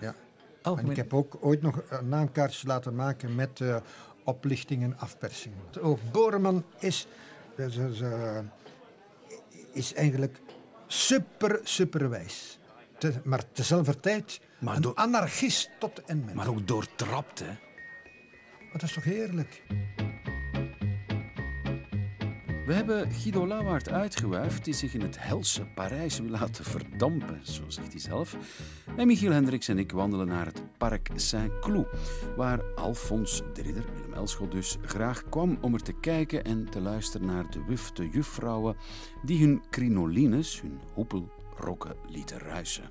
Ja. 0.00 0.08
En 0.08 0.14
Algemeen. 0.62 0.90
ik 0.90 0.96
heb 0.96 1.14
ook 1.14 1.36
ooit 1.40 1.62
nog 1.62 1.78
eh, 1.80 2.00
naamkaartjes 2.00 2.62
laten 2.62 2.94
maken 2.94 3.34
met 3.34 3.60
eh, 3.60 3.76
oplichting 4.24 4.82
en 4.82 4.98
afpersing. 4.98 5.54
Ook 5.80 5.98
Boreman 6.12 6.64
is, 6.78 7.06
eh, 7.56 8.38
is 9.72 9.94
eigenlijk 9.94 10.38
super, 10.86 11.60
super 11.62 12.10
wijs. 12.10 12.58
Te- 12.98 13.12
maar 13.24 13.42
tezelfde 13.52 14.00
tijd 14.00 14.40
Maar 14.58 14.76
een 14.76 14.82
door- 14.82 14.94
anarchist 14.94 15.70
tot 15.78 16.02
en 16.04 16.24
met. 16.24 16.34
Maar 16.34 16.48
ook 16.48 16.66
doortrapt, 16.66 17.38
hè? 17.38 17.46
Maar 17.46 18.72
dat 18.72 18.82
is 18.82 18.92
toch 18.92 19.04
heerlijk? 19.04 19.62
We 22.66 22.72
hebben 22.72 23.10
Guido 23.10 23.46
Lauwaard 23.46 23.88
uitgewuifd 23.88 24.64
die 24.64 24.74
zich 24.74 24.94
in 24.94 25.00
het 25.00 25.16
helse 25.18 25.66
Parijs 25.74 26.18
wil 26.18 26.30
laten 26.30 26.64
verdampen, 26.64 27.40
zo 27.42 27.62
zegt 27.68 27.92
hij 27.92 28.00
zelf. 28.00 28.36
En 28.96 29.06
Michiel 29.06 29.32
Hendricks 29.32 29.68
en 29.68 29.78
ik 29.78 29.92
wandelen 29.92 30.26
naar 30.26 30.46
het 30.46 30.62
Parc 30.78 31.08
Saint-Cloud, 31.14 31.86
waar 32.36 32.62
Alphonse 32.74 33.52
de 33.52 33.62
Ridder, 33.62 33.84
Willem 33.94 34.12
Elschot 34.12 34.52
dus, 34.52 34.76
graag 34.82 35.28
kwam 35.28 35.58
om 35.60 35.74
er 35.74 35.82
te 35.82 35.92
kijken 35.92 36.44
en 36.44 36.70
te 36.70 36.80
luisteren 36.80 37.26
naar 37.26 37.50
de 37.50 37.64
wufte 37.64 38.08
juffrouwen 38.08 38.76
die 39.22 39.40
hun 39.40 39.62
crinolines, 39.70 40.60
hun 40.60 40.80
hoepelrokken, 40.92 41.96
lieten 42.08 42.38
ruisen. 42.38 42.90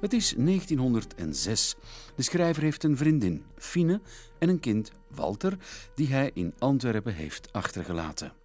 Het 0.00 0.12
is 0.12 0.34
1906. 0.36 1.76
De 2.14 2.22
schrijver 2.22 2.62
heeft 2.62 2.84
een 2.84 2.96
vriendin, 2.96 3.44
Fine, 3.56 4.00
en 4.38 4.48
een 4.48 4.60
kind, 4.60 4.90
Walter, 5.14 5.56
die 5.94 6.08
hij 6.08 6.30
in 6.34 6.54
Antwerpen 6.58 7.14
heeft 7.14 7.52
achtergelaten. 7.52 8.39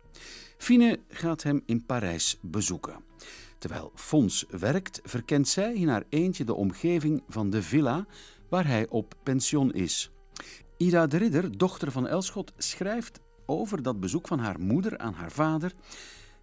Fine 0.57 0.99
gaat 1.07 1.43
hem 1.43 1.61
in 1.65 1.85
Parijs 1.85 2.37
bezoeken. 2.41 3.03
Terwijl 3.57 3.91
Fons 3.95 4.45
werkt, 4.49 4.99
verkent 5.03 5.47
zij 5.47 5.73
in 5.73 5.87
haar 5.87 6.03
eentje 6.09 6.43
de 6.43 6.53
omgeving 6.53 7.23
van 7.27 7.49
de 7.49 7.61
villa 7.61 8.05
waar 8.49 8.67
hij 8.67 8.87
op 8.89 9.13
pension 9.23 9.73
is. 9.73 10.11
Ida 10.77 11.07
de 11.07 11.17
Ridder, 11.17 11.57
dochter 11.57 11.91
van 11.91 12.07
Elschot, 12.07 12.53
schrijft 12.57 13.19
over 13.45 13.81
dat 13.81 13.99
bezoek 13.99 14.27
van 14.27 14.39
haar 14.39 14.59
moeder 14.59 14.97
aan 14.97 15.13
haar 15.13 15.31
vader. 15.31 15.73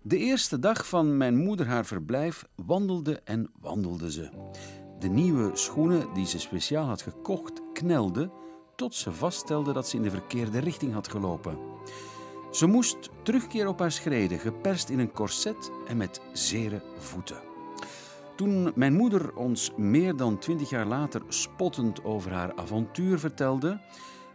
De 0.02 0.16
eerste 0.16 0.58
dag 0.58 0.88
van 0.88 1.16
mijn 1.16 1.36
moeder 1.36 1.66
haar 1.66 1.86
verblijf 1.86 2.44
wandelde 2.56 3.20
en 3.24 3.50
wandelde 3.60 4.10
ze. 4.10 4.30
De 4.98 5.08
nieuwe 5.08 5.50
schoenen 5.56 6.14
die 6.14 6.26
ze 6.26 6.38
speciaal 6.38 6.86
had 6.86 7.02
gekocht 7.02 7.62
knelden 7.72 8.32
tot 8.76 8.94
ze 8.94 9.12
vaststelde 9.12 9.72
dat 9.72 9.88
ze 9.88 9.96
in 9.96 10.02
de 10.02 10.10
verkeerde 10.10 10.58
richting 10.58 10.92
had 10.92 11.08
gelopen. 11.08 11.58
Ze 12.52 12.66
moest 12.66 13.10
terugkeren 13.22 13.68
op 13.68 13.78
haar 13.78 13.92
schreden, 13.92 14.38
geperst 14.38 14.88
in 14.88 14.98
een 14.98 15.12
korset 15.12 15.70
en 15.86 15.96
met 15.96 16.20
zere 16.32 16.82
voeten. 16.98 17.40
Toen 18.36 18.72
mijn 18.74 18.92
moeder 18.92 19.34
ons 19.36 19.70
meer 19.76 20.16
dan 20.16 20.38
twintig 20.38 20.70
jaar 20.70 20.86
later 20.86 21.22
spottend 21.28 22.04
over 22.04 22.32
haar 22.32 22.54
avontuur 22.54 23.18
vertelde, 23.18 23.80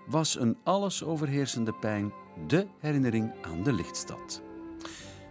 was 0.07 0.39
een 0.39 0.57
alles 0.63 1.03
overheersende 1.03 1.73
pijn 1.73 2.13
de 2.47 2.67
herinnering 2.79 3.31
aan 3.41 3.63
de 3.63 3.73
lichtstad. 3.73 4.41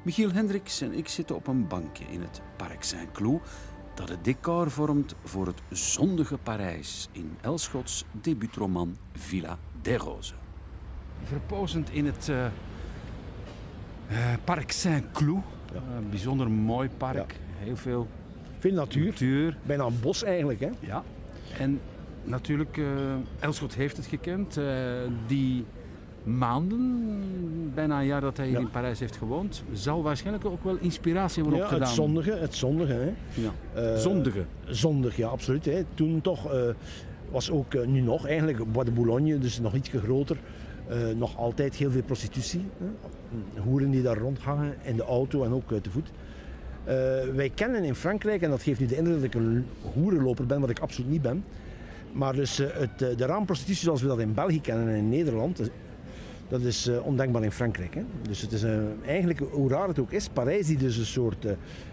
Michiel 0.02 0.32
Hendricks 0.32 0.80
en 0.80 0.92
ik 0.92 1.08
zitten 1.08 1.36
op 1.36 1.46
een 1.46 1.66
bankje 1.66 2.04
in 2.04 2.20
het 2.20 2.40
Parc 2.56 2.82
Saint-Cloud, 2.82 3.40
dat 3.94 4.08
het 4.08 4.24
decor 4.24 4.70
vormt 4.70 5.14
voor 5.24 5.46
het 5.46 5.62
zondige 5.70 6.38
Parijs 6.38 7.08
in 7.12 7.36
Elschots 7.40 8.04
debuutroman 8.12 8.96
Villa 9.12 9.58
des 9.82 9.96
Roses. 9.96 10.34
Verpozend 11.24 11.90
in 11.90 12.06
het 12.06 12.28
uh, 12.28 12.46
uh, 14.10 14.16
Parc 14.44 14.70
Saint-Cloud, 14.70 15.42
een 15.74 16.10
bijzonder 16.10 16.50
mooi 16.50 16.88
park, 16.96 17.34
heel 17.58 17.76
veel 17.76 18.06
Veel 18.58 18.72
natuur. 18.72 19.04
natuur. 19.06 19.56
Bijna 19.62 19.84
een 19.84 20.00
bos 20.00 20.24
eigenlijk. 20.24 20.60
Hè? 20.60 20.70
Ja. 20.80 21.02
En 21.58 21.80
natuurlijk, 22.24 22.76
eh 22.76 22.84
Elschot 23.40 23.74
heeft 23.74 23.96
het 23.96 24.06
gekend. 24.06 24.56
eh, 24.56 24.64
die 25.26 25.64
maanden, 26.22 27.22
bijna 27.74 28.00
een 28.00 28.06
jaar 28.06 28.20
dat 28.20 28.36
hij 28.36 28.46
hier 28.46 28.54
Ja. 28.54 28.60
in 28.60 28.70
Parijs 28.70 29.00
heeft 29.00 29.16
gewoond, 29.16 29.62
zal 29.72 30.02
waarschijnlijk 30.02 30.44
ook 30.44 30.64
wel 30.64 30.76
inspiratie 30.80 31.42
hebben 31.42 31.58
Ja, 31.58 31.64
opgedaan. 31.64 31.86
het 31.86 31.96
zondige. 31.96 32.30
Het 32.32 32.54
zondige 32.54 32.92
hè? 32.92 33.12
Ja. 33.42 33.50
Eh, 33.92 33.96
Zondige. 33.96 34.44
Zondig, 34.64 35.16
ja, 35.16 35.26
absoluut. 35.28 35.64
Hè. 35.64 35.82
Toen 35.94 36.20
toch 36.20 36.52
eh, 36.52 36.60
was 37.30 37.50
ook, 37.50 37.74
eh, 37.74 37.86
nu 37.86 38.00
nog 38.00 38.26
eigenlijk, 38.26 38.72
Bois 38.72 38.84
de 38.86 38.92
Boulogne, 38.92 39.38
dus 39.38 39.60
nog 39.60 39.74
ietsje 39.74 39.98
groter, 39.98 40.36
eh, 40.88 40.96
nog 41.16 41.36
altijd 41.38 41.74
heel 41.74 41.90
veel 41.90 42.02
prostitutie. 42.02 42.64
Hè. 42.78 42.86
Hoeren 43.60 43.90
die 43.90 44.02
daar 44.02 44.18
rondhangen, 44.18 44.74
in 44.82 44.96
de 44.96 45.04
auto 45.04 45.44
en 45.44 45.52
ook 45.52 45.68
te 45.82 45.90
voet. 45.90 46.10
Eh, 46.84 46.94
wij 47.34 47.50
kennen 47.54 47.84
in 47.84 47.94
Frankrijk, 47.94 48.42
en 48.42 48.50
dat 48.50 48.62
geeft 48.62 48.80
nu 48.80 48.86
de 48.86 48.96
indruk 48.96 49.14
dat 49.16 49.24
ik 49.24 49.34
een 49.34 49.66
hoerenloper 49.94 50.46
ben, 50.46 50.60
wat 50.60 50.70
ik 50.70 50.78
absoluut 50.78 51.10
niet 51.10 51.22
ben. 51.22 51.44
Maar 52.12 52.32
dus 52.32 52.58
eh, 52.58 52.66
het, 52.72 53.18
de 53.18 53.26
raamprostitutie 53.26 53.84
zoals 53.84 54.02
we 54.02 54.08
dat 54.08 54.18
in 54.20 54.34
België 54.34 54.60
kennen 54.60 54.88
en 54.88 54.94
in 54.94 55.08
Nederland, 55.08 55.60
dat 56.48 56.60
is 56.60 56.90
ondenkbaar 57.02 57.42
in 57.44 57.52
Frankrijk. 57.52 57.94
Hè. 57.94 58.02
Dus 58.28 58.40
het 58.40 58.52
is 58.52 58.64
eigenlijk, 59.06 59.38
hoe 59.50 59.68
raar 59.68 59.88
het 59.88 59.98
ook 59.98 60.12
is, 60.12 60.28
Parijs 60.28 60.66
die 60.66 60.78
dus 60.78 60.96
een 60.96 61.04
soort, 61.06 61.42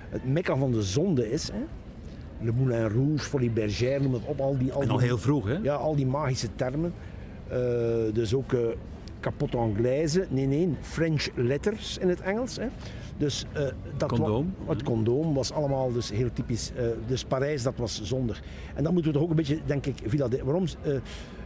het 0.10 0.26
mekka 0.26 0.56
van 0.58 0.72
de 0.72 0.82
zonde 0.84 1.32
is. 1.32 1.50
Hè. 1.52 1.60
Le 2.46 2.52
Moulin 2.52 2.88
Rouge, 2.88 3.18
Folie 3.24 3.50
Bergère, 3.50 4.00
noem 4.04 4.14
het 4.14 4.22
op. 4.26 4.40
Al 4.40 4.58
die, 4.58 4.72
al 4.72 4.82
En 4.82 4.90
al 4.90 4.98
die- 4.98 5.08
heel 5.08 5.18
vroeg, 5.18 5.46
hè? 5.48 5.58
Ja, 5.62 5.76
al 5.76 5.96
die 5.96 6.06
magische 6.06 6.48
termen. 6.56 6.94
Eh, 7.54 8.14
dus 8.14 8.34
ook 8.34 8.54
eh 8.54 8.60
kapot 9.20 9.56
Anglaise. 9.56 10.26
Nee, 10.30 10.46
nee, 10.46 10.70
French 10.82 11.28
letters 11.36 11.98
in 11.98 12.10
het 12.10 12.22
Engels. 12.22 12.56
Hè. 12.58 12.68
Dus, 13.18 13.46
eh, 13.52 13.62
dat 13.98 14.10
Condoom. 14.10 14.54
het 14.68 14.84
condoom 14.84 15.34
was 15.34 15.52
allemaal 15.52 15.92
dus 15.92 16.10
heel 16.10 16.30
typisch. 16.34 16.72
eh, 16.76 16.86
dus 17.08 17.24
Parijs, 17.24 17.64
dat 17.64 17.74
was 17.78 18.02
zondig. 18.04 18.42
En 18.76 18.84
dan 18.84 18.94
moeten 18.94 19.12
we 19.12 19.18
toch 19.18 19.26
ook 19.26 19.32
een 19.32 19.42
beetje, 19.44 19.60
denk 19.66 19.86
ik, 19.86 19.98
Villa 20.06 20.28
de, 20.28 20.44
waarom... 20.44 20.66
eh, 20.82 20.96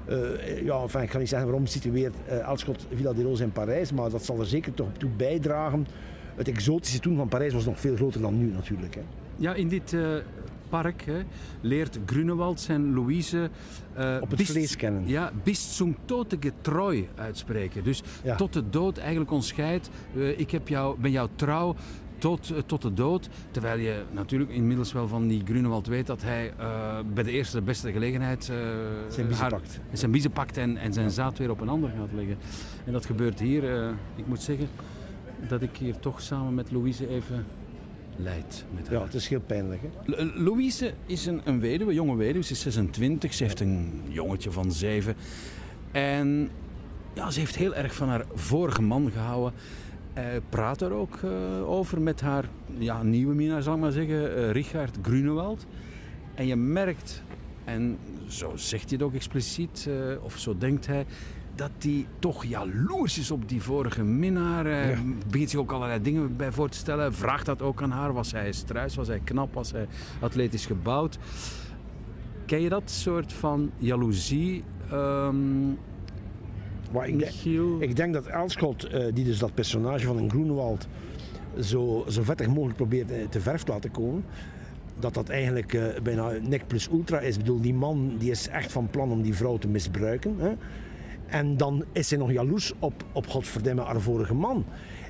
eh, 0.06 0.64
ja, 0.66 0.82
enfin, 0.82 1.02
ik 1.02 1.12
ga 1.12 1.18
niet 1.18 1.30
zeggen 1.30 1.48
waarom 1.48 1.66
situeert 1.68 2.16
eh 2.28 2.48
Elschot 2.48 2.88
Villa 2.94 3.14
de 3.14 3.24
Rose 3.24 3.44
in 3.44 3.52
Parijs, 3.52 3.92
maar 3.92 4.10
dat 4.10 4.26
zal 4.26 4.40
er 4.40 4.46
zeker 4.46 4.74
toch 4.74 4.88
toe 4.98 5.10
bijdragen. 5.18 5.88
Het 6.36 6.48
exotische 6.48 7.00
toen 7.00 7.16
van 7.16 7.28
Parijs 7.28 7.54
was 7.54 7.66
nog 7.66 7.80
veel 7.80 7.96
groter 7.96 8.22
dan 8.22 8.38
nu 8.38 8.52
natuurlijk. 8.52 8.96
Hè. 8.96 9.02
Ja, 9.38 9.54
in 9.54 9.68
dit 9.68 9.94
eh, 9.94 10.16
park 10.70 11.02
hè, 11.02 11.20
leert 11.62 12.00
Grunewald 12.06 12.60
zijn 12.60 12.94
Louise... 12.94 13.50
eh, 13.94 14.18
Op 14.22 14.30
het 14.30 14.38
bist- 14.38 14.52
vlees 14.52 14.76
kennen. 14.76 15.08
Ja, 15.08 15.32
bis 15.44 15.76
zum 15.76 15.96
Tote 16.06 16.38
getreu 16.40 17.04
uitspreken. 17.16 17.84
Dus 17.84 18.04
Ja. 18.24 18.36
tot 18.36 18.54
de 18.54 18.70
dood 18.70 18.98
eigenlijk 18.98 19.32
ons 19.32 19.48
scheidt. 19.48 19.90
Eh, 20.16 20.40
ik 20.40 20.52
heb 20.52 20.68
jou, 20.68 21.00
ben 21.00 21.12
jou 21.12 21.30
trouw 21.36 21.76
tot, 22.18 22.52
eh, 22.52 22.58
tot 22.66 22.82
de 22.82 22.94
dood. 22.94 23.30
Terwijl 23.52 23.80
je 23.80 24.04
natuurlijk 24.12 24.50
inmiddels 24.52 24.94
wel 24.94 25.08
van 25.08 25.28
die 25.28 25.42
Grunewald 25.46 25.88
weet 25.88 26.08
dat 26.08 26.22
hij 26.22 26.54
bij 27.14 27.24
de 27.24 27.32
eerste 27.32 27.62
beste 27.62 27.92
gelegenheid... 27.92 28.50
eh, 28.50 28.56
Zijn 29.10 29.28
biezen 29.28 29.44
haar- 29.44 29.52
pakt. 29.54 29.80
zijn 29.92 30.12
biezen 30.12 30.32
pakt 30.32 30.58
en, 30.58 30.78
en 30.78 30.94
zijn 30.94 31.12
zaad 31.12 31.38
weer 31.38 31.50
op 31.50 31.62
een 31.62 31.70
ander 31.70 31.90
gaat 31.98 32.12
leggen. 32.14 32.38
En 32.86 32.92
dat 32.92 33.06
gebeurt 33.06 33.40
hier. 33.40 33.64
ik 34.16 34.28
moet 34.28 34.42
zeggen 34.42 34.68
dat 35.48 35.62
ik 35.62 35.78
hier 35.78 36.00
toch 36.00 36.22
samen 36.22 36.54
met 36.54 36.72
Louise 36.72 37.08
even 37.10 37.46
leid 38.18 38.66
met 38.76 38.88
haar. 38.88 38.98
Ja, 38.98 39.04
het 39.04 39.14
is 39.14 39.28
heel 39.28 39.40
pijnlijk. 39.40 39.82
Hè. 39.82 40.24
Louise 40.24 40.94
is 41.06 41.26
een, 41.26 41.42
een 41.44 41.60
weduwe, 41.60 41.94
jonge 41.94 42.16
weduwe. 42.16 42.44
Ze 42.44 42.52
is 42.52 42.62
26. 42.62 43.34
Ze 43.34 43.44
heeft 43.44 43.60
een 43.60 44.02
jongetje 44.08 44.52
van 44.52 44.72
7. 44.72 45.16
En 45.92 46.50
ja, 47.14 47.32
ze 47.32 47.40
heeft 47.40 47.56
heel 47.56 47.76
erg 47.76 47.96
van 47.96 48.08
haar 48.08 48.26
vorige 48.34 48.82
man 48.82 49.12
gehouden. 49.12 49.54
Eh, 50.14 50.24
praat 50.50 50.82
er 50.82 50.92
ook 50.92 51.20
eh, 51.24 51.70
over 51.70 52.02
met 52.02 52.22
haar 52.22 52.46
ja, 52.78 53.04
nieuwe 53.04 53.36
minnaar, 53.36 53.62
zal 53.62 53.74
ik 53.74 53.80
maar 53.80 53.92
zeggen, 53.92 54.36
eh, 54.36 54.52
Richard 54.52 54.98
Grunewald. 55.02 55.66
En 56.36 56.48
je 56.48 56.56
merkt, 56.56 57.24
en 57.64 57.98
zo 58.28 58.56
zegt 58.56 58.84
hij 58.84 58.94
het 58.98 59.02
ook 59.02 59.14
expliciet, 59.14 59.88
eh, 59.90 60.24
of 60.24 60.38
zo 60.38 60.58
denkt 60.58 60.88
hij, 60.88 61.06
dat 61.58 61.72
hij 61.80 62.06
toch 62.20 62.46
jaloers 62.46 63.18
is 63.18 63.32
op 63.32 63.50
die 63.50 63.62
vorige 63.62 64.04
minnaar. 64.04 64.66
Hij 64.66 64.90
Ja. 64.90 64.98
begint 65.30 65.50
zich 65.50 65.60
ook 65.60 65.72
allerlei 65.72 66.02
dingen 66.02 66.36
bij 66.36 66.52
voor 66.52 66.70
te 66.70 66.78
stellen. 66.78 67.14
Vraagt 67.14 67.46
dat 67.46 67.62
ook 67.62 67.82
aan 67.82 67.92
haar. 67.92 68.14
Was 68.14 68.32
hij 68.32 68.52
struis? 68.52 68.96
Was 68.96 69.08
hij 69.08 69.20
knap? 69.24 69.54
Was 69.54 69.72
hij 69.72 69.88
atletisch 70.20 70.66
gebouwd? 70.66 71.18
Ken 72.46 72.62
je 72.62 72.70
dat 72.70 72.90
soort 72.92 73.34
van 73.34 73.72
jaloezie, 73.78 74.64
ehm 74.92 75.68
Maar 76.92 77.08
ik, 77.08 77.20
denk-? 77.20 77.80
Ik 77.80 77.96
denk 77.96 78.14
dat 78.14 78.26
Elschot, 78.26 78.84
eh, 78.84 79.06
die 79.14 79.26
dus 79.26 79.40
dat 79.40 79.54
personage 79.54 80.06
van 80.06 80.18
een 80.18 80.30
Groenewald 80.30 80.88
zo, 81.60 82.06
zo 82.10 82.24
vettig 82.24 82.48
mogelijk 82.48 82.76
probeert 82.76 83.12
eh, 83.12 83.28
te 83.30 83.40
verf 83.42 83.64
te 83.64 83.72
laten 83.72 83.92
komen, 83.92 84.24
dat 85.00 85.14
dat 85.14 85.30
eigenlijk 85.30 85.74
eh, 85.74 85.84
bijna 86.04 86.32
nek 86.48 86.68
plus 86.68 86.90
ultra 86.92 87.20
is. 87.20 87.34
Ik 87.36 87.42
bedoel, 87.42 87.62
die 87.62 87.74
man 87.74 88.16
die 88.18 88.32
is 88.32 88.48
echt 88.48 88.72
van 88.72 88.90
plan 88.90 89.12
om 89.12 89.22
die 89.22 89.36
vrouw 89.36 89.58
te 89.58 89.68
misbruiken. 89.68 90.36
Hè? 90.38 90.52
En 91.28 91.58
dan 91.58 91.84
is 91.92 92.10
hij 92.10 92.20
nog 92.20 92.32
jaloers 92.32 92.74
op, 92.80 93.04
op 93.12 93.28
godverdomme 93.28 93.82
haar 93.82 94.02
vorige 94.02 94.34
man. 94.34 94.66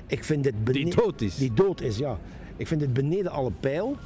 Ik 0.06 0.24
vind 0.24 0.44
dit 0.44 0.54
Die 0.64 0.94
dood 0.94 1.20
is. 1.20 1.36
Die 1.36 1.52
dood 1.54 1.80
is, 1.80 1.98
ja. 1.98 2.18
Ik 2.56 2.66
vind 2.66 2.80
dit 2.80 2.92
beneden 2.92 3.30
alle 3.30 3.50
pijl. 3.60 3.96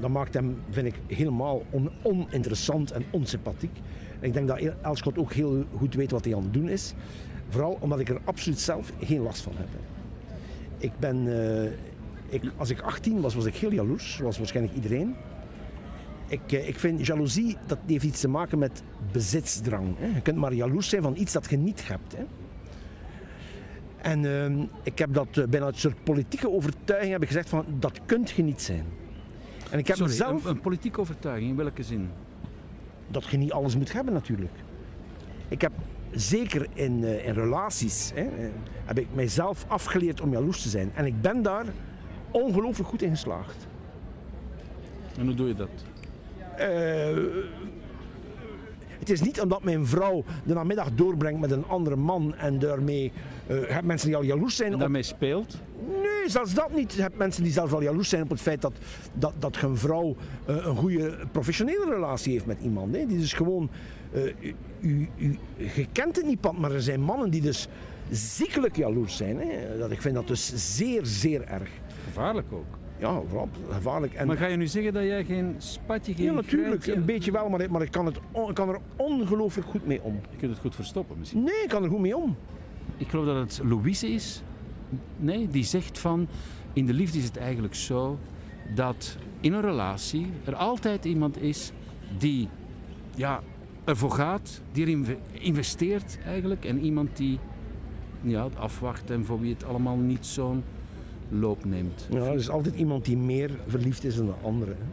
Dat 0.00 0.10
maakt 0.10 0.34
hem, 0.34 0.56
vind 0.70 0.86
ik, 0.86 0.94
helemaal 1.06 1.62
on- 1.70 1.90
oninteressant 2.02 2.90
en 2.90 3.04
onsympathiek. 3.10 3.78
Ik 4.20 4.32
denk 4.32 4.48
dat 4.48 4.60
Elschot 4.82 5.18
ook 5.18 5.32
heel 5.32 5.64
goed 5.76 5.94
weet 5.94 6.10
wat 6.10 6.24
hij 6.24 6.36
aan 6.36 6.42
het 6.42 6.52
doen 6.52 6.68
is. 6.68 6.94
Vooral 7.48 7.76
omdat 7.80 8.00
ik 8.00 8.08
er 8.08 8.20
absoluut 8.24 8.60
zelf 8.60 8.92
geen 9.00 9.20
last 9.20 9.42
van 9.42 9.52
heb. 9.56 9.68
Ik 10.78 10.92
ben, 10.98 11.26
eh, 11.64 11.70
ik, 12.28 12.42
als 12.56 12.70
ik 12.70 12.80
18 12.80 13.20
was, 13.20 13.34
was 13.34 13.44
ik 13.44 13.54
heel 13.56 13.72
jaloers, 13.72 14.16
zoals 14.16 14.38
waarschijnlijk 14.38 14.74
iedereen. 14.74 15.14
Ik, 16.26 16.52
eh, 16.52 16.68
ik 16.68 16.78
vind 16.78 17.06
jaloezie, 17.06 17.56
dat 17.66 17.78
heeft 17.86 18.04
iets 18.04 18.20
te 18.20 18.28
maken 18.28 18.58
met 18.58 18.82
bezitsdrang. 19.12 19.98
Hè. 19.98 20.06
Je 20.06 20.20
kunt 20.22 20.36
maar 20.36 20.52
jaloers 20.52 20.88
zijn 20.88 21.02
van 21.02 21.16
iets 21.16 21.32
dat 21.32 21.50
je 21.50 21.56
niet 21.56 21.88
hebt. 21.88 22.16
Hè. 22.16 22.24
En 23.96 24.24
ehm, 24.24 24.66
ik 24.82 24.98
heb 24.98 25.14
dat 25.14 25.36
eh, 25.36 25.44
bijna 25.46 25.64
uit 25.66 25.74
een 25.74 25.80
soort 25.80 26.04
politieke 26.04 26.50
overtuiging 26.50 27.12
heb 27.12 27.22
ik 27.22 27.28
gezegd 27.28 27.48
van, 27.48 27.64
dat 27.78 28.00
kunt 28.06 28.30
je 28.30 28.42
niet 28.42 28.62
zijn. 28.62 28.84
En 29.70 29.78
ik 29.78 29.86
heb 29.86 29.96
Sorry, 29.96 30.12
mezelf 30.12 30.44
een, 30.44 30.50
een 30.50 30.60
politieke 30.60 31.00
overtuiging, 31.00 31.50
in 31.50 31.56
welke 31.56 31.82
zin? 31.82 32.08
dat 33.08 33.24
je 33.24 33.36
niet 33.36 33.52
alles 33.52 33.76
moet 33.76 33.92
hebben 33.92 34.14
natuurlijk. 34.14 34.52
Ik 35.48 35.60
heb 35.60 35.72
zeker 36.10 36.66
in, 36.74 37.04
eh, 37.04 37.26
in 37.26 37.34
relaties, 37.34 38.10
hè, 38.14 38.28
heb 38.84 38.98
ik 38.98 39.06
mijzelf 39.12 39.64
afgeleerd 39.68 40.20
om 40.20 40.32
jaloers 40.32 40.62
te 40.62 40.68
zijn. 40.68 40.90
En 40.94 41.06
ik 41.06 41.20
ben 41.20 41.42
daar 41.42 41.66
ongelooflijk 42.30 42.88
goed 42.88 43.02
in 43.02 43.10
geslaagd. 43.10 43.66
En 45.18 45.26
hoe 45.26 45.34
doe 45.34 45.48
je 45.48 45.54
dat? 45.54 45.84
Eh, 46.58 47.16
het 48.98 49.10
is 49.10 49.20
niet 49.20 49.40
omdat 49.40 49.62
mijn 49.64 49.86
vrouw 49.86 50.24
de 50.44 50.54
namiddag 50.54 50.90
doorbrengt 50.94 51.40
met 51.40 51.50
een 51.50 51.66
andere 51.66 51.96
man 51.96 52.34
en 52.34 52.58
daarmee 52.58 53.12
eh, 53.46 53.56
heb 53.66 53.84
mensen 53.84 54.08
die 54.08 54.16
al 54.16 54.22
jaloers 54.22 54.56
zijn 54.56 54.68
En 54.68 54.74
op 54.74 54.80
daarmee 54.80 55.02
speelt? 55.02 55.56
Nee, 55.88 56.28
zelfs 56.30 56.54
dat 56.54 56.74
niet. 56.74 56.92
Je 56.92 57.02
hebt 57.02 57.16
mensen 57.16 57.42
die 57.42 57.52
zelfs 57.52 57.72
al 57.72 57.82
jaloers 57.82 58.08
zijn 58.08 58.22
op 58.22 58.30
het 58.30 58.40
feit 58.40 58.62
dat, 58.62 58.72
dat, 59.14 59.32
dat 59.38 59.56
je 59.56 59.66
een 59.66 59.76
vrouw 59.76 60.16
eh, 60.46 60.56
een 60.66 60.76
goede 60.76 61.16
professionele 61.32 61.86
relatie 61.90 62.32
heeft 62.32 62.46
met 62.46 62.58
iemand. 62.62 62.94
Hè. 62.96 63.06
Die 63.06 63.18
dus 63.18 63.32
gewoon, 63.32 63.70
eh, 64.12 64.22
u, 64.24 64.54
u, 64.80 65.08
u- 65.16 65.38
je 65.74 65.86
kent 65.92 66.16
het 66.16 66.26
niet, 66.26 66.40
pand, 66.40 66.58
maar 66.58 66.72
er 66.72 66.82
zijn 66.82 67.00
mannen 67.00 67.30
die 67.30 67.40
dus 67.40 67.68
ziekelijk 68.10 68.76
jaloers 68.76 69.16
zijn. 69.16 69.38
Hè. 69.40 69.78
Dat, 69.78 69.90
ik 69.90 70.00
vind 70.00 70.14
dat 70.14 70.26
dus 70.28 70.52
zeer, 70.76 71.00
zeer 71.06 71.42
erg. 71.42 71.68
Gevaarlijk 72.04 72.52
ook. 72.52 72.78
Ja, 72.98 73.20
vooral 73.28 73.48
gevaarlijk. 73.70 74.14
En, 74.14 74.26
Maar 74.26 74.36
ga 74.36 74.46
je 74.46 74.56
nu 74.56 74.66
zeggen 74.66 74.92
dat 74.92 75.02
jij 75.02 75.24
geen 75.24 75.54
spatje, 75.58 76.14
geen 76.14 76.24
ja, 76.24 76.32
natuurlijk, 76.32 76.86
een 76.86 77.04
beetje 77.04 77.32
wel, 77.32 77.48
maar, 77.48 77.60
ik- 77.60 77.70
maar 77.70 77.82
ik, 77.82 77.90
kan 77.90 78.06
het, 78.06 78.16
ik 78.48 78.54
kan 78.54 78.68
er 78.68 78.78
ongelooflijk 78.96 79.68
goed 79.68 79.86
mee 79.86 80.02
om. 80.02 80.14
Je 80.30 80.36
kunt 80.36 80.50
het 80.52 80.60
goed 80.60 80.74
verstoppen 80.74 81.18
misschien. 81.18 81.42
Nee, 81.42 81.62
ik 81.62 81.68
kan 81.68 81.82
er 81.82 81.88
goed 81.90 82.00
mee 82.00 82.16
om. 82.16 82.36
Ik 82.96 83.08
geloof 83.08 83.26
dat 83.26 83.36
het 83.36 83.60
Louise 83.68 84.08
is. 84.08 84.42
Nee, 85.16 85.48
die 85.48 85.64
zegt 85.64 85.98
van... 85.98 86.28
In 86.72 86.86
de 86.86 86.92
liefde 86.92 87.18
is 87.18 87.24
het 87.24 87.36
eigenlijk 87.36 87.74
zo 87.74 88.18
dat 88.74 89.16
in 89.40 89.52
een 89.52 89.60
relatie 89.60 90.26
er 90.44 90.54
altijd 90.54 91.04
iemand 91.04 91.42
is 91.42 91.72
die 92.18 92.48
ja, 93.14 93.40
ervoor 93.84 94.10
gaat, 94.10 94.60
die 94.72 94.86
erin 94.86 95.06
investeert 95.32 96.18
eigenlijk. 96.26 96.64
En 96.64 96.78
iemand 96.80 97.16
die 97.16 97.38
ja, 98.22 98.44
het 98.44 98.56
afwacht 98.56 99.10
en 99.10 99.24
voor 99.24 99.40
wie 99.40 99.52
het 99.52 99.64
allemaal 99.64 99.96
niet 99.96 100.26
zo'n 100.26 100.62
loop 101.34 101.64
neemt. 101.64 102.08
Ja, 102.10 102.18
er 102.24 102.34
is 102.34 102.48
altijd 102.50 102.74
iemand 102.74 103.04
die 103.04 103.16
meer 103.16 103.50
verliefd 103.66 104.04
is 104.04 104.16
dan 104.16 104.26
de 104.26 104.32
andere. 104.42 104.72
hè. 104.78 104.84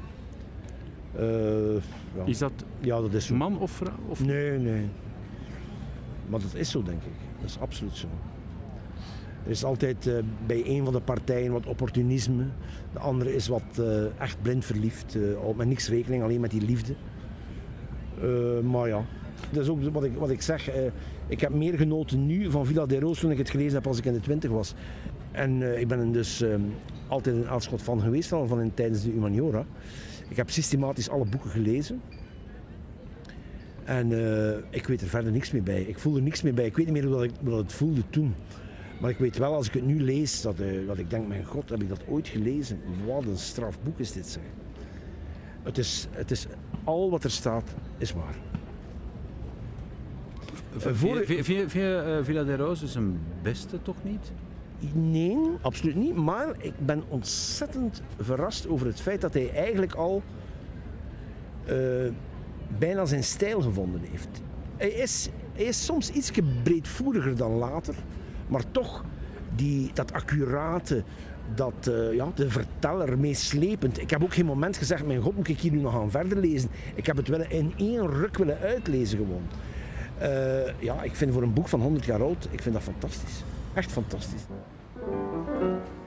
Eh, 1.75 1.81
ja. 2.17 2.25
Is 2.25 2.37
dat 2.37 2.51
ja, 2.79 3.01
dat 3.01 3.13
is 3.13 3.25
zo. 3.25 3.35
man 3.35 3.59
of 3.59 3.71
vrouw? 3.71 3.93
Of... 4.07 4.25
Nee, 4.25 4.57
nee. 4.59 4.85
Maar 6.29 6.39
dat 6.39 6.55
is 6.55 6.71
zo, 6.71 6.83
denk 6.83 7.01
ik. 7.03 7.11
Dat 7.41 7.49
is 7.49 7.59
absoluut 7.59 7.95
zo. 7.95 8.07
Er 9.45 9.51
is 9.51 9.63
altijd 9.63 10.07
eh, 10.07 10.13
bij 10.45 10.63
een 10.65 10.83
van 10.83 10.93
de 10.93 10.99
partijen 11.01 11.51
wat 11.51 11.65
opportunisme. 11.65 12.43
De 12.93 12.99
andere 12.99 13.35
is 13.35 13.47
wat 13.47 13.63
eh, 13.79 14.19
echt 14.19 14.41
blind 14.41 14.65
verliefd. 14.65 15.15
eh, 15.15 15.21
houdt 15.41 15.57
met 15.57 15.67
niks 15.67 15.89
rekening, 15.89 16.23
alleen 16.23 16.39
met 16.41 16.51
die 16.51 16.61
liefde. 16.65 16.93
Eh, 18.21 18.59
maar 18.59 18.87
ja, 18.87 19.05
dat 19.51 19.63
is 19.63 19.69
ook 19.69 19.83
wat 19.93 20.03
ik, 20.03 20.15
wat 20.17 20.29
ik 20.29 20.41
zeg. 20.41 20.69
eh, 20.69 20.81
ik 21.27 21.41
heb 21.41 21.53
meer 21.53 21.73
genoten 21.77 22.25
nu 22.25 22.51
van 22.51 22.65
Villa 22.65 22.85
de 22.85 22.99
Roos 22.99 23.19
toen 23.19 23.31
ik 23.31 23.37
het 23.37 23.49
gelezen 23.49 23.73
heb 23.73 23.87
als 23.87 23.97
ik 23.97 24.05
in 24.05 24.13
de 24.13 24.19
twintig 24.19 24.51
was. 24.51 24.73
En 25.31 25.61
eh, 25.73 25.79
ik 25.79 25.87
ben 25.87 25.99
er 25.99 26.11
dus 26.11 26.41
eh, 26.41 26.55
altijd 27.07 27.35
een 27.35 27.47
Elschot 27.47 27.81
van 27.81 28.01
geweest, 28.01 28.31
al 28.31 28.47
van 28.47 28.61
in, 28.61 28.73
tijdens 28.73 29.03
de 29.03 29.09
Humaniora. 29.11 29.65
Ik 30.27 30.37
heb 30.37 30.49
systematisch 30.49 31.09
alle 31.09 31.25
boeken 31.25 31.49
gelezen. 31.49 32.01
En 33.83 34.11
eh, 34.11 34.57
ik 34.69 34.87
weet 34.87 35.01
er 35.01 35.07
verder 35.07 35.31
niks 35.31 35.51
meer 35.51 35.63
bij. 35.63 35.81
Ik 35.81 35.99
voel 35.99 36.15
er 36.15 36.21
niks 36.21 36.41
meer 36.41 36.53
bij. 36.53 36.65
Ik 36.65 36.75
weet 36.75 36.85
niet 36.85 36.93
meer 36.95 37.03
hoe 37.05 37.13
dat 37.13 37.23
ik, 37.23 37.31
hoe 37.39 37.49
dat 37.49 37.59
het 37.59 37.73
voelde 37.73 38.01
toen. 38.09 38.33
Maar 39.01 39.09
ik 39.09 39.17
weet 39.17 39.37
wel, 39.37 39.53
als 39.55 39.67
ik 39.67 39.73
het 39.73 39.85
nu 39.85 40.01
lees, 40.01 40.41
dat, 40.41 40.59
eh, 40.59 40.87
dat 40.87 40.97
ik 40.97 41.09
denk, 41.09 41.27
mijn 41.27 41.45
god, 41.45 41.69
heb 41.69 41.81
ik 41.81 41.89
dat 41.89 42.01
ooit 42.07 42.27
gelezen? 42.27 42.79
Wat 43.05 43.25
een 43.25 43.37
straf 43.37 43.77
boek 43.83 43.99
is 43.99 44.11
dit, 44.11 44.27
zeg. 44.27 44.43
Het 45.63 45.77
is, 45.77 46.07
het 46.11 46.31
is, 46.31 46.47
al 46.83 47.09
wat 47.09 47.23
er 47.23 47.31
staat, 47.31 47.75
is 47.97 48.13
waar. 48.13 48.35
Voor- 50.77 51.17
je- 51.33 51.43
vind 51.43 51.71
je, 51.71 51.95
eh, 52.17 52.25
Villa 52.25 52.43
de 52.43 52.55
Roos 52.55 52.81
is 52.83 52.95
een 52.95 53.19
beste 53.41 53.81
toch 53.81 53.95
niet? 54.03 54.31
Nee, 54.93 55.37
absoluut 55.61 55.95
niet. 55.95 56.15
Maar 56.15 56.55
ik 56.57 56.73
ben 56.85 57.03
ontzettend 57.07 58.01
verrast 58.19 58.67
over 58.67 58.87
het 58.87 59.01
feit 59.01 59.21
dat 59.21 59.33
hij 59.33 59.51
eigenlijk 59.53 59.93
al 59.93 60.21
eh, 61.65 61.75
bijna 62.79 63.05
zijn 63.05 63.23
stijl 63.23 63.61
gevonden 63.61 64.01
heeft. 64.11 64.41
Hij 64.77 64.89
is, 64.89 65.29
hij 65.53 65.65
is 65.65 65.85
soms 65.85 66.09
iets 66.09 66.31
breedvoeriger 66.63 67.37
dan 67.37 67.51
later, 67.51 67.95
maar 68.47 68.71
toch 68.71 69.03
die, 69.55 69.91
dat 69.93 70.13
accurate, 70.13 71.03
dat, 71.55 71.87
eh, 71.87 72.13
ja, 72.13 72.31
de 72.35 72.49
verteller 72.49 73.19
meeslepend. 73.19 74.01
Ik 74.01 74.09
heb 74.09 74.23
ook 74.23 74.33
geen 74.33 74.45
moment 74.45 74.77
gezegd, 74.77 75.05
mijn 75.05 75.21
god, 75.21 75.35
moet 75.35 75.47
ik 75.47 75.59
hier 75.59 75.71
nu 75.71 75.79
nog 75.79 75.93
gaan 75.93 76.11
verder 76.11 76.37
lezen? 76.37 76.69
Ik 76.95 77.05
heb 77.05 77.17
het 77.17 77.27
willen 77.27 77.51
in 77.51 77.73
één 77.77 78.07
ruk 78.07 78.37
willen 78.37 78.59
uitlezen 78.59 79.17
gewoon. 79.17 79.43
Eh, 80.17 80.79
ja, 80.79 81.03
ik 81.03 81.15
vind 81.15 81.33
voor 81.33 81.43
een 81.43 81.53
boek 81.53 81.67
van 81.67 81.81
100 81.81 82.05
jaar 82.05 82.21
oud, 82.21 82.47
ik 82.51 82.61
vind 82.61 82.73
dat 82.73 82.83
fantastisch. 82.83 83.43
Echt 83.73 83.91
fantastisch. 83.91 84.41
Música 85.01 86.00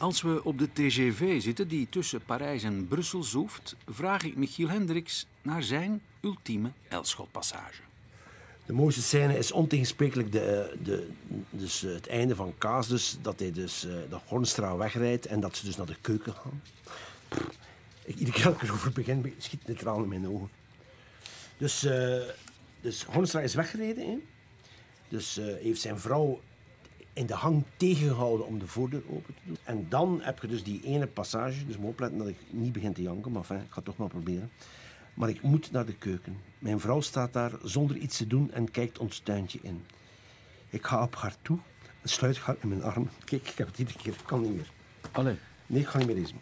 Als 0.00 0.22
we 0.22 0.44
op 0.44 0.58
de 0.58 0.72
TGV 0.72 1.42
zitten 1.42 1.68
die 1.68 1.86
tussen 1.90 2.24
Parijs 2.24 2.62
en 2.62 2.88
Brussel 2.88 3.22
zoeft, 3.22 3.76
vraag 3.86 4.22
ik 4.22 4.36
Michiel 4.36 4.68
Hendricks 4.68 5.26
naar 5.42 5.62
zijn 5.62 6.02
ultieme 6.20 6.70
Elschotpassage. 6.88 7.82
De 8.66 8.72
mooiste 8.72 9.02
scène 9.02 9.38
is 9.38 9.52
ontegensprekelijk 9.52 10.32
de, 10.32 10.76
de, 10.82 11.08
dus 11.50 11.80
het 11.80 12.06
einde 12.06 12.34
van 12.34 12.54
Kaas. 12.58 12.88
Dus, 12.88 13.16
dat 13.22 13.38
hij 13.38 13.52
dus 13.52 13.84
uh, 13.84 13.92
de 13.92 14.18
Hornstra 14.26 14.76
wegrijdt 14.76 15.26
en 15.26 15.40
dat 15.40 15.56
ze 15.56 15.64
dus 15.64 15.76
naar 15.76 15.86
de 15.86 15.96
keuken 16.00 16.32
gaan. 16.32 16.62
Ik, 18.04 18.16
iedere 18.16 18.36
keer 18.36 18.44
dat 18.44 18.54
ik 18.54 18.62
erover 18.62 18.92
begin, 18.92 19.34
schiet 19.38 19.60
het 19.64 19.78
traan 19.78 20.02
in 20.02 20.08
mijn 20.08 20.28
ogen. 20.28 20.50
Dus, 21.56 21.80
dus 22.80 23.04
Hornstra 23.04 23.40
is 23.40 23.54
weggereden. 23.54 24.06
Hè? 24.06 24.18
Dus 25.08 25.40
heeft 25.62 25.80
zijn 25.80 25.98
vrouw 25.98 26.40
in 27.12 27.26
de 27.26 27.34
hang 27.34 27.64
tegengehouden 27.76 28.46
om 28.46 28.58
de 28.58 28.66
voordeur 28.66 29.02
open 29.10 29.34
te 29.34 29.40
doen. 29.46 29.56
En 29.64 29.86
dan 29.88 30.20
heb 30.22 30.40
je 30.40 30.48
dus 30.48 30.64
die 30.64 30.82
ene 30.84 31.06
passage, 31.06 31.66
dus 31.66 31.76
moet 31.76 31.90
opletten 31.90 32.18
dat 32.18 32.28
ik 32.28 32.36
niet 32.50 32.72
begin 32.72 32.92
te 32.92 33.02
janken, 33.02 33.32
maar 33.32 33.40
enfin, 33.40 33.56
ik 33.56 33.68
ga 33.68 33.74
het 33.74 33.84
toch 33.84 33.96
maar 33.96 34.08
proberen. 34.08 34.50
Maar 35.14 35.28
ik 35.28 35.42
moet 35.42 35.72
naar 35.72 35.86
de 35.86 35.94
keuken. 35.94 36.38
Mijn 36.58 36.80
vrouw 36.80 37.00
staat 37.00 37.32
daar 37.32 37.52
zonder 37.62 37.96
iets 37.96 38.16
te 38.16 38.26
doen 38.26 38.52
en 38.52 38.70
kijkt 38.70 38.98
ons 38.98 39.18
tuintje 39.18 39.58
in. 39.62 39.84
Ik 40.70 40.86
ga 40.86 41.02
op 41.02 41.14
haar 41.14 41.34
toe 41.42 41.58
en 42.02 42.08
sluit 42.08 42.38
haar 42.38 42.56
in 42.60 42.68
mijn 42.68 42.82
arm. 42.82 43.08
Kijk, 43.24 43.48
ik 43.48 43.58
heb 43.58 43.66
het 43.66 43.78
iedere 43.78 43.98
keer. 43.98 44.12
Ik 44.12 44.24
kan 44.24 44.40
niet 44.40 44.54
meer. 44.54 44.70
Allee. 45.10 45.36
Nee, 45.66 45.80
ik 45.80 45.88
ga 45.88 45.98
niet 45.98 46.06
meer 46.06 46.16
lezen. 46.16 46.40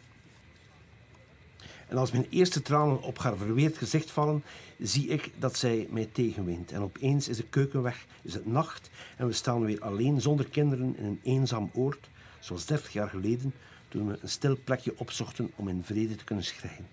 En 1.88 1.96
als 1.96 2.12
mijn 2.12 2.26
eerste 2.30 2.62
tranen 2.62 3.02
op 3.02 3.18
haar 3.18 3.36
verweerd 3.36 3.78
gezicht 3.78 4.10
vallen, 4.10 4.42
zie 4.78 5.08
ik 5.08 5.30
dat 5.38 5.56
zij 5.56 5.86
mij 5.90 6.08
tegenwint. 6.12 6.72
En 6.72 6.82
opeens 6.82 7.28
is 7.28 7.36
de 7.36 7.48
keuken 7.50 7.82
weg, 7.82 8.06
is 8.22 8.34
het 8.34 8.46
nacht 8.46 8.90
en 9.16 9.26
we 9.26 9.32
staan 9.32 9.64
weer 9.64 9.80
alleen 9.80 10.20
zonder 10.20 10.48
kinderen 10.48 10.96
in 10.96 11.04
een 11.04 11.20
eenzaam 11.22 11.70
oord, 11.74 12.08
zoals 12.40 12.66
30 12.66 12.92
jaar 12.92 13.08
geleden, 13.08 13.54
toen 13.88 14.08
we 14.08 14.18
een 14.20 14.28
stil 14.28 14.58
plekje 14.64 14.92
opzochten 14.96 15.50
om 15.56 15.68
in 15.68 15.82
vrede 15.82 16.14
te 16.14 16.24
kunnen 16.24 16.44
schrijven. 16.44 16.86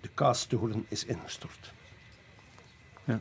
De 0.00 0.08
kaastoren 0.14 0.86
is 0.88 1.04
ingestort. 1.04 1.72
Ja. 3.04 3.20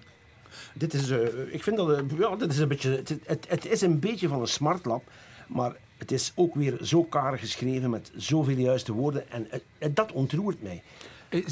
Dit 0.74 0.94
is, 0.94 1.10
uh, 1.10 1.54
ik 1.54 1.64
vind 1.64 1.78
dat, 1.78 1.90
uh, 1.90 2.20
ja, 2.20 2.36
dit 2.36 2.52
is 2.52 2.58
een 2.58 2.68
beetje, 2.68 2.90
het, 2.90 3.10
het, 3.24 3.50
het 3.50 3.66
is 3.66 3.82
een 3.82 4.00
beetje 4.00 4.28
van 4.28 4.42
een 4.42 4.48
smartlap, 4.48 5.12
maar 5.48 5.76
het 5.98 6.12
is 6.12 6.32
ook 6.36 6.56
weer 6.56 6.78
zo 6.82 7.04
karig 7.04 7.40
geschreven 7.40 7.90
met 7.90 8.12
zoveel 8.16 8.58
juiste 8.58 8.94
woorden. 8.94 9.32
En 9.78 9.94
dat 9.94 10.12
ontroert 10.12 10.62
mij. 10.62 10.84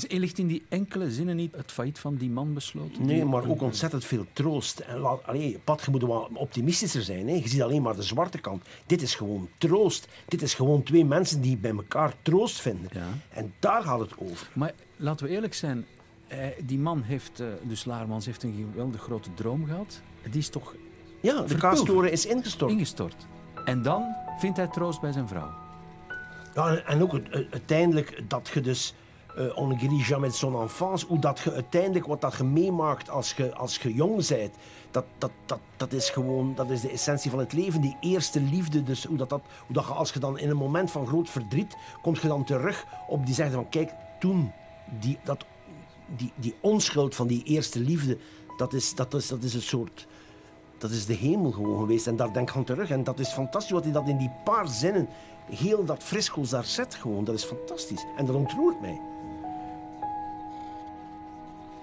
Ligt 0.07 0.37
in 0.37 0.47
die 0.47 0.63
enkele 0.69 1.11
zinnen 1.11 1.35
niet 1.35 1.55
het 1.55 1.71
failliet 1.71 1.99
van 1.99 2.15
die 2.15 2.29
man 2.29 2.53
besloten? 2.53 3.05
Nee, 3.05 3.25
maar 3.25 3.47
ook 3.47 3.61
ontzettend 3.61 4.05
veel 4.05 4.25
troost. 4.33 4.79
En 4.79 4.97
laat, 4.97 5.23
allee, 5.23 5.59
Pat, 5.63 5.81
je 5.85 5.91
moet 5.91 6.01
wel 6.01 6.29
optimistischer 6.33 7.01
zijn. 7.01 7.27
Hè. 7.27 7.33
Je 7.33 7.47
ziet 7.47 7.61
alleen 7.61 7.81
maar 7.81 7.95
de 7.95 8.03
zwarte 8.03 8.37
kant. 8.37 8.65
Dit 8.85 9.01
is 9.01 9.15
gewoon 9.15 9.49
troost. 9.57 10.07
Dit 10.27 10.41
is 10.41 10.53
gewoon 10.53 10.83
twee 10.83 11.05
mensen 11.05 11.41
die 11.41 11.57
bij 11.57 11.71
elkaar 11.71 12.13
troost 12.21 12.61
vinden. 12.61 12.89
Ja. 12.93 13.07
En 13.29 13.53
daar 13.59 13.83
gaat 13.83 13.99
het 13.99 14.13
over. 14.17 14.49
Maar 14.53 14.73
laten 14.95 15.25
we 15.25 15.31
eerlijk 15.31 15.53
zijn. 15.53 15.85
die 16.65 16.79
man 16.79 17.01
heeft, 17.01 17.41
uh, 17.41 17.47
dus 17.63 17.85
Laarmans, 17.85 18.25
heeft 18.25 18.43
een 18.43 18.69
geweldig 18.71 19.01
grote 19.01 19.33
droom 19.33 19.65
gehad. 19.65 20.01
Die 20.29 20.39
is 20.39 20.49
toch 20.49 20.75
Ja, 21.21 21.41
de 21.41 21.55
kaastoren 21.55 22.11
is 22.11 22.25
ingestort. 22.25 22.71
Ingestort. 22.71 23.27
En 23.65 23.81
dan 23.81 24.15
vindt 24.37 24.57
hij 24.57 24.67
troost 24.67 25.01
bij 25.01 25.11
zijn 25.11 25.27
vrouw. 25.27 25.49
Ja, 26.55 26.75
en 26.77 27.01
ook 27.01 27.13
uiteindelijk 27.51 28.23
dat 28.27 28.49
je 28.53 28.61
dus... 28.61 28.93
Uh, 29.37 29.57
on 29.57 29.79
guérit 29.79 30.05
jamais 30.05 30.37
son 30.37 30.61
enfance. 30.61 31.05
Hoe 31.05 31.19
dat 31.19 31.39
je 31.39 31.53
uiteindelijk, 31.53 32.05
wat 32.05 32.21
dat 32.21 32.35
je 32.35 32.43
meemaakt 32.43 33.09
als 33.09 33.33
je, 33.33 33.55
als 33.55 33.77
je 33.77 33.93
jong 33.93 34.27
bent, 34.27 34.55
dat, 34.91 35.05
dat, 35.17 35.31
dat, 35.45 35.59
dat 35.77 35.93
is 35.93 36.09
gewoon 36.09 36.55
dat 36.55 36.69
is 36.69 36.81
de 36.81 36.89
essentie 36.89 37.29
van 37.29 37.39
het 37.39 37.53
leven. 37.53 37.81
Die 37.81 37.97
eerste 37.99 38.41
liefde. 38.41 38.83
Dus 38.83 39.05
hoe 39.05 39.17
dat, 39.17 39.29
dat, 39.29 39.41
hoe 39.65 39.75
dat 39.75 39.85
je, 39.85 39.93
als 39.93 40.13
je 40.13 40.19
dan 40.19 40.37
in 40.37 40.49
een 40.49 40.57
moment 40.57 40.91
van 40.91 41.07
groot 41.07 41.29
verdriet, 41.29 41.75
komt 42.01 42.21
je 42.21 42.27
dan 42.27 42.43
terug 42.43 42.85
op 43.07 43.25
die 43.25 43.35
zeggen 43.35 43.55
van 43.55 43.69
kijk, 43.69 43.91
toen, 44.19 44.51
die, 44.99 45.17
dat, 45.23 45.45
die, 46.17 46.31
die 46.35 46.55
onschuld 46.59 47.15
van 47.15 47.27
die 47.27 47.43
eerste 47.43 47.79
liefde, 47.79 48.17
dat 48.57 48.73
is, 48.73 48.95
dat 48.95 49.13
is, 49.13 49.27
dat 49.27 49.43
is 49.43 49.53
een 49.53 49.61
soort 49.61 50.07
dat 50.81 50.91
is 50.91 51.05
de 51.05 51.13
hemel 51.13 51.51
gewoon 51.51 51.79
geweest. 51.79 52.07
En 52.07 52.15
daar 52.15 52.33
denk 52.33 52.49
ik 52.49 52.55
aan 52.55 52.63
terug. 52.63 52.89
En 52.89 53.03
dat 53.03 53.19
is 53.19 53.29
fantastisch 53.29 53.71
wat 53.71 53.83
hij 53.83 53.93
dat 53.93 54.07
in 54.07 54.17
die 54.17 54.31
paar 54.43 54.67
zinnen, 54.67 55.07
heel 55.49 55.85
dat 55.85 56.03
frisco's 56.03 56.49
daar 56.49 56.65
zet 56.65 56.95
gewoon. 56.95 57.23
Dat 57.23 57.35
is 57.35 57.43
fantastisch. 57.43 58.05
En 58.17 58.25
dat 58.25 58.35
ontroert 58.35 58.81
mij. 58.81 58.99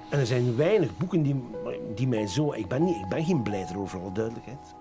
En 0.08 0.18
er 0.18 0.26
zijn 0.26 0.56
weinig 0.56 0.96
boeken 0.96 1.22
die, 1.22 1.44
die 1.94 2.08
mij 2.08 2.26
zo... 2.26 2.52
Ik 2.52 2.68
ben, 2.68 2.84
niet, 2.84 2.96
ik 2.96 3.08
ben 3.08 3.24
geen 3.24 3.42
blijder 3.42 3.78
over 3.78 4.00
alle 4.00 4.12
duidelijkheid. 4.12 4.74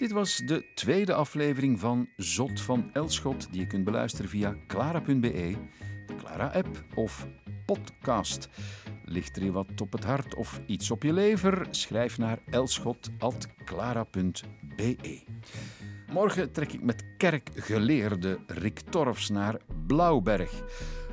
Dit 0.00 0.12
was 0.12 0.36
de 0.36 0.64
tweede 0.74 1.14
aflevering 1.14 1.80
van 1.80 2.08
Zot 2.16 2.60
van 2.60 2.90
Elschot, 2.92 3.52
die 3.52 3.60
je 3.60 3.66
kunt 3.66 3.84
beluisteren 3.84 4.30
via 4.30 4.56
clara.be, 4.66 5.56
de 6.06 6.14
Clara-app 6.18 6.84
of 6.94 7.26
podcast. 7.66 8.48
Ligt 9.04 9.36
er 9.36 9.44
je 9.44 9.52
wat 9.52 9.80
op 9.80 9.92
het 9.92 10.04
hart 10.04 10.34
of 10.34 10.60
iets 10.66 10.90
op 10.90 11.02
je 11.02 11.12
lever? 11.12 11.66
Schrijf 11.70 12.18
naar 12.18 12.38
elschot.clara.be. 12.50 15.22
Morgen 16.12 16.52
trek 16.52 16.72
ik 16.72 16.82
met 16.82 17.04
kerkgeleerde 17.16 18.38
Rick 18.46 18.80
Torfs 18.80 19.28
naar 19.28 19.60
Blauwberg. 19.86 20.62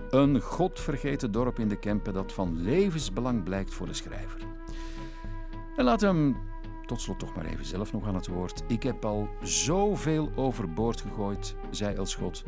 Een 0.10 0.42
godvergeten 0.42 1.32
dorp 1.32 1.60
in 1.60 1.68
de 1.68 1.80
Kempen 1.80 2.14
dat 2.14 2.34
van 2.34 2.62
levensbelang 2.62 3.44
blijkt 3.44 3.74
voor 3.74 3.88
de 3.88 3.94
schrijver. 3.94 4.42
En 5.76 5.84
laat 5.84 6.02
hem 6.02 6.47
tot 6.88 7.02
slot 7.02 7.20
toch 7.20 7.36
maar 7.36 7.46
even 7.46 7.66
zelf 7.66 7.92
nog 7.92 8.08
aan 8.08 8.16
het 8.16 8.28
woord. 8.28 8.64
Ik 8.68 8.84
heb 8.84 9.06
al 9.06 9.30
zoveel 9.42 10.32
overboord 10.36 11.02
gegooid, 11.02 11.56
zei 11.70 11.96
Elschot, 11.96 12.44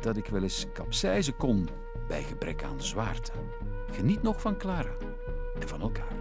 dat 0.00 0.16
ik 0.16 0.26
wel 0.26 0.42
eens 0.42 0.66
kapseizen 0.72 1.36
kon 1.36 1.68
bij 2.08 2.22
gebrek 2.22 2.62
aan 2.62 2.82
zwaarte. 2.82 3.32
Geniet 3.90 4.22
nog 4.22 4.40
van 4.40 4.58
Clara 4.58 4.96
en 5.60 5.68
van 5.68 5.80
elkaar. 5.80 6.17